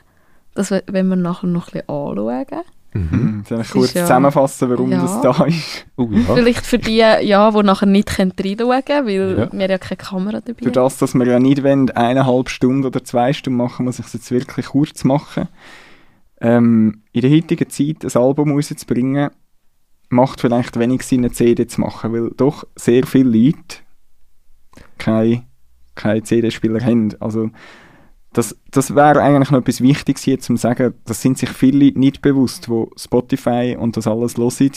Das 0.55 0.71
we- 0.71 0.83
wenn 0.87 1.07
wir 1.07 1.15
nachher 1.15 1.47
noch 1.47 1.67
ein 1.67 1.81
bisschen 1.83 1.89
anschauen. 1.89 2.45
mhm. 2.93 3.09
hm, 3.11 3.43
soll 3.47 3.59
ich 3.61 3.67
Das 3.67 3.71
kurz 3.71 3.93
ja- 3.93 4.01
zusammenfassen, 4.01 4.69
warum 4.69 4.91
Ja. 4.91 5.01
das 5.01 5.21
da 5.21 5.45
ist? 5.45 5.85
Uh, 5.97 6.11
ja. 6.11 6.35
Vielleicht 6.35 6.65
für 6.65 6.77
die, 6.77 6.97
ja, 6.97 7.51
die 7.51 7.63
nachher 7.63 7.85
nicht 7.85 8.09
können 8.15 8.33
reinschauen 8.37 8.83
können, 8.85 9.07
weil 9.07 9.39
Ja. 9.39 9.51
wir 9.51 9.69
ja 9.69 9.77
keine 9.77 9.97
Kamera 9.97 10.41
dabei 10.41 10.59
Für 10.59 10.65
haben. 10.65 10.73
das, 10.73 10.97
dass 10.97 11.13
wir 11.13 11.25
ja 11.25 11.39
nicht 11.39 11.63
wollen, 11.63 11.89
eineinhalb 11.91 12.49
Stunden 12.49 12.85
oder 12.85 13.03
zwei 13.03 13.31
Stunden 13.33 13.57
machen, 13.57 13.85
muss 13.85 13.99
ich 13.99 14.05
es 14.07 14.13
jetzt 14.13 14.31
wirklich 14.31 14.65
kurz 14.67 15.03
machen. 15.05 15.47
Ähm, 16.41 17.03
in 17.13 17.21
der 17.21 17.31
heutigen 17.31 17.69
Zeit 17.69 18.03
ein 18.03 18.21
Album 18.21 18.51
rauszubringen, 18.51 19.29
macht 20.09 20.41
vielleicht 20.41 20.77
wenig 20.79 21.03
Sinn, 21.03 21.21
eine 21.21 21.31
CD 21.31 21.67
zu 21.67 21.79
machen, 21.79 22.11
weil 22.11 22.31
doch 22.35 22.65
sehr 22.75 23.05
viele 23.05 23.29
Leute 23.29 23.77
keine, 24.97 25.43
keine 25.95 26.23
CD-Spieler 26.23 26.83
haben. 26.83 27.15
Also 27.19 27.49
das, 28.33 28.57
das 28.71 28.95
wäre 28.95 29.21
eigentlich 29.21 29.51
noch 29.51 29.59
etwas 29.59 29.81
Wichtiges 29.81 30.23
hier 30.23 30.39
zu 30.39 30.55
sagen, 30.55 30.93
das 31.05 31.21
sind 31.21 31.37
sich 31.37 31.49
viele 31.49 31.97
nicht 31.99 32.21
bewusst, 32.21 32.69
wo 32.69 32.89
Spotify 32.95 33.75
und 33.77 33.97
das 33.97 34.07
alles 34.07 34.37
hören. 34.37 34.71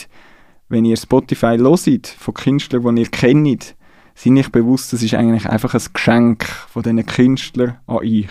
Wenn 0.67 0.85
ihr 0.85 0.97
Spotify 0.97 1.57
hört, 1.57 2.07
von 2.07 2.33
Künstlern, 2.33 2.95
die 2.95 3.03
ihr 3.03 3.09
kennt, 3.09 3.75
sind 4.15 4.33
nicht 4.33 4.51
bewusst, 4.51 4.93
das 4.93 5.03
ist 5.03 5.13
eigentlich 5.13 5.47
einfach 5.47 5.73
ein 5.73 5.93
Geschenk 5.93 6.45
von 6.45 6.83
diesen 6.83 7.05
Künstlern 7.05 7.77
an 7.85 7.97
euch. 7.97 8.27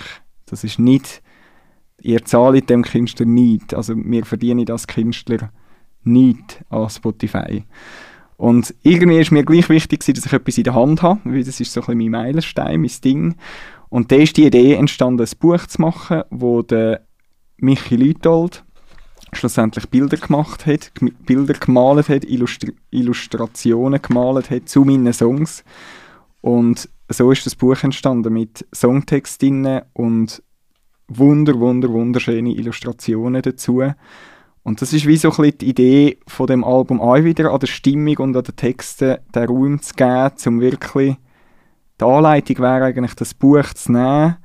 Das 0.47 0.65
ist 0.65 0.79
nicht, 0.79 1.23
ihr 2.01 2.25
zahlt 2.25 2.69
dem 2.69 2.83
Künstler 2.83 3.27
nicht, 3.27 3.75
also 3.75 3.95
wir 3.97 4.25
verdienen 4.25 4.69
als 4.71 4.87
Künstler 4.87 5.51
nicht 6.03 6.65
an 6.69 6.89
Spotify. 6.91 7.65
Und 8.37 8.75
irgendwie 8.83 9.21
ist 9.21 9.31
mir 9.31 9.45
gleich 9.45 9.69
wichtig, 9.69 10.01
dass 10.01 10.27
ich 10.27 10.33
etwas 10.33 10.59
in 10.59 10.65
der 10.65 10.75
Hand 10.75 11.03
habe, 11.03 11.21
weil 11.25 11.45
das 11.45 11.61
ist 11.61 11.73
so 11.73 11.81
ein 11.81 11.87
bisschen 11.87 11.99
mein 11.99 12.11
Meilenstein, 12.11 12.81
mein 12.81 12.91
Ding. 13.03 13.37
Und 13.89 14.11
da 14.11 14.17
ist 14.17 14.37
die 14.37 14.47
Idee 14.47 14.75
entstanden, 14.75 15.25
ein 15.25 15.39
Buch 15.39 15.67
zu 15.67 15.81
machen, 15.81 16.23
wo 16.31 16.63
der 16.63 17.07
Michi 17.59 17.97
Lütold 17.97 18.65
schlussendlich 19.33 19.89
Bilder 19.89 20.17
gemacht 20.17 20.67
hat, 20.67 20.93
Bilder 21.27 21.55
gemalt 21.55 22.09
hat, 22.09 22.25
Illustri 22.25 22.75
Illustrationen 22.91 24.01
gemalt 24.01 24.51
hat 24.51 24.69
zu 24.69 24.85
meinen 24.85 25.13
Songs. 25.13 25.65
Und 26.41 26.89
so 27.09 27.31
ist 27.31 27.47
das 27.47 27.55
Buch 27.55 27.83
entstanden 27.83 28.33
mit 28.33 28.67
Songtextinnen 28.75 29.83
und 29.93 30.43
wunder, 31.09 31.59
wunder, 31.59 31.89
wunderschöne 31.89 32.51
Illustrationen 32.51 33.43
dazu. 33.43 33.83
Und 34.65 34.81
das 34.81 34.95
ist 34.95 35.07
wie 35.07 35.17
so 35.19 35.29
ein 35.29 35.37
bisschen 35.37 35.59
die 35.59 35.69
Idee 35.69 36.19
von 36.27 36.47
dem 36.47 36.65
Album 36.65 37.01
auch 37.01 37.23
wieder, 37.23 37.53
an 37.53 37.61
der 37.61 37.67
Stimmung 37.67 38.17
und 38.17 38.37
an 38.37 38.45
den 38.45 38.57
Texten 38.57 39.19
den 39.35 39.45
Raum 39.45 39.81
zu 39.81 39.95
geben, 39.95 40.33
um 40.47 40.61
wirklich 40.61 41.17
die 42.01 42.05
Anleitung 42.05 42.59
wäre 42.59 42.85
eigentlich, 42.87 43.15
das 43.15 43.35
Buch 43.35 43.73
zu 43.75 43.93
nehmen, 43.93 44.37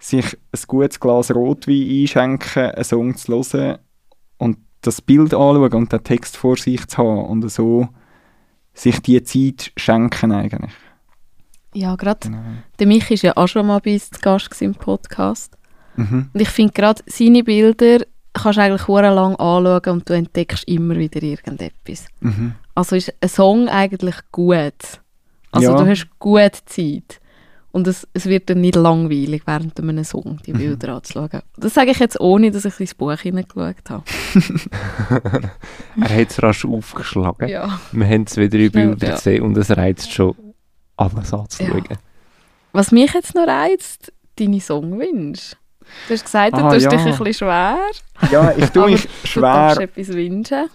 sich 0.00 0.36
ein 0.52 0.60
gutes 0.66 0.98
Glas 0.98 1.32
Rotwein 1.32 1.88
einschenken, 1.88 2.72
einen 2.72 2.84
Song 2.84 3.16
zu 3.16 3.32
hören 3.32 3.78
und 4.38 4.58
das 4.82 5.00
Bild 5.00 5.34
anschauen 5.34 5.72
und 5.72 5.92
den 5.92 6.04
Text 6.04 6.36
vor 6.36 6.56
sich 6.56 6.86
zu 6.88 6.98
haben 6.98 7.26
und 7.26 7.48
so 7.48 7.88
sich 8.74 9.00
die 9.00 9.22
Zeit 9.22 9.72
schenken 9.76 10.32
eigentlich. 10.32 10.72
Ja, 11.74 11.94
gerade 11.94 12.28
Genau. 12.28 12.42
der 12.78 12.86
Michi 12.88 13.14
war 13.14 13.22
ja 13.22 13.36
auch 13.36 13.46
schon 13.46 13.66
mal 13.66 13.80
bei 13.80 13.94
uns 13.94 14.10
zu 14.10 14.20
Gast 14.20 14.60
im 14.62 14.74
Podcast. 14.74 15.56
Mhm. 15.96 16.30
Und 16.32 16.40
ich 16.40 16.48
finde 16.48 16.72
gerade 16.72 17.02
seine 17.06 17.44
Bilder 17.44 18.04
kannst 18.32 18.58
du 18.58 18.62
eigentlich 18.62 18.86
lang 18.88 19.36
anschauen 19.36 19.80
und 19.92 20.08
du 20.08 20.12
entdeckst 20.14 20.64
immer 20.68 20.96
wieder 20.96 21.22
irgendetwas. 21.22 22.06
Mhm. 22.20 22.54
Also 22.74 22.96
ist 22.96 23.12
ein 23.20 23.28
Song 23.28 23.68
eigentlich 23.68 24.16
gut. 24.32 24.74
Also 25.52 25.72
Ja. 25.72 25.76
du 25.76 25.86
hast 25.90 26.06
gut 26.18 26.52
Zeit. 26.66 27.20
Und 27.72 27.86
es, 27.86 28.06
es 28.14 28.26
wird 28.26 28.50
dann 28.50 28.60
nicht 28.62 28.74
langweilig, 28.74 29.42
während 29.46 29.78
einem 29.78 30.02
Song 30.02 30.24
Mhm. 30.38 30.42
die 30.44 30.52
Bilder 30.52 30.94
anzuschauen. 30.96 31.42
Das 31.56 31.74
sage 31.74 31.92
ich 31.92 31.98
jetzt 32.00 32.18
ohne, 32.20 32.50
dass 32.50 32.64
ich 32.64 32.80
ins 32.80 32.94
Buch 32.94 33.12
hineingeschaut 33.20 33.88
habe. 33.88 34.02
Er 36.00 36.20
hat 36.20 36.30
es 36.30 36.42
rasch 36.42 36.64
aufgeschlagen. 36.64 37.48
Ja. 37.48 37.78
Wir 37.92 38.06
haben 38.08 38.24
es 38.24 38.36
wieder 38.36 38.58
in 38.58 38.70
Schnell, 38.70 38.86
Bildern 38.88 39.08
ja. 39.10 39.14
gesehen 39.16 39.42
und 39.42 39.56
es 39.56 39.70
reizt 39.76 40.12
schon, 40.12 40.34
alles 40.96 41.32
anzuschauen. 41.32 41.84
Was 42.72 42.92
mich 42.92 43.12
jetzt 43.12 43.34
noch 43.34 43.46
reizt, 43.46 44.12
deine 44.36 44.60
Songwünsche. 44.60 45.56
Du 46.08 46.14
hast 46.14 46.24
gesagt, 46.24 46.52
du 46.56 46.58
Ah, 46.64 46.70
tust 46.72 46.84
ja. 46.84 46.90
dich 46.90 47.00
ein 47.00 47.06
bisschen 47.18 47.34
schwer. 47.34 47.78
Ja, 48.30 48.52
ich 48.56 48.70
tue 48.70 48.86
mich 48.90 49.02
Du 49.02 49.26
schwer, 49.28 49.76
etwas 49.80 50.08
wünschen. 50.08 50.68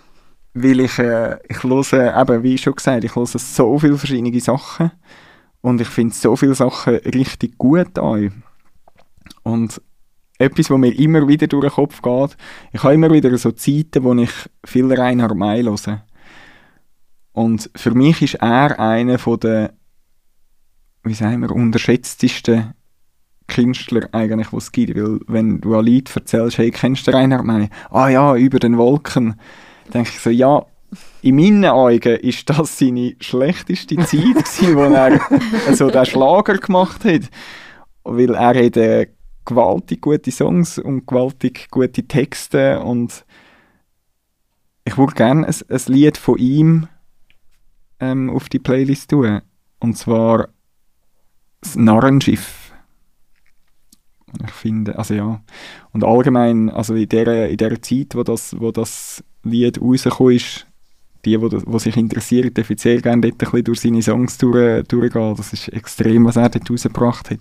weil 0.53 0.79
ich, 0.79 0.97
äh, 0.99 1.37
ich 1.49 1.63
höre, 1.63 2.21
eben, 2.21 2.43
wie 2.43 2.57
schon 2.57 2.75
gesagt, 2.75 3.03
ich 3.03 3.15
höre 3.15 3.25
so 3.25 3.79
viele 3.79 3.97
verschiedene 3.97 4.39
Sachen 4.39 4.91
und 5.61 5.81
ich 5.81 5.87
finde 5.87 6.13
so 6.15 6.35
viele 6.35 6.55
Sachen 6.55 6.95
richtig 6.95 7.57
gut 7.57 7.97
an. 7.99 8.43
Und 9.43 9.81
etwas, 10.37 10.69
was 10.69 10.77
mir 10.77 10.91
immer 10.97 11.27
wieder 11.27 11.47
durch 11.47 11.63
den 11.65 11.71
Kopf 11.71 12.01
geht, 12.01 12.37
ich 12.73 12.83
habe 12.83 12.93
immer 12.93 13.11
wieder 13.11 13.35
so 13.37 13.51
Zeiten, 13.51 14.03
wo 14.03 14.13
ich 14.15 14.31
viel 14.65 14.91
Reinhard 14.93 15.35
May 15.35 15.63
höre. 15.63 16.03
Und 17.31 17.69
für 17.75 17.91
mich 17.91 18.21
ist 18.21 18.35
er 18.35 18.79
einer 18.79 19.17
von 19.19 19.39
der, 19.39 19.73
wie 21.03 21.13
sagen 21.13 21.41
wir, 21.41 21.51
unterschätztesten 21.51 22.73
Künstler 23.47 24.09
eigentlich, 24.11 24.49
die 24.49 24.57
es 24.57 24.71
gibt. 24.71 24.95
Weil 24.95 25.19
wenn 25.27 25.61
du 25.61 25.75
an 25.75 25.85
Leute 25.85 26.13
erzählst, 26.15 26.57
hey, 26.57 26.71
kennst 26.71 27.07
du 27.07 27.11
Reinhard 27.11 27.45
May? 27.45 27.69
Ah 27.89 28.09
ja, 28.09 28.35
über 28.35 28.59
den 28.59 28.77
Wolken. 28.77 29.35
denke 29.93 30.09
ich 30.09 30.19
so, 30.19 30.29
ja, 30.29 30.65
in 31.21 31.35
meinen 31.35 31.65
Augen 31.65 32.17
ist 32.17 32.49
das 32.49 32.79
seine 32.79 33.15
schlechteste 33.19 33.95
Zeit 33.97 34.11
gewesen, 34.11 34.75
wo 34.75 34.83
er 34.83 35.19
so 35.73 35.89
den 35.89 36.05
Schlager 36.05 36.57
gemacht 36.57 37.03
hat. 37.05 37.29
Weil 38.03 38.35
er 38.35 38.65
hat 38.65 38.77
äh, 38.77 39.07
gewaltig 39.45 40.01
gute 40.01 40.31
Songs 40.31 40.77
und 40.77 41.07
gewaltig 41.07 41.69
gute 41.71 42.03
Texte 42.03 42.79
und 42.79 43.25
ich 44.85 44.97
würde 44.97 45.13
gerne 45.13 45.47
ein, 45.47 45.55
ein 45.69 45.81
Lied 45.87 46.17
von 46.17 46.37
ihm 46.37 46.87
ähm, 47.99 48.29
auf 48.29 48.49
die 48.49 48.59
Playlist 48.59 49.09
tun. 49.09 49.41
Und 49.79 49.97
zwar 49.97 50.49
das 51.61 51.75
Narrenschiff. 51.75 52.64
Und 54.39 54.49
Ich 54.49 54.55
finde, 54.55 54.97
also 54.97 55.13
ja. 55.13 55.41
Und 55.91 56.03
allgemein, 56.03 56.69
also 56.69 56.95
in 56.95 57.09
der, 57.09 57.49
in 57.49 57.57
der 57.57 57.81
Zeit, 57.81 58.15
wo 58.15 58.23
das, 58.23 58.55
wo 58.59 58.71
das 58.71 59.23
Lied 59.43 59.81
rausgekommen 59.81 60.35
ist, 60.35 60.67
die, 61.25 61.37
die, 61.37 61.49
die 61.49 61.79
sich 61.79 61.97
interessieren, 61.97 62.53
dürfen 62.53 62.77
sehr 62.77 63.01
gerne 63.01 63.21
dort 63.21 63.33
ein 63.33 63.37
bisschen 63.37 63.63
durch 63.63 63.79
seine 63.79 64.01
Songs 64.01 64.37
durch, 64.37 64.83
durchgehen. 64.87 65.35
Das 65.35 65.53
ist 65.53 65.69
extrem, 65.69 66.25
was 66.25 66.35
er 66.35 66.49
dort 66.49 66.69
rausgebracht 66.69 67.31
hat. 67.31 67.39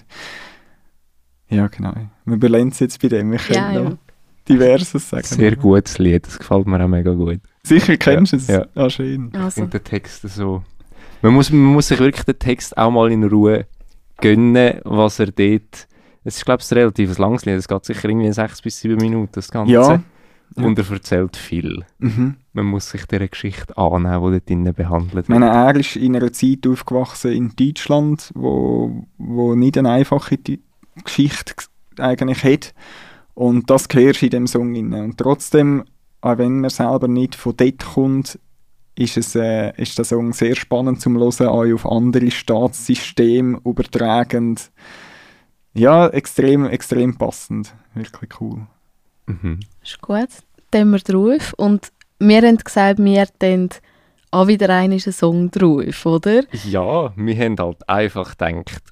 Ja, 1.51 1.67
genau. 1.67 1.93
Wir 2.25 2.37
belernen 2.39 2.71
es 2.71 2.81
jetzt 2.81 3.01
bei 3.01 3.09
dem. 3.09 3.31
Wir 3.31 3.39
können 3.39 3.55
Ja, 3.59 3.73
ja. 3.73 3.83
noch 3.91 3.99
diverses 4.49 5.09
sagen. 5.11 5.25
Sehr 5.25 5.57
gutes 5.57 5.99
Lied, 5.99 6.27
das 6.27 6.39
gefällt 6.39 6.67
mir 6.67 6.83
auch 6.83 6.89
mega 6.89 7.13
gut. 7.13 7.41
Sicher 7.63 7.97
kennst 7.97 8.33
du 8.33 8.37
es? 8.37 8.47
Ja. 8.49 8.67
Ah, 8.75 8.91
schön. 8.91 9.31
Also, 9.35 9.63
Und 9.63 9.73
der 9.73 9.85
Text 9.85 10.23
so. 10.23 10.63
Man 11.23 11.33
muss, 11.33 11.51
man 11.51 11.61
muss 11.73 11.89
sich 11.89 11.99
wirklich 11.99 12.25
den 12.25 12.39
Text 12.39 12.77
auch 12.77 12.91
mal 12.91 13.11
in 13.11 13.25
Ruhe 13.25 13.67
gönnen, 14.21 14.81
was 14.85 15.19
er 15.19 15.27
dort. 15.27 15.89
Es 16.25 16.39
ist, 16.39 16.45
glaube 16.45 16.63
ich, 16.63 16.73
ein 16.73 16.79
relativ 16.79 17.19
langes 17.19 17.45
Lied. 17.45 17.57
Es 17.57 17.69
geht 17.69 17.85
sicher 17.85 18.09
irgendwie 18.09 18.33
sechs 18.33 18.63
bis 18.63 18.81
sieben 18.81 18.97
Minuten, 18.97 19.33
das 19.33 19.51
Ganze. 19.51 19.73
Ja. 19.73 20.03
Und 20.57 20.79
er 20.79 20.91
erzählt 20.91 21.37
viel. 21.37 21.85
Mhm. 21.99 22.37
Man 22.53 22.67
muss 22.67 22.91
sich 22.91 23.07
dieser 23.07 23.29
Geschichte 23.29 23.77
annehmen, 23.77 24.25
die 24.25 24.31
dort 24.33 24.49
drinnen 24.49 24.75
behandelt 24.75 25.29
meine, 25.29 25.47
er 25.47 25.75
ist 25.75 25.97
in 25.97 26.15
einer 26.15 26.33
Zeit 26.33 26.67
aufgewachsen 26.67 27.33
in 27.33 27.53
Deutschland, 27.57 28.31
wo, 28.35 29.07
wo 29.19 29.55
nicht 29.55 29.77
eine 29.77 29.91
einfache 29.91 30.39
Geschichte 31.05 31.55
eigentlich 31.99 32.45
hat. 32.45 32.75
Und 33.35 33.69
das 33.69 33.89
hörst 33.93 34.23
du 34.23 34.27
in 34.27 34.31
dem 34.31 34.47
Song 34.47 34.77
rein. 34.77 34.93
Und 34.95 35.19
trotzdem, 35.19 35.85
auch 36.21 36.39
wenn 36.39 36.61
man 36.61 36.71
selber 36.71 37.09
nicht 37.09 37.35
von 37.35 37.57
dort 37.57 37.85
kommt, 37.85 38.39
ist, 38.97 39.17
es, 39.17 39.35
äh, 39.35 39.73
ist 39.77 39.99
der 39.99 40.05
Song 40.05 40.33
sehr 40.33 40.55
spannend 40.55 41.01
zum 41.01 41.19
Hören, 41.19 41.49
auch 41.49 41.75
auf 41.75 41.85
andere 41.85 42.31
Staatssysteme 42.31 43.61
übertragend. 43.65 44.71
Ja, 45.75 46.09
extrem, 46.09 46.67
extrem 46.67 47.17
passend. 47.17 47.75
Wirklich 47.95 48.41
cool. 48.41 48.67
Mhm. 49.27 49.61
ist 49.83 50.01
gut. 50.01 50.29
Dann 50.71 50.91
wir 50.91 50.99
drauf. 50.99 51.53
Und 51.57 51.93
wir 52.19 52.43
haben 52.43 52.59
gesagt, 52.59 52.99
wir 53.03 53.27
dann 53.39 53.71
auch 54.31 54.47
wieder 54.47 54.69
einen 54.71 54.99
Song 54.99 55.51
drauf, 55.51 56.07
oder? 56.07 56.43
Ja, 56.65 57.13
wir 57.17 57.37
haben 57.37 57.59
halt 57.59 57.89
einfach 57.89 58.37
gedacht, 58.37 58.83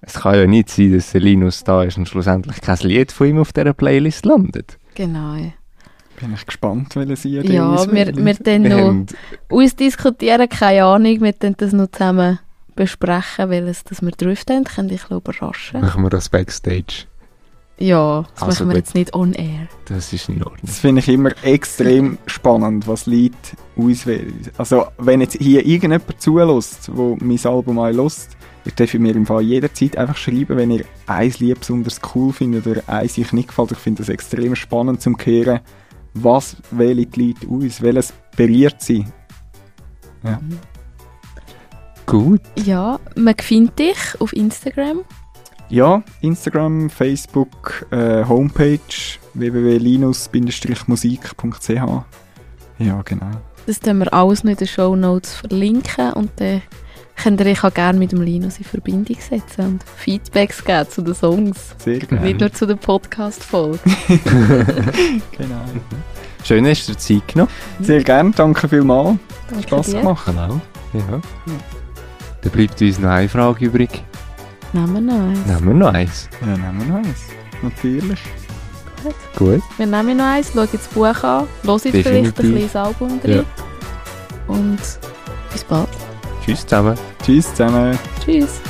es 0.00 0.14
kann 0.14 0.34
ja 0.34 0.46
nicht 0.46 0.70
sein, 0.70 0.92
dass 0.92 1.12
Linus 1.14 1.62
da 1.62 1.82
ist 1.82 1.98
und 1.98 2.08
schlussendlich 2.08 2.60
kein 2.60 2.78
Lied 2.78 3.12
von 3.12 3.28
ihm 3.28 3.38
auf 3.38 3.52
dieser 3.52 3.74
Playlist 3.74 4.24
landet. 4.24 4.78
Genau. 4.94 5.34
Bin 5.34 6.34
ich 6.34 6.46
gespannt, 6.46 6.96
welches 6.96 7.24
ihr 7.24 7.44
Ja, 7.44 7.90
wir, 7.90 8.14
wir 8.16 8.34
dann 8.34 8.64
Wir 8.64 8.70
noch 8.70 8.78
haben, 8.88 9.06
ausdiskutieren, 9.48 10.48
keine 10.48 10.84
Ahnung, 10.84 11.20
wir 11.20 11.32
dann 11.32 11.54
das 11.56 11.72
noch 11.72 11.90
zusammen 11.90 12.38
besprechen, 12.84 13.50
welches 13.50 13.84
das 13.84 14.00
wir 14.02 14.10
drauf 14.12 14.42
haben, 14.48 14.64
könnt 14.64 14.92
ich 14.92 15.04
glaube 15.06 15.30
überraschen. 15.30 15.80
Machen 15.80 16.02
wir 16.02 16.10
das 16.10 16.28
Backstage. 16.28 17.04
Ja, 17.78 18.26
das 18.34 18.42
Also 18.42 18.64
machen 18.64 18.68
wir 18.68 18.74
gut. 18.74 18.84
jetzt 18.84 18.94
nicht 18.94 19.14
on 19.14 19.32
air. 19.32 19.66
Das 19.86 20.12
ist 20.12 20.28
in 20.28 20.42
Ordnung. 20.42 20.58
Das 20.62 20.80
finde 20.80 21.00
ich 21.00 21.08
immer 21.08 21.30
extrem 21.42 22.18
spannend, 22.26 22.86
was 22.86 23.06
Leute 23.06 23.34
auswählen. 23.76 24.34
Also, 24.58 24.86
wenn 24.98 25.22
jetzt 25.22 25.36
hier 25.38 25.64
irgendjemand 25.64 26.20
zulässt, 26.20 26.90
wo 26.94 27.16
mein 27.20 27.38
Album 27.44 27.78
auch 27.78 27.86
hört, 27.90 28.28
ihr 28.66 28.72
dürft 28.72 28.94
mir 28.94 29.14
im 29.16 29.24
Fall 29.24 29.40
jederzeit 29.42 29.96
einfach 29.96 30.16
schreiben, 30.18 30.58
wenn 30.58 30.70
ihr 30.72 30.84
ein 31.06 31.32
Lied 31.38 31.60
besonders 31.60 32.00
cool 32.14 32.32
findet 32.34 32.66
oder 32.66 32.82
eins 32.86 33.18
euch 33.18 33.32
nicht 33.32 33.48
gefällt. 33.48 33.72
Ich 33.72 33.78
finde 33.78 34.02
das 34.02 34.10
extrem 34.10 34.54
spannend 34.56 35.00
zum 35.00 35.16
Kehren. 35.16 35.60
Was 36.12 36.56
wählen 36.70 37.10
die 37.10 37.28
Leute 37.28 37.46
aus? 37.48 37.80
Welches 37.80 38.12
berührt 38.36 38.82
sie? 38.82 39.06
Gut. 42.10 42.40
Ja, 42.64 42.98
man 43.16 43.34
findet 43.40 43.78
dich 43.78 43.96
auf 44.20 44.32
Instagram. 44.32 45.00
Ja, 45.68 46.02
Instagram, 46.20 46.90
Facebook, 46.90 47.86
äh, 47.92 48.24
Homepage 48.24 48.78
www.linus-musik.ch 49.34 51.68
Ja, 52.78 53.02
genau. 53.04 53.30
Das 53.66 53.78
tun 53.78 53.98
wir 53.98 54.12
alles 54.12 54.42
noch 54.42 54.50
in 54.50 54.56
den 54.56 54.66
Show 54.66 54.96
Notes 54.96 55.34
verlinken 55.34 56.12
und 56.14 56.30
dann 56.36 56.62
könnt 57.22 57.40
ihr 57.40 57.46
euch 57.46 57.62
auch 57.62 57.72
gerne 57.72 57.98
mit 57.98 58.10
dem 58.12 58.22
Linus 58.22 58.58
in 58.58 58.64
Verbindung 58.64 59.16
setzen 59.20 59.64
und 59.66 59.84
Feedbacks 59.96 60.64
geben 60.64 60.88
zu 60.88 61.02
den 61.02 61.14
Songs. 61.14 61.74
Sehr 61.78 61.98
gerne. 61.98 62.26
Nicht 62.26 62.40
nur 62.40 62.52
zu 62.52 62.66
der 62.66 62.76
Podcast-Folge. 62.76 63.78
Genau. 65.38 65.60
Schön, 66.42 66.66
hast 66.66 66.88
du 66.88 66.92
dir 66.92 66.98
Zeit 66.98 67.28
genommen. 67.28 67.50
Sehr 67.80 68.02
gerne, 68.02 68.32
danke 68.34 68.68
vielmals. 68.68 69.18
Danke 69.50 69.68
Spass 69.68 69.86
dir. 69.86 69.98
gemacht. 70.00 70.26
Genau. 70.26 70.60
Ja. 70.94 71.20
Dann 72.42 72.52
bleibt 72.52 72.80
uns 72.80 72.98
noch 72.98 73.10
eine 73.10 73.28
Frage 73.28 73.66
übrig. 73.66 74.02
Nehmen 74.72 74.94
wir 74.94 75.00
noch 75.00 75.28
eins. 75.28 75.46
Nehmen 75.46 75.66
wir 75.66 75.74
noch 75.74 75.94
eins. 75.94 76.28
Ja, 76.40 76.46
nehmen 76.46 76.78
wir 76.78 76.86
noch 76.86 76.96
eins. 76.96 77.20
Natürlich. 77.62 78.20
Gut. 79.36 79.62
Wir 79.76 79.86
nehmen 79.86 80.16
noch 80.16 80.24
eins, 80.24 80.52
schauen 80.52 80.68
das 80.70 80.88
Buch 80.88 81.24
an, 81.24 81.46
hören 81.62 81.80
vielleicht 81.80 82.06
ein 82.06 82.34
kleines 82.34 82.76
Album 82.76 83.20
drin. 83.20 83.44
Und 84.46 84.78
bis 85.52 85.64
bald. 85.64 85.88
Tschüss 86.44 86.66
zusammen. 86.66 86.96
Tschüss 87.22 87.48
zusammen. 87.54 87.98
Tschüss. 88.24 88.60